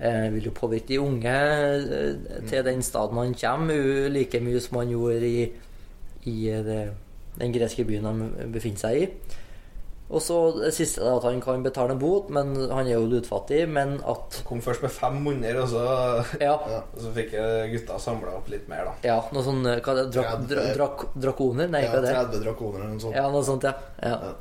eh, 0.00 0.26
vil 0.34 0.48
jo 0.50 0.54
påvirke 0.56 0.90
de 0.90 0.98
unge 1.00 1.36
eh, 1.36 2.40
til 2.50 2.64
den 2.66 2.82
staden 2.82 3.20
han 3.20 3.36
kommer, 3.38 4.08
like 4.10 4.40
mye 4.42 4.60
som 4.60 4.80
han 4.82 4.90
gjorde 4.90 5.28
i, 5.28 5.44
i 6.26 6.36
eh, 6.50 6.64
det, 6.66 6.80
den 7.38 7.54
greske 7.54 7.86
byen 7.86 8.08
han 8.10 8.24
befinner 8.52 8.82
seg 8.82 9.04
i. 9.04 9.08
Og 10.10 10.18
så 10.22 10.36
det 10.58 10.72
siste, 10.74 11.00
er 11.06 11.16
at 11.20 11.22
han 11.28 11.40
kan 11.40 11.62
betale 11.62 11.94
en 11.94 12.00
bot, 12.02 12.30
men 12.34 12.48
han 12.70 12.86
er 12.88 12.96
jo 12.96 13.04
lutfattig, 13.06 13.60
men 13.70 13.92
at 14.10 14.40
Kom 14.48 14.58
først 14.60 14.82
med 14.82 14.90
500, 14.90 15.60
og 15.62 15.68
så, 15.70 15.84
Ja. 16.40 16.56
Ja. 16.66 16.80
og 16.82 16.98
så 17.04 17.12
fikk 17.14 17.30
gutta 17.70 17.98
samla 18.02 18.32
opp 18.40 18.48
litt 18.50 18.66
mer, 18.68 18.88
da. 18.90 18.94
ja 19.06 19.18
noe 19.30 19.44
sånn 19.46 19.62
eh, 19.70 19.78
Hva 19.80 19.94
det? 20.00 20.06
Dra, 20.16 20.32
drak, 20.74 21.04
drakoner? 21.14 21.70
Nei, 21.70 21.84
Ja, 21.84 22.00
det? 22.00 22.10
30 22.10 22.42
drakoner 22.42 22.80
eller 22.80 22.96
noe 22.96 23.04
sånt. 23.04 23.14
Ja, 23.14 23.28
noe 23.30 23.44
sånt, 23.46 23.62
ja. 23.62 23.74
ja. 24.02 24.16
Ja. 24.18 24.32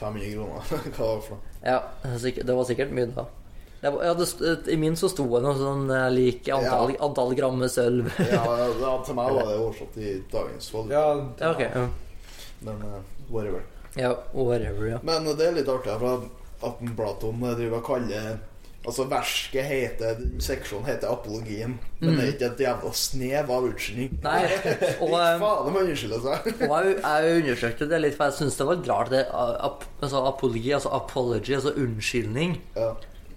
500 0.00 0.32
kroner. 0.34 0.66
Hva 0.96 1.06
var 1.06 1.14
det 1.14 1.24
for 1.28 1.36
noe? 1.36 1.42
Ja, 1.62 1.78
det 2.02 2.56
var 2.58 2.64
sikkert- 2.66 2.90
mye 2.98 3.06
da. 3.14 3.26
Ja, 3.82 4.14
det, 4.14 4.26
I 4.70 4.76
min 4.78 4.94
så 4.98 5.08
sto 5.10 5.24
det 5.26 5.42
noe 5.42 5.54
sånn 5.58 5.88
eh, 5.90 6.08
lik 6.14 6.48
antall, 6.54 6.96
antall 7.02 7.34
gram 7.38 7.58
med 7.62 7.70
sølv. 7.70 8.10
Ja, 8.30 8.42
ja, 8.78 8.92
til 9.06 9.14
meg 9.18 9.30
var 9.38 9.46
det 9.46 9.56
oversatt 9.58 9.96
i 10.02 10.16
dagens 10.30 10.72
valuta. 10.74 10.98
Ja, 10.98 11.52
Ja. 11.52 11.70
Ja. 11.78 11.86
Men 12.62 12.82
uh, 12.86 12.98
whatever. 13.30 13.62
Ja, 13.98 14.14
whatever, 14.32 14.86
ja. 14.94 15.02
Men 15.04 15.28
det 15.36 15.46
er 15.46 15.58
litt 15.58 15.68
artig, 15.70 15.98
for 16.00 16.30
at 16.62 16.82
Platon 16.96 17.42
driver 17.42 17.78
og 17.80 17.86
kaller 17.86 18.40
Altså, 18.82 19.04
Versket 19.06 19.62
heter 19.68 20.22
Seksjonen 20.42 20.88
heter 20.88 21.12
apologien, 21.12 21.76
men 22.00 22.16
det 22.16 22.24
er 22.24 22.32
ikke 22.32 22.48
et 22.48 22.62
jævla 22.64 22.90
snev 22.98 23.52
av 23.54 23.68
unnskyldning. 23.68 24.16
Nei, 24.24 24.40
og, 24.96 25.12
eh, 25.20 25.36
faen 25.38 25.68
om 25.68 25.78
han 25.78 25.92
unnskylder 25.92 26.24
seg. 26.24 26.48
Og 26.66 26.74
jeg, 26.74 26.96
jeg 26.96 27.36
undersøkte 27.44 27.88
det 27.92 28.00
litt, 28.02 28.16
for 28.18 28.32
jeg 28.32 28.38
syns 28.40 28.58
det 28.58 28.66
var 28.66 28.82
rart. 28.88 29.12
Det, 29.14 29.22
ap, 29.68 29.86
altså 30.02 30.24
apologi, 30.32 30.74
altså 30.74 30.90
apology, 30.98 31.54
altså 31.60 31.76
unnskyldning. 31.78 32.58
Ja. 32.74 32.90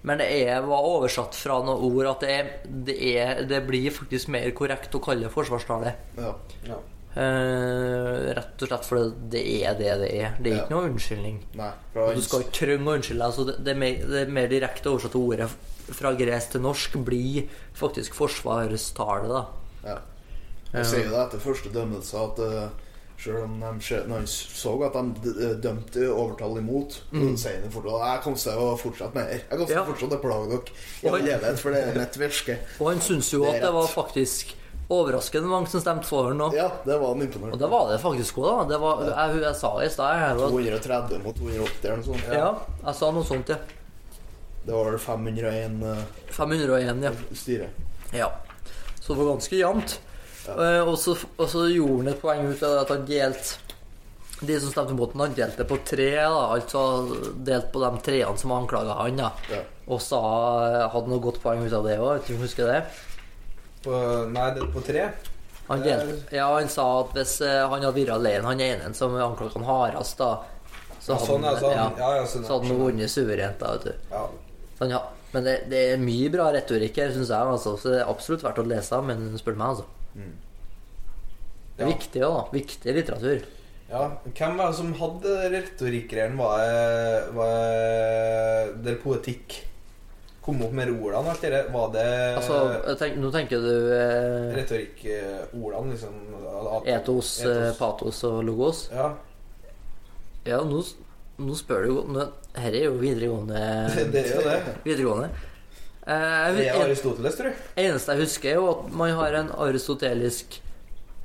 Men 0.06 0.18
det 0.22 0.26
er, 0.48 0.66
var 0.66 0.90
oversatt 0.90 1.38
fra 1.38 1.60
noen 1.66 1.94
ord 1.94 2.10
at 2.16 2.26
det, 2.26 2.34
er, 2.34 2.50
det, 2.90 2.98
er, 3.14 3.46
det 3.46 3.62
blir 3.70 3.94
faktisk 3.94 4.34
mer 4.34 4.50
korrekt 4.54 4.98
å 4.98 5.02
kalle 5.06 5.28
det 5.28 5.34
forsvarstale. 5.34 5.94
ja. 6.18 6.34
ja. 6.66 6.82
Eh, 7.16 8.34
rett 8.36 8.60
og 8.62 8.68
slett 8.68 8.84
fordi 8.84 9.30
det 9.32 9.42
er 9.64 9.76
det 9.78 9.92
det 10.02 10.10
er. 10.20 10.34
Det 10.38 10.50
er 10.52 10.56
Ja. 10.56 10.62
ikke 10.64 10.74
noe 10.74 10.88
unnskyldning. 10.90 11.38
Nei. 11.56 11.70
Du 11.94 12.20
skal 12.20 12.42
ikke 12.44 12.52
trenge 12.58 12.90
å 12.90 12.96
unnskylde 12.98 13.20
deg. 13.22 13.26
Altså 13.30 13.46
det, 13.48 13.54
det, 13.64 13.72
er 13.72 13.78
mer, 13.80 13.94
det 14.10 14.20
er 14.26 14.32
mer 14.36 14.48
direkte 14.52 14.90
oversatte 14.92 15.16
ordet 15.16 15.48
fra 15.96 16.12
gresk 16.18 16.50
til 16.52 16.60
norsk 16.60 16.96
blir 17.06 17.46
faktisk 17.78 18.12
forsvarstale, 18.18 19.28
da. 19.30 19.46
Ja. 19.86 19.98
Jeg 20.74 20.84
sier 20.90 21.08
det 21.08 21.20
etter 21.22 21.40
første 21.40 21.70
dømmelse 21.72 22.18
at 22.20 22.38
uh, 22.42 22.68
selv 23.16 23.44
om 23.46 23.54
de, 23.60 24.00
når 24.10 24.16
han 24.18 24.26
så 24.28 24.74
at 24.84 24.98
de 25.24 25.56
dømte 25.62 26.10
overtall 26.12 26.58
imot, 26.58 26.98
så 27.14 27.30
sier 27.38 27.62
han 27.62 27.72
fortsatt 27.72 28.02
Jeg 28.02 28.22
kommer 28.26 28.42
til 28.44 28.60
å 28.60 28.76
fortsette 28.82 29.14
med 29.14 29.30
det. 29.30 29.38
Jeg 29.40 29.56
kommer 29.56 29.66
til 29.70 29.76
Ja. 29.78 29.84
fortsette 29.88 30.18
å 30.18 30.24
plage 30.26 30.50
dere 30.50 30.76
i 31.00 31.08
all 31.08 31.20
evighet, 31.22 31.58
for 31.62 31.70
det 31.72 31.80
er 31.86 31.98
mitt 32.02 32.18
virke. 32.20 32.58
Og 32.80 32.90
han 32.92 33.00
syns 33.00 33.32
jo 33.32 33.44
Det 33.46 33.54
at 33.54 33.62
det 33.62 33.72
var 33.72 33.88
faktisk 33.88 34.52
overraskende 34.88 35.48
mange 35.50 35.70
som 35.70 35.82
stemte 35.82 36.06
for 36.06 36.28
ham 36.30 36.38
nå. 36.38 36.50
Ja, 36.54 36.68
det 36.86 36.98
var 37.02 37.16
imponerende. 37.16 37.56
Og 37.56 37.58
det 37.58 37.70
var 37.72 37.88
det 37.90 37.98
faktisk 38.02 38.38
òg, 38.38 38.46
da. 38.46 38.66
Det 38.70 38.78
var, 38.82 39.02
jeg, 39.08 39.40
jeg 39.42 39.58
sa 39.58 39.72
i 39.82 39.90
stad 39.90 40.42
230 40.42 41.24
mot 41.24 41.40
280 41.40 41.88
eller 41.88 42.00
noe 42.02 42.06
sånt. 42.06 42.30
Ja, 42.30 42.48
jeg 42.84 42.98
sa 43.00 43.10
noe 43.14 43.26
sånt, 43.26 43.50
ja. 43.50 43.58
Det 44.66 44.74
var 44.74 44.90
vel 44.90 44.98
501 44.98 45.82
uh, 45.82 46.00
501, 46.34 47.04
ja. 47.06 47.14
styre. 47.34 47.70
ja. 48.14 48.32
Så 49.00 49.14
det 49.14 49.20
var 49.20 49.36
ganske 49.36 49.58
jevnt. 49.58 50.00
Ja. 50.46 50.54
Uh, 50.54 50.88
og, 50.88 50.96
så, 50.98 51.14
og 51.36 51.48
så 51.50 51.66
gjorde 51.70 52.00
han 52.00 52.10
et 52.12 52.22
poeng 52.22 52.46
ut 52.46 52.62
av 52.66 52.80
at 52.84 52.90
han 52.94 53.06
delte 53.06 53.64
De 54.46 54.56
som 54.62 54.70
stemte 54.70 54.94
mot 54.94 55.10
ham, 55.14 55.22
han 55.24 55.34
delte 55.34 55.66
på 55.66 55.78
tre, 55.86 56.10
da. 56.22 56.42
Altså 56.54 56.82
delt 57.46 57.72
på 57.74 57.82
de 57.82 57.90
treene 58.06 58.38
som 58.38 58.54
anklaga 58.54 59.00
han, 59.00 59.18
da. 59.18 59.32
Ja. 59.50 59.62
Og 59.86 60.02
sa 60.02 60.22
hadde 60.92 61.10
noe 61.10 61.22
godt 61.22 61.42
poeng 61.42 61.62
ut 61.66 61.74
av 61.74 61.86
det 61.86 61.98
òg, 62.02 62.30
husker 62.42 62.70
det? 62.70 62.80
På, 63.86 64.02
nei, 64.34 64.50
på 64.74 64.82
tre. 64.84 65.06
Han, 65.66 65.80
delte, 65.82 66.20
ja, 66.34 66.46
han 66.54 66.68
sa 66.70 66.84
at 67.00 67.14
hvis 67.16 67.40
eh, 67.46 67.62
han 67.66 67.82
hadde 67.82 67.96
vært 67.96 68.12
alene, 68.14 68.46
han 68.46 68.60
ene 68.62 68.92
som 68.94 69.14
anklaget 69.18 69.56
han 69.58 69.66
hardest, 69.66 70.18
da 70.20 70.34
så 71.02 71.14
hadde 71.18 71.46
han- 71.46 71.58
Sånn, 71.62 71.74
ja, 71.74 71.86
ja, 71.98 72.10
ja, 72.20 72.24
sånn, 72.26 72.46
han 72.50 72.78
vunnet 72.80 73.10
suverent, 73.10 73.58
da, 73.62 73.72
vet 73.76 73.84
du. 73.84 73.92
Ja. 74.10 74.24
Sånn, 74.78 74.90
ja. 74.94 75.02
Men 75.32 75.44
det, 75.44 75.54
det 75.70 75.80
er 75.92 75.98
mye 76.00 76.30
bra 76.32 76.48
retorikk 76.54 76.96
her, 77.02 77.10
syns 77.14 77.30
jeg. 77.30 77.50
Altså. 77.54 77.74
Så 77.78 77.92
det 77.92 78.00
er 78.00 78.10
absolutt 78.10 78.42
verdt 78.46 78.58
å 78.62 78.66
lese, 78.66 78.98
men 79.06 79.26
spør 79.38 79.58
meg, 79.58 79.74
altså. 79.74 79.84
Det 81.76 81.84
er 81.84 81.90
viktig 81.92 82.22
òg, 82.24 82.34
da. 82.38 82.44
Viktig 82.56 82.94
litteratur. 82.96 83.44
Ja, 83.90 84.00
Hvem 84.34 84.56
var 84.58 84.72
det 84.72 84.78
som 84.80 84.94
hadde 84.98 85.34
retorikkgreiene? 85.52 86.38
Var 86.40 86.62
det, 86.62 87.34
var 87.36 88.72
det 88.86 88.96
poetikk 89.04 89.60
kom 90.46 90.62
opp 90.62 90.72
med 90.78 90.90
ordene? 90.94 91.32
alt 91.34 91.42
det? 91.42 91.62
Var 91.74 91.88
det 91.94 92.06
Altså, 92.38 92.58
tenk, 93.00 93.16
nå 93.22 93.30
tenker 93.34 93.62
du 93.64 93.72
eh, 93.92 94.54
retorikkordene, 94.56 95.92
liksom? 95.92 96.14
Atos, 96.46 96.86
etos, 96.94 97.30
etos, 97.44 97.78
patos 97.80 98.22
og 98.30 98.38
logos. 98.46 98.84
Ja. 98.94 99.10
Ja, 100.46 100.60
nå, 100.62 100.82
nå 101.42 101.56
spør 101.58 101.82
du 101.82 101.90
jo 101.90 102.02
men 102.06 102.28
Her 102.56 102.72
er 102.78 102.84
jo 102.86 102.94
videregående. 103.00 103.62
Det, 104.14 104.22
er 104.22 104.34
jo 104.36 104.44
det. 104.46 104.60
videregående. 104.88 105.30
Eh, 106.06 106.54
Det 106.56 106.68
er 106.70 106.78
Aristoteles, 106.84 107.34
tror 107.36 107.50
jeg. 107.50 107.58
eneste 107.88 108.14
jeg 108.14 108.22
husker, 108.22 108.50
er 108.52 108.60
jo 108.60 108.68
at 108.76 108.92
man 108.94 109.10
har 109.18 109.34
en 109.42 109.50
aristotelisk 109.66 110.60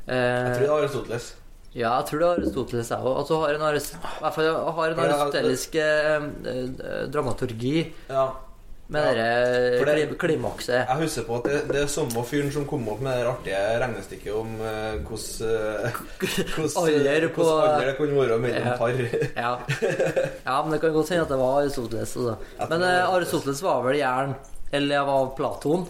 eh, 0.08 0.18
Jeg 0.18 0.58
tror 0.58 0.66
det 0.66 0.72
er 0.72 0.78
Aristoteles. 0.82 1.30
Ja, 1.72 1.92
jeg 2.02 2.08
tror 2.10 2.20
det 2.20 2.26
er 2.28 2.40
Aristoteles, 2.42 2.90
jeg 2.92 3.06
òg. 3.06 3.18
Altså 3.22 3.38
har 3.46 3.54
en, 3.56 3.62
aris, 3.70 3.86
i 3.94 4.00
hvert 4.26 4.34
fall 4.36 4.50
har 4.80 4.96
en 4.96 5.04
aristotelisk 5.06 5.78
eh, 5.80 6.26
eh, 6.52 7.04
dramaturgi 7.14 7.76
Ja. 8.10 8.26
Med 8.92 9.18
Ja, 9.18 9.24
det- 9.24 9.84
klim, 9.88 10.16
klimakset. 10.20 10.82
Jeg 10.88 10.98
husker 11.02 11.24
på 11.28 11.38
at 11.40 11.46
det, 11.48 11.60
det 11.72 11.82
er 11.84 11.88
samme 11.92 12.24
fyren 12.28 12.52
som 12.52 12.66
kom 12.68 12.88
opp 12.92 13.00
med 13.06 13.18
det 13.22 13.28
artige 13.32 13.62
regnestykket 13.82 14.34
om 14.36 14.50
eh, 14.62 14.98
hvordan 15.08 15.92
hvordan- 16.56 16.84
Alder 16.84 17.28
på- 17.30 17.44
hvordan 17.46 17.70
alder 17.72 17.86
det 17.92 17.98
kunne 17.98 18.20
være 18.20 18.40
mellom 18.44 18.68
Ja. 18.68 18.78
par. 18.78 18.90
Ja. 19.36 19.54
ja, 20.46 20.62
men 20.64 20.72
det 20.76 20.82
kan 20.82 20.94
godt 20.94 21.10
hende 21.10 21.24
at 21.24 21.30
det 21.34 21.40
var 21.40 21.62
Aristoteles. 21.62 22.16
Altså. 22.18 22.36
Men 22.70 22.82
uh, 22.82 22.88
var 22.88 23.16
Aristoteles 23.18 23.62
var 23.64 23.82
vel 23.88 23.98
gjerne 24.02 24.36
elev 24.74 25.10
av 25.16 25.32
Platon. 25.38 25.88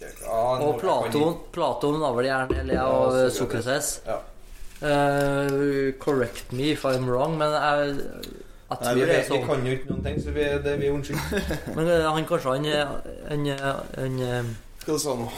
Ja, 0.00 0.42
Og 0.62 0.76
Platon, 0.80 1.38
Platon 1.52 1.96
var 2.00 2.12
vel 2.14 2.28
jern 2.28 2.52
Eller 2.54 2.74
jeg 2.76 3.24
eh, 3.24 3.30
Sokrates. 3.34 3.88
Eh, 4.80 5.92
correct 5.98 6.52
me 6.52 6.70
if 6.70 6.84
I'm 6.86 7.08
wrong, 7.10 7.34
men 7.38 7.50
jeg, 7.50 7.96
jeg 7.96 8.44
Nei, 8.68 8.76
tror 8.92 8.98
vi, 8.98 9.02
er 9.08 9.22
vi 9.22 9.28
sånn. 9.30 9.46
kan 9.48 9.64
jo 9.66 9.72
ikke 9.78 9.88
noen 9.92 10.02
ting, 10.04 10.18
så 10.20 10.32
vi, 10.34 10.42
det, 10.64 10.74
vi 10.80 10.88
er 10.90 10.92
unnskyldt. 10.92 11.52
Men 11.78 11.88
eh, 11.88 12.04
han 12.04 12.26
kanskje 12.28 12.52
han 12.52 12.66
en... 12.68 13.46
han, 13.96 14.50
Hva 14.84 14.98
sa 15.00 15.14
du 15.16 15.22
nå? 15.24 15.28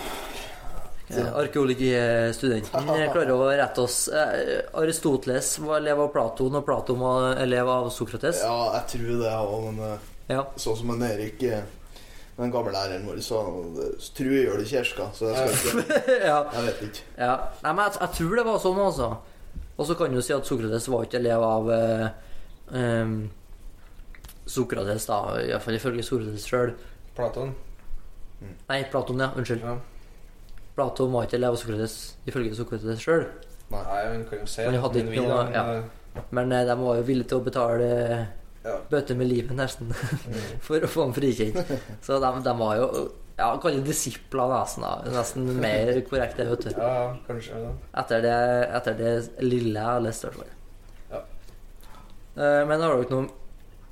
eh, 1.10 1.28
Arkeologistudenten 1.42 2.90
eh, 2.96 3.06
klarer 3.12 3.32
å 3.34 3.48
rette 3.50 3.82
oss. 3.84 4.00
Aristoteles 4.82 5.52
var 5.62 5.78
elev 5.80 6.00
av 6.06 6.10
Platon, 6.14 6.58
og 6.58 6.66
Platon 6.66 6.98
var 7.02 7.36
elev 7.42 7.70
av 7.70 7.90
Sokrates. 7.94 8.42
Ja, 8.44 8.56
jeg 8.80 8.88
tror 8.96 9.22
det 9.24 9.34
òg, 9.36 9.68
men 9.74 9.98
Ja. 10.30 10.44
sånn 10.62 10.76
som 10.78 10.90
en 10.94 11.02
Erik 11.10 11.42
den 12.40 12.50
gamle 12.54 12.72
læreren 12.72 13.02
vår 13.04 13.18
sa, 13.20 13.40
tror 14.16 14.30
jeg 14.32 14.46
gjør 14.46 14.60
det 14.62 14.64
i 14.64 14.70
kirka, 14.70 15.10
så 15.12 15.28
jeg 15.28 15.56
skal 15.60 15.80
ikke 15.82 16.14
ja. 16.30 16.38
Jeg 16.54 16.62
vet 16.70 16.78
ikke. 16.86 17.02
Ja, 17.18 17.34
Nei, 17.66 17.72
men 17.74 17.82
jeg, 17.84 17.96
jeg 18.00 18.14
tror 18.16 18.38
det 18.38 18.44
var 18.46 18.62
sånn, 18.62 18.78
altså. 18.80 19.08
Og 19.76 19.86
så 19.88 19.96
kan 19.98 20.14
du 20.16 20.22
si 20.24 20.32
at 20.32 20.48
Sokrates 20.48 20.88
var 20.88 21.04
ikke 21.04 21.18
elev 21.20 21.44
av 21.44 21.68
eh, 21.74 22.06
em, 22.74 23.30
Sokrates, 24.50 25.06
da. 25.06 25.18
Iallfall 25.44 25.76
ifølge 25.78 26.02
Sokrates 26.06 26.46
sjøl. 26.48 26.72
Platon. 27.16 27.52
Nei, 28.68 28.82
Platon, 28.90 29.20
ja. 29.20 29.30
Unnskyld. 29.36 29.62
Ja. 29.66 29.76
Platon 30.76 31.12
var 31.12 31.26
ikke 31.28 31.36
elev 31.38 31.54
av 31.54 31.60
Sokrates 31.60 31.96
ifølge 32.30 32.54
Sokrates 32.58 33.02
sjøl. 33.04 33.26
Nei, 33.70 34.02
men 34.10 34.24
kan 34.26 34.40
jo 34.42 34.46
se 34.50 34.64
Han 34.66 34.74
hadde 34.82 35.04
men 35.06 35.14
noe- 35.14 35.44
men, 35.44 35.52
ja. 35.54 35.64
eh, 35.78 36.20
Men 36.34 36.52
eh, 36.52 36.64
de 36.66 36.74
var 36.80 36.96
jo 36.98 37.02
villige 37.06 37.28
til 37.30 37.38
å 37.38 37.44
betale 37.46 37.88
eh, 38.10 38.24
Ja. 38.64 38.74
bøter 38.90 39.14
med 39.16 39.28
livet, 39.30 39.54
nesten, 39.56 39.86
mm. 39.94 40.40
for 40.66 40.82
å 40.84 40.88
få 40.90 41.04
ham 41.06 41.12
frikjent. 41.16 41.56
Så 42.04 42.18
de, 42.20 42.30
de 42.44 42.52
var 42.58 42.74
jo 42.76 42.88
ja, 43.38 43.54
Kall 43.62 43.78
det 43.78 43.86
disipler, 43.86 44.50
nesten. 44.52 44.82
da. 44.84 45.12
Nesten 45.14 45.46
mer 45.62 45.92
korrekt, 46.10 46.36
det, 46.36 46.48
vet 46.50 46.66
du. 46.66 46.70
ja, 46.76 46.90
ja, 46.98 47.06
kanskje. 47.28 47.56
Ja. 47.62 47.70
Etter 48.02 48.20
det, 48.26 48.34
etter 48.76 48.98
det 48.98 49.12
lille 49.46 49.78
jeg 49.78 49.86
har 49.86 50.02
lest, 50.04 50.24
i 50.24 50.28
hvert 50.28 50.40
fall. 50.42 50.56
Eh, 52.36 52.62
Men 52.68 52.80
har 52.80 52.96
dere 52.96 53.10
noen 53.10 53.30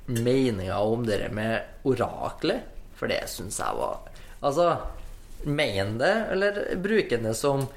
meninger 0.07 0.73
om 0.79 1.05
det 1.05 1.19
med 1.35 1.85
orakler? 1.85 2.63
For 2.99 3.07
det 3.11 3.21
syns 3.31 3.59
jeg 3.61 3.77
var 3.79 3.99
Altså, 4.43 4.65
mener 5.45 5.97
det, 5.99 6.15
eller 6.33 6.57
bruker 6.83 7.21
det 7.23 7.35
som 7.35 7.67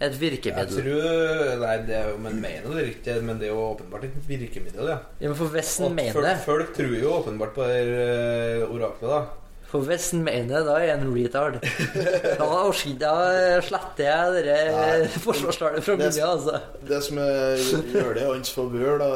et 0.00 0.12
virkemiddel? 0.20 0.76
Jeg 0.76 0.84
tror 0.84 1.60
Nei, 1.62 1.76
det 1.88 1.94
er 1.96 2.10
jo 2.10 2.18
Men 2.20 2.40
mener 2.42 2.74
det 2.76 2.84
riktig, 2.90 3.16
men 3.24 3.38
det 3.40 3.48
er 3.48 3.54
jo 3.54 3.62
åpenbart 3.70 4.04
et 4.08 4.18
virkemiddel, 4.28 4.90
ja. 4.92 4.98
Ja, 5.20 5.30
men 5.30 5.38
for 5.38 5.52
Vesten 5.52 5.94
mener 5.96 6.26
det, 6.26 6.34
folk 6.44 6.74
tror 6.76 6.96
jo 7.00 7.14
åpenbart 7.20 7.54
på 7.56 7.68
det 7.68 7.80
eh, 7.96 8.64
oraklet, 8.68 9.08
da. 9.12 9.22
For 9.66 9.82
hvis 9.82 10.12
en 10.14 10.22
mener 10.24 10.62
da 10.64 10.76
er 10.78 10.92
han 10.94 11.02
en 11.08 11.14
retard. 11.16 11.56
Da, 12.38 12.46
da 13.00 13.14
sletter 13.64 14.04
jeg 14.06 14.34
dere 14.36 14.56
Nei. 14.76 15.08
fra 15.16 15.96
Det- 15.96 16.22
altså. 16.22 16.60
Det 16.86 17.00
som 17.02 17.18
er, 17.18 17.56
gjør 17.92 18.14
det 18.14 18.22
i 18.22 18.28
hans 18.30 18.52
favør, 18.54 18.98
da, 19.02 19.08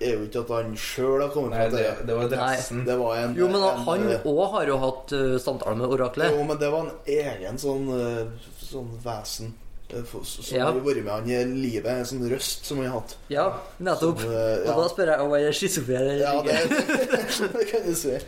er 0.00 0.12
jo 0.18 0.24
ikke 0.26 0.42
at 0.44 0.52
han 0.58 0.76
sjøl 0.76 1.22
har 1.24 1.32
kommet 1.34 1.54
Nei, 1.56 1.64
fram 1.64 1.72
det, 1.76 1.82
til 1.84 1.96
det. 1.96 2.06
det 2.10 2.16
var 2.20 2.30
dressen. 2.34 2.84
Det 2.86 2.96
var 3.00 3.16
en 3.22 3.34
Jo, 3.38 3.48
men 3.48 3.62
en, 3.62 3.84
han 3.88 4.06
eh, 4.12 4.28
òg 4.34 4.42
har 4.58 4.66
jo 4.72 4.78
hatt 4.84 5.12
uh, 5.16 5.34
samtale 5.42 5.76
med 5.80 5.86
oraklet. 5.96 6.32
Jo, 6.36 6.46
men 6.48 6.58
det 6.60 6.72
var 6.74 6.88
en 6.88 6.96
egen 7.18 7.60
sånn, 7.62 7.86
uh, 7.88 8.48
sånn 8.64 8.90
vesen 9.04 9.54
eh, 9.94 10.02
som 10.24 10.56
Ja. 10.56 10.66
har 10.68 10.80
vært 10.84 11.04
med 11.04 11.12
han 11.14 11.30
i 11.30 11.40
livet. 11.64 11.88
En 11.94 12.08
sånn 12.08 12.26
røst 12.30 12.66
som 12.68 12.80
han 12.82 12.90
har 12.90 13.00
hatt. 13.00 13.16
Ja, 13.32 13.46
nettopp. 13.78 14.20
Som, 14.20 14.34
eh, 14.34 14.68
Og 14.68 14.82
da 14.82 14.88
spør 14.92 15.14
jeg 15.14 15.24
om 15.24 15.34
jeg 15.38 15.48
er 15.48 15.58
schizofren 15.60 16.12
eller 16.12 16.24
Ja, 16.24 16.42
det, 16.42 16.60
det 17.56 17.66
kan 17.72 17.88
du 17.88 17.94
si. 17.98 18.18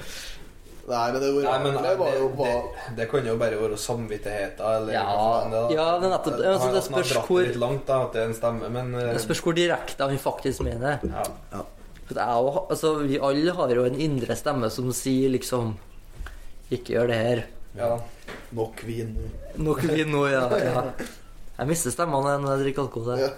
Nei, 0.86 1.06
men 1.12 1.22
det 1.22 1.28
Nei, 1.34 1.54
men 1.64 1.74
oraklet 1.74 1.98
var 1.98 2.12
jo 2.14 2.26
det, 2.38 2.50
det, 2.50 2.92
det 3.00 3.06
kan 3.10 3.24
jo 3.26 3.32
bare 3.40 3.56
være 3.58 3.78
samvittigheten, 3.82 4.66
eller 4.70 4.94
Ja, 4.94 5.06
det 5.50 5.58
er, 5.58 5.72
ja, 5.74 5.86
men 5.98 6.12
nettopp. 6.14 6.36
Altså, 6.52 6.68
det 6.76 6.82
spørs 6.86 7.14
hvor 7.26 7.42
litt 7.42 7.58
langt, 7.58 7.82
da, 7.88 7.96
at 8.06 8.14
det 8.14 8.22
er 8.22 8.28
en 8.30 8.36
stemme, 8.38 8.70
men 8.70 8.92
eh, 8.94 9.08
Det 9.16 9.24
spørs 9.24 9.42
hvor 9.42 9.56
direkte 9.56 10.06
han 10.06 10.22
faktisk 10.22 10.62
mener. 10.66 11.02
ja. 11.10 11.64
For 12.06 12.14
det 12.14 12.22
er 12.22 12.38
jo, 12.38 12.50
altså, 12.70 12.92
vi 13.02 13.18
alle 13.18 13.54
har 13.58 13.74
jo 13.74 13.86
en 13.88 13.98
indre 13.98 14.36
stemme 14.38 14.70
som 14.70 14.92
sier 14.94 15.32
liksom 15.34 15.72
Ikke 16.70 16.94
gjør 16.94 17.10
det 17.10 17.18
her. 17.18 17.44
Ja. 17.76 17.96
Nok 18.54 18.82
vin. 18.86 19.16
Nok 19.58 19.82
vin 19.90 20.10
nå, 20.14 20.22
ja. 20.30 20.46
ja. 20.54 20.84
Jeg 21.56 21.70
mister 21.70 21.92
stemmene 21.94 22.36
når 22.42 22.52
jeg 22.52 22.62
drikker 22.62 22.86
alkohol. 22.86 23.18
Ja. 23.18 23.30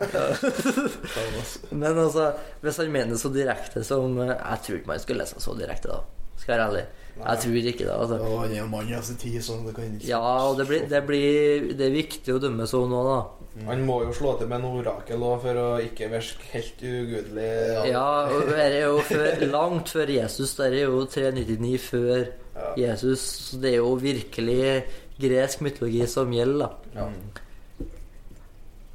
Men 1.80 1.99
altså, 2.05 2.28
hvis 2.61 2.80
han 2.82 2.92
mener 2.92 3.20
så 3.20 3.32
direkte 3.32 3.84
som 3.86 4.16
eh, 4.20 4.34
Jeg 4.36 4.64
tror 4.66 4.80
ikke 4.80 4.92
man 4.92 5.03
skulle 5.03 5.24
lese 5.24 5.40
så 5.42 5.57
direkte, 5.59 5.96
da. 5.96 6.17
Skal 6.49 6.57
være 6.57 6.68
ærlig. 6.70 6.84
Jeg 7.18 7.38
tror 7.42 7.57
ikke 7.68 7.84
det. 7.84 7.90
altså. 7.92 8.16
Ja, 8.16 8.36
han 8.40 8.53
er 8.55 8.59
jo 8.62 8.66
mann 8.70 8.88
i 8.88 8.99
sin 9.03 9.16
tid, 9.18 9.40
så 9.42 9.57
det 9.66 9.74
kan 9.76 9.84
ikke 9.99 10.07
Ja, 10.09 10.20
og 10.49 10.57
det 10.57 10.66
blir, 10.68 10.84
det 10.88 11.01
blir 11.07 11.64
Det 11.76 11.86
er 11.88 11.90
viktig 11.96 12.34
å 12.36 12.38
dømme 12.40 12.66
sånn 12.70 12.94
òg, 12.94 13.09
da. 13.11 13.64
Han 13.66 13.80
må 13.84 13.96
jo 14.05 14.12
slå 14.14 14.36
til 14.38 14.46
med 14.49 14.61
en 14.62 14.68
orakel 14.78 15.24
òg, 15.26 15.40
for 15.42 15.59
å 15.59 15.64
ikke 15.82 16.09
virke 16.12 16.46
helt 16.53 16.84
ugudelig. 16.86 17.49
Ja, 17.90 18.05
og 18.30 18.46
det 18.53 18.61
er 18.68 18.76
jo 18.86 19.01
før, 19.11 19.42
langt 19.51 19.90
før 19.92 20.12
Jesus. 20.14 20.55
Det 20.57 20.70
er 20.70 20.78
jo 20.86 21.03
399 21.11 21.74
før 21.90 22.14
Ja. 22.59 22.70
Jesus. 22.86 23.20
Så 23.51 23.61
det 23.62 23.74
er 23.74 23.76
jo 23.82 23.92
virkelig 23.99 24.84
gresk 25.20 25.61
mytologi 25.66 26.07
som 26.11 26.32
gjelder, 26.32 26.70
da. 26.94 27.03
Ja. 27.03 27.11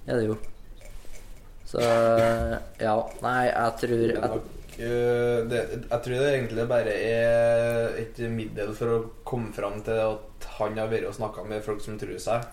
Er 0.07 0.19
det 0.19 0.25
jo. 0.31 0.39
Så 1.67 1.83
ja. 2.79 2.95
Nei, 3.21 3.37
jeg 3.51 3.71
tror 3.83 4.03
jeg, 4.07 4.41
eh, 4.79 5.43
det, 5.49 5.61
jeg 5.89 6.01
tror 6.05 6.15
det 6.19 6.31
egentlig 6.33 6.65
bare 6.69 6.93
er 6.95 7.97
et 8.01 8.19
middel 8.33 8.73
for 8.77 8.93
å 8.95 8.99
komme 9.27 9.53
fram 9.55 9.81
til 9.85 9.99
at 9.99 10.47
han 10.59 10.77
har 10.77 10.91
vært 10.91 11.07
og 11.09 11.15
snakka 11.17 11.45
med 11.47 11.63
folk 11.65 11.81
som 11.83 11.97
tror 12.01 12.19
seg. 12.21 12.45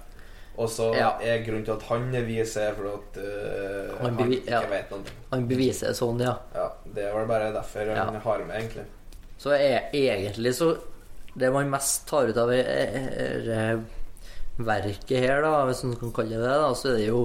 Og 0.61 0.69
så 0.69 0.91
Ja. 0.97 1.13
er 1.23 1.45
grunnen 1.47 1.65
til 1.65 1.77
at 1.77 1.85
han 1.89 2.15
er 2.15 2.25
vis, 2.27 2.57
er 2.61 2.75
for 2.77 2.91
at 2.91 3.17
uh, 3.23 3.97
Han 4.03 4.19
han, 4.19 4.33
ikke 4.35 4.51
ja. 4.51 4.61
vet 4.69 4.91
noe. 4.91 5.15
Han 5.31 5.47
beviser 5.49 5.95
sånn, 5.97 6.21
ja. 6.21 6.35
Ja, 6.55 6.67
det 6.85 7.07
er 7.07 7.15
vel 7.17 7.29
bare 7.31 7.53
derfor 7.55 7.95
han 7.95 8.19
har 8.21 8.45
med, 8.45 8.57
egentlig. 8.59 8.85
Så 9.41 9.55
er, 9.57 9.89
egentlig 9.97 10.53
så 10.59 10.75
Det 11.33 11.49
man 11.55 11.71
mest 11.71 12.09
tar 12.11 12.29
ut 12.29 12.37
av 12.37 12.51
er, 12.53 12.67
er 13.55 13.79
verket 14.59 15.23
her, 15.23 15.41
da, 15.47 15.65
hvis 15.69 15.85
man 15.87 15.97
kan 15.97 16.13
kalle 16.13 16.41
det 16.43 16.51
det, 16.51 16.77
så 16.77 16.91
er 16.91 16.99
det 16.99 17.07
jo 17.07 17.21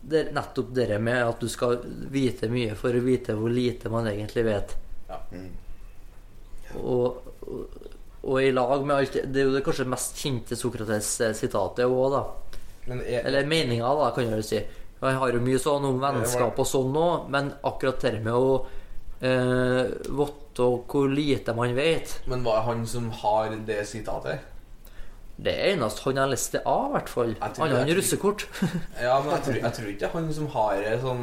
det 0.00 0.20
er 0.20 0.32
nettopp 0.34 0.72
det 0.74 0.98
med 1.02 1.22
at 1.22 1.40
du 1.40 1.48
skal 1.50 1.80
vite 2.12 2.48
mye 2.52 2.76
for 2.78 2.96
å 2.96 3.02
vite 3.04 3.36
hvor 3.36 3.52
lite 3.52 3.92
man 3.92 4.08
egentlig 4.10 4.46
vet. 4.46 4.74
Ja. 5.10 5.20
Mm. 5.32 5.50
Og, 6.80 7.30
og, 7.46 7.78
og 8.22 8.36
i 8.38 8.52
lag 8.54 8.84
med 8.86 8.94
alt 8.94 9.16
Det 9.26 9.40
er 9.40 9.48
jo 9.48 9.54
det 9.56 9.64
kanskje 9.66 9.88
mest 9.90 10.20
kjente 10.20 10.58
Sokrates-sitatet 10.58 11.88
òg, 11.88 12.12
da. 12.14 12.20
Men 12.86 13.02
jeg, 13.02 13.24
Eller 13.26 13.48
meninga, 13.48 13.90
da, 13.98 14.10
kan 14.14 14.28
jeg 14.28 14.38
jo 14.38 14.46
si. 14.46 14.60
Jeg 15.00 15.18
har 15.22 15.32
jo 15.34 15.40
mye 15.42 15.60
sånn 15.60 15.88
om 15.88 15.98
vennskap 16.02 16.58
og 16.60 16.68
sånn 16.68 16.96
òg, 17.00 17.26
men 17.32 17.50
akkurat 17.66 18.04
det 18.04 18.20
med 18.24 18.36
å 18.36 18.52
eh, 19.24 19.90
vite 20.20 20.38
hvor 20.90 21.08
lite 21.08 21.54
man 21.56 21.72
vet 21.76 22.18
men 22.28 22.42
var 22.44 22.58
det 22.58 22.64
han 22.66 22.86
som 22.86 23.10
har 23.22 23.54
det 23.66 23.84
sitatet? 23.88 24.40
Det 25.40 25.52
er 25.56 25.70
eneste 25.72 26.02
han 26.04 26.18
har 26.20 26.28
lest 26.28 26.52
det 26.52 26.60
av, 26.68 26.90
i 26.90 26.92
hvert 26.98 27.08
fall. 27.08 27.30
Jeg 27.32 27.54
tror 27.56 27.64
Han 27.66 27.74
har 27.76 27.86
en 27.86 27.96
russekort. 27.96 28.42
Ja, 29.06 29.14
men 29.24 29.30
jeg 29.32 29.42
tror, 29.46 29.58
jeg 29.62 29.72
tror 29.78 29.86
ikke 29.88 30.00
det 30.02 30.08
er 30.10 30.14
han 30.18 30.32
som 30.36 30.48
har 30.52 30.80
det 30.84 30.96
sånn 31.00 31.22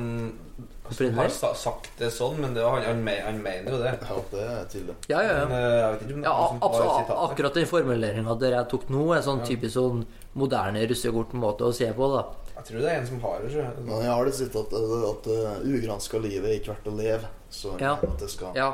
Som 0.98 1.18
har 1.20 1.30
sa, 1.36 1.52
sagt 1.60 1.90
det 2.00 2.10
sånn, 2.16 2.38
men 2.42 2.56
det 2.56 2.64
var 2.64 2.80
han, 2.80 2.86
han, 2.88 3.02
han 3.28 3.42
mener 3.44 3.76
jo 3.76 3.80
det. 3.84 3.92
Ja, 4.08 4.18
det 4.32 4.46
er 4.48 4.66
tydelig. 4.72 4.96
Ja, 5.12 5.20
ja, 5.22 5.36
ja. 5.42 5.46
Men, 5.52 5.66
ikke 6.00 6.08
det 6.16 6.24
ja 6.26 6.34
absolutt, 6.56 7.12
akkurat 7.28 7.60
den 7.60 7.68
formuleringa 7.70 8.36
der 8.42 8.56
jeg 8.58 8.70
tok 8.74 8.88
nå, 8.96 9.04
er 9.18 9.22
sånn 9.28 9.44
Ja. 9.44 9.50
typisk 9.52 9.76
sånn 9.76 10.06
moderne 10.38 10.86
russekort-måte 10.90 11.68
å 11.68 11.76
se 11.76 11.92
på, 11.98 12.10
da. 12.16 12.24
Jeg 12.58 12.70
tror 12.72 12.82
det 12.82 12.90
er 12.90 13.00
en 13.04 13.08
som 13.12 13.22
har 13.28 13.44
det. 13.44 13.52
tror 13.54 13.84
Men 13.84 14.02
jeg. 14.02 14.12
har 14.16 14.26
det 14.26 14.34
sett 14.40 14.56
at, 14.64 14.74
at 15.12 15.30
uh, 15.30 15.60
ugranska 15.76 16.24
livet 16.24 16.50
er 16.50 16.58
ikke 16.58 16.74
verdt 16.74 16.90
å 16.90 16.96
leve. 16.98 17.30
Så 17.54 17.76
Ja. 17.84 17.94
at 18.02 18.18
det 18.24 18.30
skal 18.34 18.56
Ja, 18.58 18.72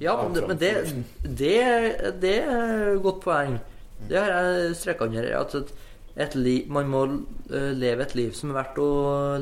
ja 0.00 0.16
men, 0.22 0.32
det, 0.32 0.48
men 0.48 0.58
det, 0.58 0.72
det, 1.22 1.54
det 2.22 2.36
er 2.46 2.94
et 2.94 3.02
godt 3.04 3.20
poeng. 3.26 3.58
Det 4.08 4.18
har 4.20 4.30
jeg 4.34 4.76
streka 4.76 5.08
under. 5.08 5.30
At 5.40 5.54
et, 5.58 5.72
et 6.26 6.34
liv, 6.38 6.68
man 6.72 6.90
må 6.90 7.04
eh, 7.50 7.70
leve 7.76 8.04
et 8.06 8.14
liv 8.18 8.34
som 8.36 8.52
er 8.52 8.60
verdt 8.60 8.78
å 8.82 8.90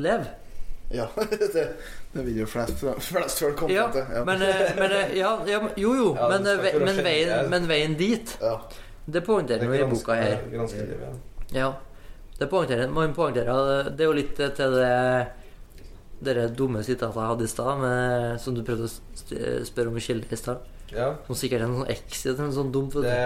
leve. 0.00 0.30
Ja, 0.92 1.06
det, 1.54 1.62
det 2.12 2.24
vil 2.26 2.42
jo 2.42 2.46
flest, 2.46 2.82
flest 3.00 3.38
folk 3.40 3.56
komme 3.62 3.72
Ja, 3.72 3.86
til. 3.92 4.04
Ja. 4.12 4.24
men, 4.28 4.42
eh, 4.44 4.74
men 4.76 4.92
eh, 4.92 5.14
ja, 5.16 5.30
ja, 5.48 5.60
Jo, 5.80 5.94
jo, 5.96 6.08
Ja, 6.18 6.26
men, 6.28 6.44
det 6.44 6.58
være 6.60 6.82
men, 6.84 6.98
veien, 7.06 7.48
men 7.48 7.68
veien 7.70 7.94
dit, 7.96 8.34
ja. 8.42 8.58
det 9.08 9.22
poengterer 9.24 9.72
vi 9.72 9.80
i 9.80 9.86
boka 9.88 10.18
her. 10.20 10.42
Ja. 10.52 10.66
Ja. 11.56 11.70
Det 12.38 12.48
poengterer, 12.50 12.90
man 12.92 13.14
poengterer 13.16 13.88
Det 13.92 14.04
er 14.04 14.08
jo 14.10 14.16
litt 14.16 14.36
til 14.36 14.76
det 14.76 14.92
Dere 16.22 16.44
dumme 16.54 16.84
sitatet 16.86 17.16
jeg 17.18 17.30
hadde 17.32 17.46
i 17.48 17.50
stad, 17.50 17.80
som 18.38 18.54
du 18.54 18.60
prøvde 18.62 18.86
å 18.86 19.64
spørre 19.66 19.90
om 19.90 19.96
kilde 19.98 20.28
i 20.30 20.38
stad. 20.38 20.60
Ja. 20.94 21.10
Som 21.26 21.38
sikkert 21.38 21.60
er 21.62 21.68
en 21.68 21.76
sånn 21.80 21.92
exit, 21.92 22.38
en 22.38 22.52
sånn 22.54 22.72
dumt. 22.74 22.96
Det, 23.04 23.18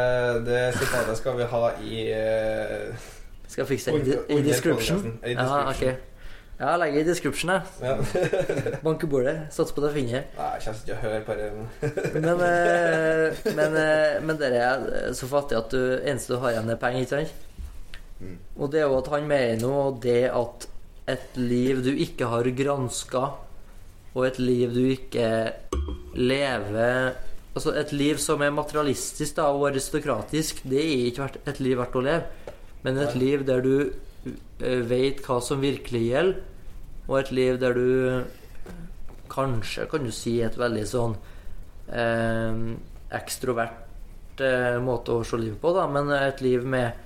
det 0.47 0.65
sitatet 0.79 1.19
skal 1.19 1.39
vi 1.41 1.49
ha 1.53 1.63
i 1.83 2.03
uh, 2.15 3.09
Skal 3.47 3.65
jeg 3.65 3.71
fikse 3.75 3.97
det 3.97 4.21
i, 4.29 4.37
i 4.39 4.45
description? 4.47 5.01
I 5.23 5.35
Ja, 5.35 5.47
description. 5.47 5.97
ok. 5.97 6.13
Ja, 6.57 6.71
legge 6.81 7.03
i 7.03 7.05
description, 7.05 7.51
ja. 7.53 7.97
Banke 8.87 9.05
bordet. 9.13 9.35
Satser 9.53 9.77
på 9.77 9.83
jeg 9.85 9.93
finner. 9.99 10.23
Nei, 10.39 10.47
jeg 10.55 10.63
kommer 10.65 10.79
ikke 10.81 10.95
å 10.95 11.03
høre 11.03 11.19
på 11.27 11.35
det. 11.37 11.49
Men, 12.25 12.45
eh, 12.47 13.43
men, 13.59 13.77
eh, 13.77 14.15
men 14.25 14.39
dere 14.41 14.63
er 14.65 14.87
så 15.19 15.29
fattige 15.29 15.61
at 15.61 15.75
du 15.75 15.83
eneste 15.99 16.33
du 16.33 16.41
har 16.41 16.55
igjen, 16.55 16.71
er 16.73 16.81
penger, 16.81 17.05
ikke 17.05 17.19
sant? 17.19 17.35
Mm. 18.23 18.39
Og 18.57 18.73
det 18.73 18.81
er 18.81 18.87
jo 18.89 18.97
at 19.03 19.11
han 19.13 19.29
mener 19.29 19.61
nå 19.61 19.75
det 20.01 20.23
at 20.33 20.65
et 21.13 21.37
liv 21.37 21.85
du 21.85 21.91
ikke 21.93 22.31
har 22.33 22.49
granska, 22.57 23.27
og 24.17 24.25
et 24.25 24.41
liv 24.41 24.73
du 24.73 24.81
ikke 24.95 25.29
lever 26.17 27.13
Altså 27.57 27.73
et 27.81 27.93
liv 27.97 28.19
som 28.21 28.43
er 28.45 28.53
materialistisk 28.53 29.39
da, 29.39 29.49
og 29.49 29.71
aristokratisk, 29.71 30.61
det 30.69 30.83
er 30.83 31.07
ikke 31.09 31.29
et 31.49 31.61
liv 31.65 31.79
verdt 31.81 31.97
å 31.97 32.03
leve. 32.05 32.53
Men 32.85 33.01
et 33.01 33.17
liv 33.17 33.47
der 33.49 33.65
du 33.65 33.77
veit 34.61 34.85
vet 34.91 35.23
hva 35.25 35.39
som 35.45 35.63
virkelig 35.63 36.03
gjelder, 36.11 36.43
og 37.07 37.19
et 37.21 37.33
liv 37.33 37.59
der 37.63 37.77
du 37.77 37.89
kanskje 39.31 39.87
kan 39.91 40.05
du 40.05 40.13
si 40.15 40.37
et 40.43 40.57
veldig 40.59 40.85
sånn 40.91 41.17
eh, 41.89 42.61
ekstrovert 43.17 44.43
eh, 44.43 44.77
måte 44.83 45.15
å 45.15 45.25
se 45.27 45.39
livet 45.41 45.61
på, 45.63 45.73
da, 45.77 45.87
men 45.91 46.11
et 46.17 46.43
liv 46.45 46.67
med, 46.67 46.99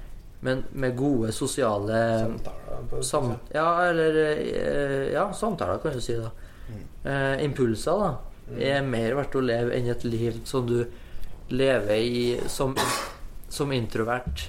med, 0.46 0.64
med 0.72 0.96
gode 0.98 1.34
sosiale 1.36 2.00
Samtaler. 2.24 3.04
sam, 3.06 3.34
Ja, 3.54 3.68
eller 3.90 4.20
eh, 4.24 5.12
Ja, 5.14 5.28
samtaler, 5.36 5.78
kan 5.82 5.96
du 5.96 6.02
si, 6.04 6.16
da. 6.18 6.32
Eh, 7.04 7.44
impulser, 7.44 8.04
da. 8.04 8.29
Er 8.58 8.82
mer 8.82 9.14
verdt 9.18 9.36
å 9.38 9.42
leve 9.44 9.74
enn 9.76 9.90
et 9.92 10.04
liv 10.04 10.40
som 10.48 10.66
du 10.66 10.80
lever 11.50 11.96
i 12.00 12.24
som, 12.50 12.74
som 13.48 13.72
introvert. 13.72 14.48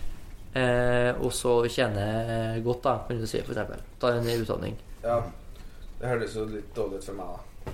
Eh, 0.53 1.11
og 1.21 1.31
så 1.33 1.61
tjener 1.71 2.57
godt, 2.65 2.81
da, 2.83 2.95
kan 3.07 3.21
du 3.21 3.27
si, 3.27 3.39
f.eks. 3.39 3.53
eksempel. 3.53 3.83
Ta 4.01 4.15
en 4.17 4.27
utdanning. 4.33 4.75
Ja. 5.03 5.21
Det 6.01 6.09
høres 6.09 6.33
jo 6.35 6.47
litt 6.49 6.71
dårlig 6.75 6.97
ut 7.01 7.05
for 7.11 7.19
meg, 7.19 7.27
da. 7.37 7.73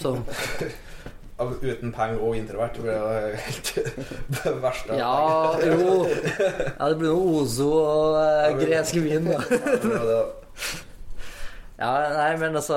Som 0.00 0.22
Uten 1.40 1.88
penger 1.96 2.20
og 2.20 2.34
introvert. 2.36 2.74
Det 2.76 2.82
blir 2.84 2.98
jo 2.98 3.36
helt 3.40 3.70
det 4.36 4.50
verste. 4.60 4.96
Ja, 5.00 5.56
jo 5.64 6.04
Ja, 6.04 6.88
det 6.90 6.98
blir 7.00 7.08
noe 7.14 7.38
Ozo 7.40 7.68
og 7.80 8.18
eh, 8.20 8.58
gresk 8.60 8.98
vin, 9.00 9.24
da. 9.30 9.40
det- 9.48 10.26
Ja, 11.80 11.92
nei, 12.12 12.34
men 12.42 12.58
altså 12.60 12.76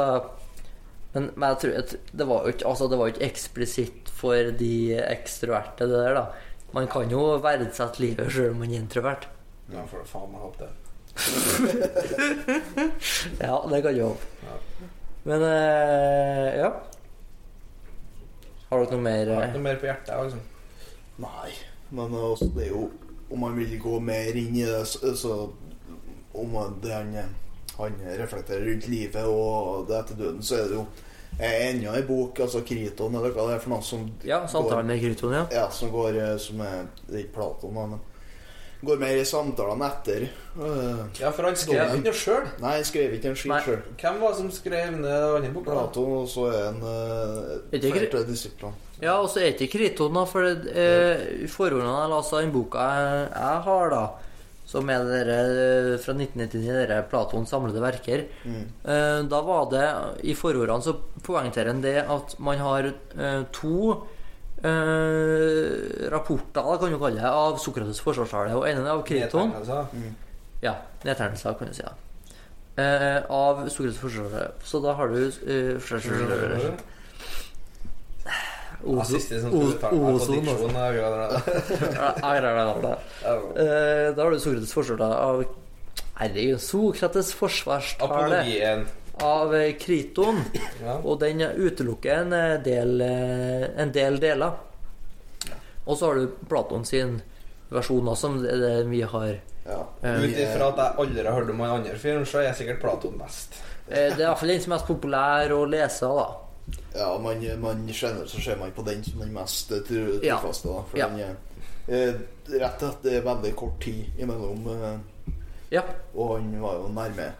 Men, 1.14 1.28
men 1.36 1.50
jeg 1.54 1.60
tror 1.62 1.74
at 1.84 1.92
det 2.18 2.26
var 2.28 2.40
jo 2.48 2.52
ikke 2.56 2.68
Altså, 2.72 2.88
det 2.90 2.98
var 2.98 3.08
ikke 3.12 3.26
eksplisitt 3.28 4.10
for 4.10 4.50
de 4.58 4.72
ekstroverte, 4.98 5.86
det 5.90 6.00
der, 6.00 6.14
da. 6.18 6.26
Man 6.74 6.88
kan 6.90 7.10
jo 7.12 7.38
verdsette 7.44 8.02
livet 8.02 8.32
sjøl 8.34 8.50
om 8.56 8.60
man 8.64 8.72
er 8.74 8.80
introvert. 8.82 9.28
Ja, 9.74 9.84
for 9.86 9.98
da 10.02 10.06
faen 10.10 10.32
meg 10.34 10.42
håpe 10.42 10.66
det. 10.66 10.74
Ja, 13.40 13.60
det 13.70 13.82
kan 13.86 13.96
jo 13.98 14.10
Ja. 14.44 14.56
Men 15.24 15.42
eh, 15.48 16.58
ja. 16.60 16.72
Har 18.72 18.80
dere 18.82 18.92
noe 18.98 19.04
mer 19.06 19.30
har 19.30 19.44
eh, 19.46 19.54
noe 19.54 19.62
mer 19.64 19.78
på 19.80 19.86
hjertet, 19.88 20.12
liksom. 20.26 20.42
Nei, 21.24 21.52
men 21.94 22.16
altså, 22.18 22.48
det 22.56 22.64
er 22.68 22.72
jo 22.74 22.88
Om 23.30 23.40
man 23.46 23.54
vil 23.58 23.78
gå 23.82 24.00
mer 24.04 24.34
inn 24.38 24.56
i 24.58 24.66
det, 24.66 24.82
så, 24.90 25.14
så 25.18 25.34
Om 26.34 26.52
man- 26.58 26.80
det 26.82 26.92
han, 26.94 27.14
han 27.78 27.98
reflekterer 28.20 28.68
rundt 28.70 28.88
livet 28.88 29.26
og 29.26 29.88
det 29.90 30.00
etter 30.00 30.20
døden, 30.20 30.42
så 30.46 30.56
er 30.60 30.70
det 30.70 30.78
jo 30.78 30.86
eh, 31.40 31.70
enda 31.70 31.96
en 31.98 32.08
bok, 32.08 32.40
altså 32.46 32.62
Kriton, 32.68 33.16
eller 33.16 33.34
hva 33.34 33.48
det 33.50 33.58
er 33.58 33.64
for 33.64 33.74
noe 33.74 33.86
som 33.86 34.08
Ja, 34.26 34.44
samtalen 34.48 34.90
med 34.94 35.02
Kriton, 35.02 35.34
ja. 35.34 35.46
Ja, 35.52 35.68
som 35.74 35.92
går 35.94 36.20
eh, 36.22 36.36
Som 36.38 36.62
er 36.62 36.84
Det 37.08 37.16
er 37.16 37.24
ikke 37.26 37.38
Platon, 37.40 37.74
da, 37.80 37.86
men 37.96 38.02
går 38.84 39.00
mer 39.00 39.16
i 39.16 39.26
samtalene 39.26 39.88
etter. 39.88 40.26
Øh, 40.60 41.04
Ja, 41.22 41.30
for 41.32 41.48
han 41.48 41.56
skrev 41.56 41.94
ikke 41.96 42.04
noe 42.10 42.18
sjøl. 42.20 42.48
nei, 42.60 42.74
han 42.76 42.88
skrev 42.88 43.14
ikke 43.16 43.30
en 43.32 43.38
skitt 43.40 43.68
sjøl. 43.68 43.78
Hvem 44.02 44.18
var 44.22 44.34
det 44.34 44.38
som 44.42 44.50
skrev 44.52 44.98
ned 44.98 45.08
den 45.08 45.36
andre 45.38 45.52
boka? 45.54 45.72
Platon, 45.72 46.12
og 46.18 46.28
så 46.28 46.48
er 46.52 46.66
han 46.66 46.82
øh, 46.84 47.54
uh, 47.72 48.10
flere 48.10 48.26
disipler. 48.28 48.76
Ja, 49.02 49.14
og 49.22 49.30
så 49.30 49.40
er 49.40 49.52
det 49.52 49.62
ikke 49.62 49.78
Kriton, 49.78 50.14
da, 50.16 50.26
for 50.28 50.50
øh, 50.50 50.68
eh, 50.74 51.24
i 51.44 51.48
forordene 51.48 51.96
jeg 51.96 52.12
leste 52.12 52.36
i 52.36 52.46
den 52.46 52.54
boka 52.54 52.78
jeg, 52.80 53.28
jeg 53.36 53.64
har, 53.68 53.90
da, 53.96 54.04
som 54.74 54.90
er 54.90 55.04
dere, 55.06 55.38
der, 55.54 55.98
fra 56.02 56.16
1999, 56.18 56.88
det 56.90 57.00
Platons 57.12 57.52
samlede 57.54 57.82
verker 57.84 58.26
Mm. 58.44 58.64
Eh, 58.84 59.20
Da 59.30 59.40
var 59.46 59.70
det 59.72 59.86
I 60.26 60.34
forordene 60.36 60.82
så 60.84 60.96
poengterer 61.24 61.70
han 61.72 61.82
det 61.84 62.00
at 62.02 62.36
man 62.40 62.58
har 62.58 62.90
eh, 62.90 63.44
to 63.54 64.04
eh, 64.64 66.10
rapporter, 66.12 66.78
kan 66.80 66.92
du 66.92 66.98
kalle 67.00 67.22
det, 67.22 67.30
av 67.30 67.60
Sokrates' 67.62 68.02
forsvarstale. 68.04 68.56
Og 68.58 68.68
ene 68.70 68.84
er 68.86 68.94
av 68.96 69.04
Kriton. 69.08 69.54
Mm. 69.94 70.16
Ja, 70.64 70.76
nedtegnelser, 71.06 71.58
kan 71.60 71.70
du 71.70 71.74
si. 71.78 71.84
Ja. 71.86 71.94
Eh, 72.82 73.22
av 73.30 73.66
Sokrates' 73.70 74.02
forsvarstale. 74.02 74.52
Så 74.64 74.82
da 74.84 74.96
har 74.98 75.14
du 75.14 75.22
eh, 75.28 75.78
Som 78.84 79.16
meg 79.64 79.78
på 79.80 80.28
diksjon. 80.58 80.74
Ja. 83.24 83.36
Eh, 83.64 84.10
Da 84.16 84.24
har 84.24 84.32
du 84.32 84.38
Sokrates' 84.44 84.74
forsvarstale 84.76 85.16
av 85.16 85.44
Herregud, 86.20 86.60
Sokrates' 86.62 87.32
forsvarstale 87.34 88.44
av 89.24 89.56
eh, 89.56 89.72
Kriton. 89.80 90.44
Og 91.04 91.20
den 91.22 91.42
utelukker 91.42 92.22
en 92.24 92.34
eh, 92.34 92.58
del, 92.66 93.02
en 93.02 93.92
del 93.96 94.20
deler. 94.22 94.52
Og 95.86 95.98
så 96.00 96.08
har 96.12 96.16
du 96.22 96.28
Platon 96.50 96.86
sin 96.88 97.18
versjon 97.74 98.08
også, 98.08 98.22
som 98.28 98.38
det 98.44 98.60
det 98.62 98.76
vi 98.92 99.02
har 99.02 99.40
Ja. 99.66 99.80
Ut 100.04 100.36
ifra 100.36 100.68
at 100.74 100.80
jeg 100.82 100.96
aldri 101.00 101.24
har 101.24 101.34
hørt 101.40 101.50
om 101.54 101.60
han 101.64 101.78
andre 101.80 101.96
fyren, 101.98 102.26
så 102.28 102.42
er 102.42 102.50
jeg 102.50 102.56
sikkert 102.62 102.82
Platon 102.84 103.18
best. 103.18 103.56
eh, 103.90 104.10
Det 104.12 104.20
er 104.20 104.26
iallfall 104.28 104.52
den 104.52 104.60
som 104.62 104.72
er 104.74 104.76
mest 104.78 104.88
populær 104.90 105.54
å 105.56 105.62
lese, 105.72 106.08
da. 106.08 106.26
Ja, 106.96 107.18
man, 107.20 107.42
man 107.62 107.88
generelt 107.90 108.30
så 108.30 108.40
ser 108.42 108.56
man 108.60 108.72
på 108.72 108.84
den 108.86 109.04
som 109.04 109.20
den 109.20 109.34
mest 109.34 109.72
eh, 109.72 109.82
trofaste. 109.88 110.68
Da, 110.70 110.84
for 110.92 110.98
Ja. 110.98 111.08
den 111.08 111.20
er 111.20 111.36
eh, 111.88 112.14
Rett 112.60 112.78
til 112.80 112.88
at 112.90 113.04
det 113.04 113.14
er 113.18 113.22
veldig 113.26 113.56
kort 113.56 113.80
tid 113.82 114.06
imellom, 114.20 114.68
eh, 114.68 115.34
Ja. 115.72 115.82
og 116.16 116.38
han 116.38 116.50
var 116.62 116.74
jo 116.82 116.88
nærme 116.94 117.32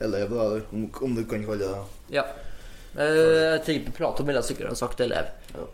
elev, 0.00 0.30
da, 0.30 0.46
om, 0.72 0.88
om 1.02 1.14
du 1.14 1.24
kan 1.24 1.44
kalle 1.44 1.58
det 1.58 1.68
det. 1.68 2.16
ja. 2.16 2.24
Eh, 2.96 3.52
Jeg 3.52 3.62
tenker 3.64 3.92
Platon 3.96 4.26
ville 4.26 4.42
sikkert 4.42 4.68
ha 4.68 4.74
sagt 4.74 5.00
elev. 5.00 5.26
Ja. 5.54 5.66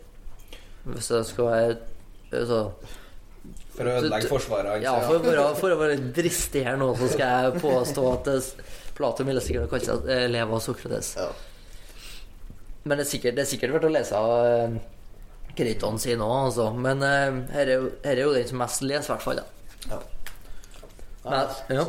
Hvis 0.85 1.07
det 1.11 1.25
skal 1.27 1.45
være 1.45 1.77
eh, 2.31 2.45
så 2.47 2.59
For 3.75 3.83
å 3.87 3.97
ødelegge 3.99 4.27
forsvaret 4.29 4.71
hans. 4.73 4.83
Ja, 4.83 4.93
for 5.07 5.15
å 5.19 5.23
være, 5.23 5.43
for 5.55 5.71
å 5.75 5.77
være 5.79 5.97
dristig 6.15 6.63
her 6.65 6.77
nå, 6.77 6.91
så 6.99 7.07
skal 7.11 7.45
jeg 7.53 7.61
påstå 7.63 8.05
at 8.13 8.29
Platon 8.95 9.25
ville 9.29 9.41
sikkert 9.41 9.67
ha 9.67 9.71
kalt 9.77 9.85
seg 9.87 10.09
elev 10.27 10.53
av 10.53 10.59
Sokrates. 10.63 11.13
Ja. 11.17 11.29
Men 12.83 12.97
det 12.97 13.05
er 13.05 13.09
sikkert, 13.09 13.35
det 13.35 13.43
er 13.43 13.49
sikkert 13.49 13.75
verdt 13.75 13.89
å 13.89 13.91
lese 13.91 14.19
av 14.19 14.77
Kriton 15.57 15.99
sin 15.99 16.21
òg, 16.23 16.35
altså. 16.49 16.69
Men 16.73 17.03
uh, 17.03 17.39
her, 17.53 17.65
er 17.67 17.73
jo, 17.75 17.89
her 18.05 18.15
er 18.15 18.23
jo 18.23 18.33
den 18.37 18.47
som 18.47 18.61
mest 18.61 18.85
leser, 18.85 19.09
i 19.09 19.15
hvert 19.15 19.25
fall. 19.25 19.41
Ja. 19.89 19.99
Ja. 21.25 21.41
Men, 21.67 21.79
ja. 21.81 21.85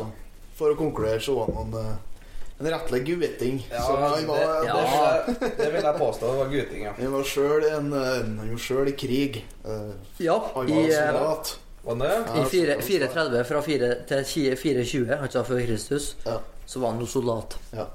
For 0.58 0.74
å 0.74 0.78
konkludere 0.78 1.22
så 1.22 1.36
var 1.38 1.52
han 1.56 1.76
uh, 1.76 1.92
en 2.60 2.68
rettelig 2.74 3.04
gutting. 3.06 3.66
Ja, 3.70 3.82
så 3.86 3.96
han 3.96 4.18
det, 4.20 4.26
var, 4.28 4.38
det, 4.60 4.68
jeg, 4.68 5.52
det 5.56 5.70
vil 5.72 5.86
jeg 5.86 5.96
påstå. 5.98 6.26
Det 6.32 6.38
var 6.42 6.50
gutting, 6.52 6.82
ja. 6.84 6.92
han 6.98 7.14
var 7.14 7.30
sjøl 7.30 7.66
en 7.70 7.92
eh, 7.96 8.90
i 8.90 8.96
krig. 9.00 9.40
Uh, 9.64 9.94
ja 10.20 10.36
Han 10.54 10.68
i, 10.68 10.74
var 10.76 10.90
eh, 10.90 11.06
soldat. 11.14 11.54
Det 11.86 11.94
det? 12.02 12.10
i 12.12 12.38
Ja, 12.42 12.44
fire- 12.44 12.80
430 12.82 13.44
fra 13.48 13.62
4 13.64 13.88
til 14.10 14.24
420, 14.26 15.14
altså 15.16 15.44
før 15.48 15.62
Kristus, 15.64 16.16
Ja. 16.26 16.36
så 16.66 16.80
var 16.82 16.92
han 16.92 17.00
jo 17.00 17.06
soldat. 17.08 17.56
Ja. 17.72 17.86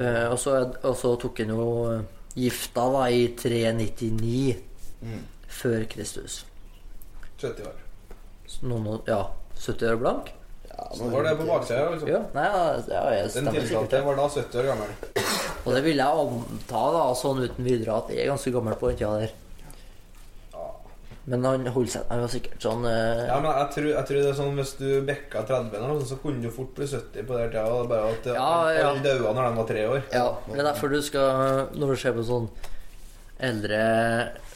Eh, 0.00 0.24
og, 0.30 0.38
så, 0.42 0.56
og 0.82 0.96
så 0.98 1.12
tok 1.22 1.38
han 1.44 1.52
jo 1.54 1.66
eh, 1.92 2.00
gifta 2.34 2.88
da 2.96 3.04
i 3.14 3.28
399 3.38 4.56
Mm. 5.04 5.20
før 5.52 5.82
Kristus. 5.92 6.38
70 7.36 7.66
år. 7.68 7.74
Noen, 8.64 9.02
ja, 9.06 9.18
70 9.60 9.90
år 9.92 9.98
blank? 10.00 10.30
Ja, 10.70 10.86
men 10.96 11.10
var 11.12 11.26
det 11.26 11.34
på 11.38 11.44
baksida. 11.50 11.90
Liksom. 11.92 12.08
Ja, 12.08 12.20
nei, 12.32 12.46
ja, 12.88 13.02
jeg 13.12 13.28
Den 13.34 13.50
tiltalte 13.52 14.00
var 14.06 14.16
da 14.16 14.28
70 14.32 14.62
år 14.62 14.70
gammel. 14.70 14.94
Og 15.66 15.74
det 15.76 15.82
vil 15.84 16.00
jeg 16.00 16.22
anta 16.24 16.84
da, 16.96 17.02
sånn 17.20 17.42
uten 17.44 17.64
videre 17.68 17.98
at 18.00 18.08
jeg 18.14 18.24
er 18.24 18.32
ganske 18.32 18.52
gammel 18.56 18.78
på 18.80 18.88
den 18.90 18.98
tida 19.02 19.12
der. 19.26 19.34
Men 21.26 21.44
han 21.48 21.62
holdt 21.72 21.88
seg 21.94 22.02
Han 22.10 22.20
var 22.20 22.28
sikkert 22.28 22.60
sånn 22.60 22.82
eh, 22.84 23.22
Ja, 23.30 23.38
men 23.40 23.48
jeg 23.56 23.68
tror, 23.72 23.86
jeg 23.94 24.06
tror 24.10 24.18
det 24.20 24.28
er 24.28 24.36
sånn 24.36 24.58
hvis 24.60 24.72
du 24.76 24.88
bikka 25.08 25.44
30, 25.48 25.70
eller 25.78 25.88
noe, 25.94 26.04
så 26.04 26.18
kunne 26.20 26.42
du 26.44 26.50
fort 26.52 26.74
bli 26.76 26.84
70 26.90 27.24
på 27.28 27.38
den 27.38 27.50
tida. 27.54 27.84
Bare 27.88 28.10
at 28.12 28.26
Ja, 28.28 28.48
ja. 28.76 28.88
alle 28.90 29.04
daua 29.06 29.32
når 29.32 29.46
de 29.48 29.60
var 29.62 29.68
tre 29.70 29.84
år. 29.88 30.02
Ja, 30.12 30.26
det 30.50 30.58
er 30.60 30.68
derfor 30.68 30.92
du 30.92 30.98
skal 31.02 31.68
Når 31.78 31.94
du 31.94 31.96
ser 32.04 32.12
på 32.18 32.26
sånn 32.28 32.50
eldre 33.44 33.78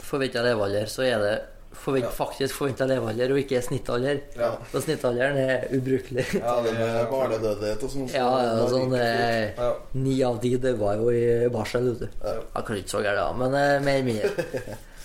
forventa 0.09 0.43
levealder, 0.45 0.87
så 0.89 1.03
er 1.05 1.19
det 1.25 1.33
forvent, 1.79 2.05
Ja. 2.07 2.11
faktisk 2.15 2.55
forventa 2.57 2.87
levealder 2.89 3.33
og 3.35 3.39
ikke 3.43 3.61
snittalder. 3.63 4.21
Ja. 4.39 4.51
For 4.71 4.81
snittalderen 4.81 5.37
er 5.37 5.67
ubrukelig. 5.77 6.25
Ja, 6.39 6.55
det 6.65 6.73
med 6.75 6.89
er 6.89 7.07
barnedødelighet 7.11 7.83
og 7.85 7.91
sånn. 7.91 8.09
så 8.09 8.15
Ja, 8.15 8.31
ja, 8.45 8.69
sånn 8.71 8.95
eh. 8.95 9.73
Ni 9.95 10.23
av 10.23 10.41
ti 10.41 10.55
var 10.57 10.97
jo 10.97 11.11
i 11.11 11.49
barsel, 11.53 11.91
vet 11.93 12.01
du. 12.01 12.09
Ja. 12.25 12.35
Jeg 12.57 12.65
kan 12.65 12.77
ikke 12.77 12.95
så 12.95 13.03
gærent, 13.03 13.25
da, 13.25 13.33
men 13.33 13.55
eh, 13.55 13.81
mer 13.81 14.03
mye. 14.03 14.77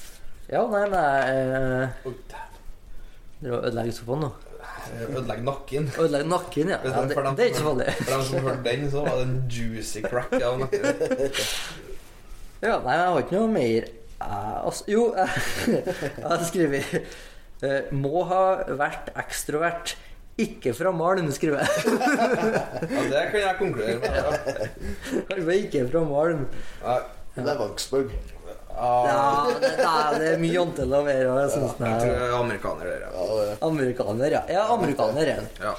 Ja, 0.54 0.62
nei, 0.70 0.84
men 0.86 0.99
jeg 1.01 1.45
eh, 1.58 2.10
Oi, 2.10 2.18
Dere 3.41 3.62
ødelegger 3.64 3.95
sofaen 3.97 4.20
nå? 4.22 4.28
Ødelegge 4.93 5.45
nakken. 5.47 5.88
Ødelegge 5.97 6.30
nakken, 6.30 6.70
ja. 6.70 6.78
ja 6.84 7.01
det, 7.08 7.16
det 7.16 7.45
er 7.45 7.49
ikke 7.49 7.58
så 7.58 7.66
farlig. 7.66 7.88
For 7.97 8.12
dem 8.12 8.26
som 8.28 8.45
hørte 8.45 8.64
den, 8.68 8.84
så 8.91 9.06
var 9.08 9.18
det 9.18 9.24
en 9.26 9.39
juicy 9.49 10.04
crack 10.06 10.36
av 10.38 10.60
nakken. 10.62 10.86
Ja, 12.64 12.78
nei, 12.80 12.93
jeg 12.95 13.08
har 13.12 13.18
ikke 13.26 13.36
noe 13.36 13.47
mer 13.51 13.88
eh, 14.24 14.60
altså, 14.64 14.86
Jo, 14.88 15.01
jeg 15.68 16.22
har 16.24 16.43
skrevet 16.47 16.93
eh, 16.95 17.89
Må 17.91 18.22
ha 18.30 18.43
vært 18.80 19.10
ekstrovert. 19.20 19.97
Ikke 20.39 20.72
fra 20.78 20.93
Malm, 20.95 21.28
skriver 21.36 21.60
jeg. 21.62 21.97
Ja, 21.97 23.04
det 23.10 23.26
kan 23.34 23.41
jeg 23.41 23.58
konkludere 23.60 23.99
med. 23.99 25.28
Var 25.49 25.51
ikke 25.66 25.84
fra 25.91 26.06
Malm. 26.08 26.47
Ja. 26.86 26.95
er 27.36 27.51
Ja, 27.51 28.42
Ja, 28.76 29.59
det, 29.61 29.71
er- 29.80 30.15
det 30.19 30.30
er 30.34 30.39
mye 30.41 30.53
jantelov 30.55 31.07
her. 31.07 31.21
Jeg 31.28 31.49
synes 31.53 31.76
jeg 31.80 31.99
tror 31.99 32.09
er 32.09 32.24
jeg 32.24 32.30
er 32.30 32.38
amerikaner, 32.39 32.88
dere. 32.89 33.11
Ja, 33.13 33.28
det, 33.39 33.57
Amerikaner, 33.67 34.32
ja. 34.38 34.41
Ja, 34.49 34.63
amerikaner 34.74 35.32
er. 35.36 35.45
Ja. 35.61 35.74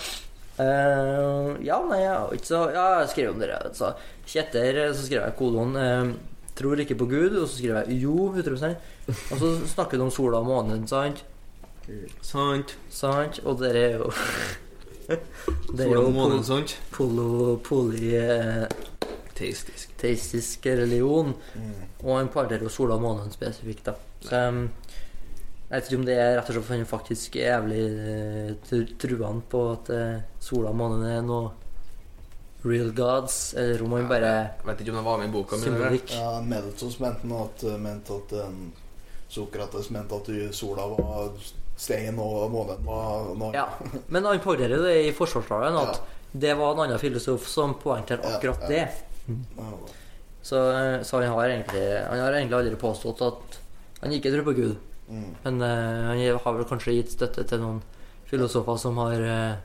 Uh, 0.55 1.57
ja, 1.67 1.81
nei, 1.91 1.99
jeg 1.99 2.13
har 2.15 2.31
ikke 2.37 2.47
så 2.47 2.59
Ja, 2.71 2.85
jeg 3.01 3.09
skrev 3.11 3.33
om 3.33 3.41
dere. 3.43 3.59
Så 3.75 3.89
Kjetter, 4.31 4.79
så 4.95 5.03
skrev 5.09 5.25
jeg 5.25 5.35
kolon 5.41 5.75
uh, 5.75 6.13
Tror 6.55 6.79
ikke 6.79 6.95
på 7.01 7.09
Gud, 7.11 7.35
og 7.41 7.49
så 7.51 7.57
skrev 7.59 7.81
jeg 7.83 7.97
jo, 8.05 8.29
utropstegn. 8.39 8.77
Og 9.11 9.41
så 9.41 9.49
snakker 9.73 9.99
du 9.99 10.05
om 10.07 10.13
sola 10.15 10.39
og 10.39 10.47
månen, 10.47 10.85
sant? 10.87 11.25
Sant. 12.23 12.77
Sant? 12.95 13.41
Og 13.45 13.59
dere 13.61 13.83
er 13.89 13.97
jo 13.99 14.13
Det 15.11 15.19
er 15.19 15.83
Sola 15.83 15.97
jo 15.99 16.05
og 16.07 16.15
månen, 16.15 16.39
pol- 16.39 16.47
sant? 16.47 16.77
Polo, 19.39 19.89
Teistisk 20.01 20.67
religion. 20.67 21.35
mm. 21.55 21.73
Og 22.05 22.17
han 22.19 22.29
parterer 22.29 22.63
jo 22.67 22.69
sola 22.73 22.95
og 22.99 23.03
månen 23.05 23.33
spesifikt, 23.35 23.85
da. 23.91 23.95
Så 24.25 24.41
um, 24.49 24.69
jeg 25.65 25.81
vet 25.81 25.89
ikke 25.91 25.99
om 25.99 26.07
det 26.07 26.17
er 26.21 26.37
rett 26.39 26.49
og 26.51 26.55
slett 26.55 26.67
for 26.69 26.77
han 26.77 26.87
faktisk 26.87 27.37
er 27.41 27.49
jævlig 27.51 27.83
uh, 28.71 28.95
truende 29.01 29.43
på 29.51 29.63
at 29.73 29.91
uh, 29.91 30.23
sola 30.41 30.71
og 30.71 30.77
månen 30.79 31.05
er 31.09 31.23
noe 31.25 31.51
real 32.65 32.93
gods, 32.97 33.55
eller 33.61 33.83
om 33.85 33.93
han 33.93 34.07
bare 34.09 34.31
Jeg 34.33 34.65
vet 34.71 34.81
ikke 34.81 34.93
om 34.95 34.97
det 34.97 35.05
var 35.05 35.19
med 35.21 35.29
i 35.29 35.33
boka 35.35 35.57
mi. 35.61 35.99
ja, 36.15 36.31
Meltos 36.41 36.97
mente 37.03 37.29
nå 37.29 37.43
at, 37.45 37.65
mente 37.81 38.17
at 38.17 38.33
um, 38.47 38.73
Sokrates 39.29 39.91
mente 39.93 40.17
at 40.17 40.31
sola 40.55 40.87
var 40.95 41.33
stein 41.77 42.17
og 42.23 42.51
månen 42.55 42.85
var 42.87 43.33
noe 43.37 43.51
Ja, 43.57 43.67
men 44.09 44.25
han 44.25 44.41
pårører 44.41 44.81
det 44.87 44.95
i 45.09 45.13
forsvarstalen 45.17 45.77
at 45.81 45.99
Ja. 45.99 46.21
det 46.47 46.55
var 46.59 46.73
en 46.73 46.85
annen 46.87 46.99
filosof 47.03 47.49
som 47.51 47.75
poengterte 47.83 48.31
Ja, 48.31 48.37
akkurat 48.39 48.63
ja. 48.63 48.69
det. 48.69 49.14
Ja. 49.27 49.69
Så, 50.45 50.59
så 51.07 51.21
han, 51.21 51.31
har 51.33 51.49
egentlig, 51.49 51.85
han 52.05 52.21
har 52.21 52.37
egentlig 52.37 52.59
aldri 52.59 52.81
påstått 52.81 53.23
at 53.25 53.59
han 54.03 54.13
ikke 54.13 54.33
tror 54.35 54.45
på 54.51 54.57
Gud. 54.59 54.75
Mm. 55.09 55.31
Men 55.45 55.63
uh, 55.63 56.11
han 56.11 56.21
har 56.45 56.57
vel 56.59 56.69
kanskje 56.69 56.99
gitt 56.99 57.15
støtte 57.15 57.45
til 57.49 57.63
noen 57.63 57.81
filosofer 58.29 58.77
som 58.81 59.01
har 59.01 59.25
uh, 59.25 59.57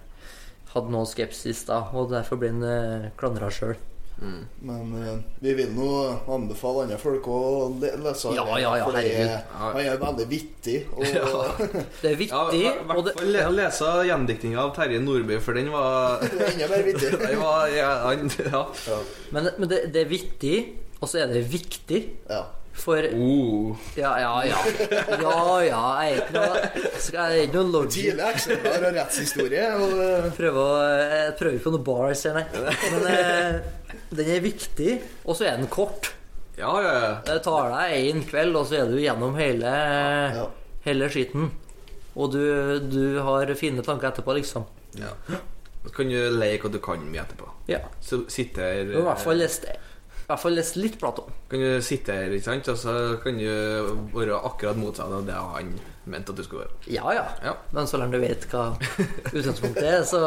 hatt 0.74 0.89
noe 0.93 1.07
skepsis, 1.10 1.66
da, 1.68 1.82
og 1.91 2.12
derfor 2.14 2.39
blir 2.39 2.55
han 2.55 2.64
uh, 2.64 3.10
klandra 3.20 3.51
sjøl. 3.51 3.76
Mm. 4.20 4.39
Men 4.67 4.89
uh, 4.99 5.20
vi 5.39 5.53
vil 5.55 5.70
nå 5.72 5.89
anbefale 6.28 6.84
andre 6.84 6.97
folk 6.99 7.28
å 7.32 7.39
lese 7.80 8.34
Ja, 8.36 8.43
ja, 8.59 8.74
ja, 8.82 8.84
for 8.84 8.97
det 8.97 9.13
er, 9.15 9.45
han 9.55 9.80
er 9.80 10.01
veldig 10.01 10.28
vittig. 10.32 10.76
Og 10.91 11.05
Det 12.01 12.11
er 12.11 12.17
Ja, 12.20 12.20
viktig, 12.20 12.59
i 12.59 12.67
og 12.67 12.84
hvert 12.91 13.07
det, 13.07 13.15
fall 13.22 13.55
lese 13.55 13.93
gjendiktinga 14.09 14.61
av 14.65 14.76
Terje 14.76 14.99
Nordby, 15.03 15.39
for 15.43 15.55
den 15.59 15.72
var 15.72 16.20
enda 16.51 16.70
mer 16.74 16.86
vittig. 16.88 17.13
Den 17.15 17.39
var 17.39 17.67
ja, 17.72 17.91
ja. 18.11 18.63
Ja. 18.89 19.01
men, 19.32 19.51
men 19.57 19.72
det, 19.72 19.84
det 19.95 20.03
er 20.03 20.11
vittig, 20.11 20.55
og 20.99 21.07
så 21.07 21.24
er 21.24 21.32
det 21.32 21.45
viktig. 21.51 22.05
ja. 22.30 22.43
For 22.80 23.03
uh. 23.03 23.75
Ja, 23.99 24.13
ja, 24.21 24.34
ja. 24.47 24.59
Ja, 25.19 25.34
ja, 25.67 25.80
jeg 26.05 26.13
er 26.13 26.21
ikke 26.21 26.36
noe 26.38 26.61
skal 27.03 27.34
Jeg 27.34 27.41
er 27.41 27.47
ikke 27.49 27.57
noe 27.57 27.71
logic. 27.73 27.97
Tidlig 28.05 28.27
eksemplar 28.30 28.86
av 28.88 28.93
rettshistorie. 28.95 29.65
Og, 29.84 29.95
eh, 30.05 30.30
Prøve 30.38 30.63
å, 30.63 30.77
jeg 30.88 31.34
prøver 31.41 31.57
ikke 31.57 31.65
på 31.67 31.73
noen 31.75 31.88
bars 31.89 32.23
her, 32.30 32.38
nei. 32.39 32.45
Men 32.93 33.09
eh, 33.11 33.99
den 34.21 34.32
er 34.38 34.45
viktig, 34.45 34.95
og 35.25 35.36
så 35.36 35.49
er 35.49 35.59
den 35.59 35.67
kort. 35.73 36.13
Ja, 36.59 36.71
ja, 36.84 36.93
ja. 37.03 37.11
Det 37.27 37.38
tar 37.45 37.69
deg 37.75 37.97
én 38.13 38.23
kveld, 38.27 38.55
og 38.59 38.65
så 38.71 38.80
er 38.82 38.89
du 38.91 38.97
gjennom 38.99 39.36
hele, 39.39 39.75
Ja. 40.39 40.47
hele 40.88 41.11
skitten. 41.11 41.51
Og 42.19 42.32
du, 42.34 42.41
du 42.91 43.19
har 43.23 43.51
fine 43.59 43.84
tanker 43.86 44.09
etterpå, 44.13 44.36
liksom. 44.39 44.65
ja. 44.99 45.11
Så 45.80 45.93
kan 45.95 46.09
du 46.11 46.17
leke 46.36 46.67
hva 46.67 46.71
du 46.73 46.80
kan 46.84 47.03
mye 47.07 47.21
etterpå. 47.23 47.45
Ja. 47.71 47.77
Så 48.03 48.25
sitter 48.32 48.82
Du 48.89 48.97
i 48.99 49.03
hvert 49.05 49.21
fall 49.23 49.39
lest 49.39 49.63
det. 49.63 49.77
Hvert 50.30 50.41
fall 50.43 50.53
lest 50.57 50.75
litt 50.77 50.95
Platon. 51.01 51.30
Kan 51.49 51.59
du 51.63 51.82
sitte 51.86 52.13
her, 52.13 52.34
ikke 52.38 52.45
sant, 52.45 52.67
og 52.69 52.77
så 52.77 52.95
kan 53.23 53.38
du 53.39 53.47
være 54.13 54.38
akkurat 54.45 54.77
motsatt 54.77 55.11
av 55.13 55.23
det 55.27 55.34
han 55.38 55.71
mente 56.09 56.32
at 56.34 56.38
du 56.39 56.43
skulle 56.45 56.65
være. 56.67 56.75
Ja, 56.93 57.11
ja. 57.17 57.23
Ja. 57.45 57.53
Men 57.75 57.88
så 57.89 57.97
lenge 58.01 58.17
du 58.17 58.23
vet 58.23 58.45
hva 58.51 58.67
utgangspunktet 59.36 59.86
er, 59.89 60.03
så, 60.09 60.21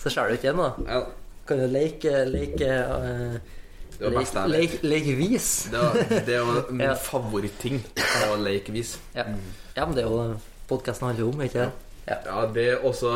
så 0.00 0.12
det 0.28 0.36
jo 0.36 0.40
ikke 0.42 0.50
igjen. 0.52 0.84
Ja, 0.88 1.00
Kan 1.48 1.62
du 1.62 1.66
leke 1.72 2.12
leke 2.28 2.68
uh, 2.68 3.38
Det 3.98 4.04
var 4.04 4.18
best 4.20 4.36
jeg 4.36 4.42
vet. 4.44 4.52
leke, 4.52 4.80
leke 4.92 5.14
vis. 5.18 5.48
det 5.72 5.80
var, 5.80 5.96
det 6.28 6.40
var 6.50 6.60
min 6.76 6.84
Ja. 6.86 6.94
favoritting. 7.08 7.80
Det 7.96 8.28
var 8.28 8.42
lekevis. 8.44 8.98
Ja. 9.16 9.24
ja, 9.76 9.86
men 9.88 9.96
det 9.96 10.04
er 10.04 10.12
jo 10.12 10.36
podkasten 10.68 11.08
handler 11.08 11.30
om, 11.32 11.40
ikke 11.48 11.64
det? 11.64 11.70
Ja. 12.12 12.20
Ja, 12.28 12.44
det 12.52 12.66
er 12.74 12.84
også 12.88 13.14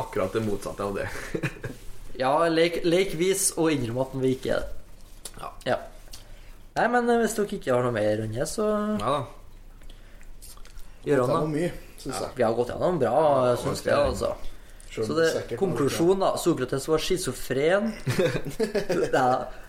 akkurat 0.00 0.32
det 0.36 0.42
motsatte 0.48 0.84
av 0.88 0.96
det. 0.96 1.06
Ja, 2.18 2.32
lek, 2.50 2.80
lek 2.88 3.12
vis 3.20 3.50
og 3.60 3.70
innrømme 3.72 4.04
at 4.08 4.16
vi 4.24 4.32
ikke 4.34 4.56
er 4.56 4.64
det. 4.64 4.74
Ja. 5.66 5.78
Nei, 6.78 6.86
men 6.92 7.08
eh, 7.10 7.18
hvis 7.22 7.34
dere 7.38 7.56
ikke 7.58 7.74
har 7.74 7.82
noe 7.86 7.94
mer 7.94 8.22
enn 8.24 8.32
det, 8.36 8.46
så 8.48 8.66
Ja 9.00 9.14
da. 9.16 9.24
gjør 11.04 11.16
Det 11.16 11.24
han 11.24 11.32
var 11.34 11.40
det. 11.40 11.54
mye, 11.54 11.72
jeg. 12.04 12.30
Vi 12.36 12.42
har 12.46 12.54
gått 12.54 12.70
gjennom 12.72 12.98
bra, 13.00 13.16
syns 13.62 13.82
jeg. 13.86 13.94
altså 13.98 14.34
Så 14.98 15.14
det, 15.14 15.26
er 15.52 15.56
konklusjonen, 15.60 16.20
da. 16.24 16.30
Sokrates 16.40 16.86
var 16.88 16.98
schizofren. 17.02 17.92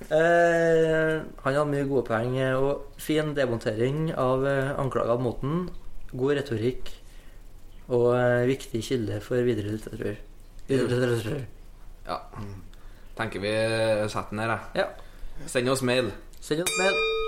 Eh, 0.09 1.19
han 1.43 1.53
hadde 1.53 1.65
mye 1.69 1.85
gode 1.89 2.05
poeng. 2.07 2.37
eh, 2.39 2.55
Og 2.55 2.85
fin 2.97 3.33
demontering 3.37 4.09
av 4.17 4.45
eh, 4.47 4.71
anklagene 4.79 5.21
mot 5.21 5.41
den. 5.43 5.69
God 6.13 6.33
retorikk. 6.39 6.89
Og 7.89 8.13
eh, 8.15 8.45
viktig 8.49 8.81
kilde 8.85 9.19
for 9.21 9.41
videre 9.45 9.75
litteratur. 9.75 10.17
Videre 10.69 10.87
litteratur. 10.97 11.45
Ja. 12.07 12.17
Tenker 13.19 13.43
vi 13.43 13.53
setter 14.09 14.29
den 14.33 14.39
her, 14.45 14.55
jeg. 14.73 14.83
Ja. 14.85 14.87
Senyor 15.47 15.75
Smell. 15.75 16.05
Senyor 16.41 16.67
Smell. 16.67 17.18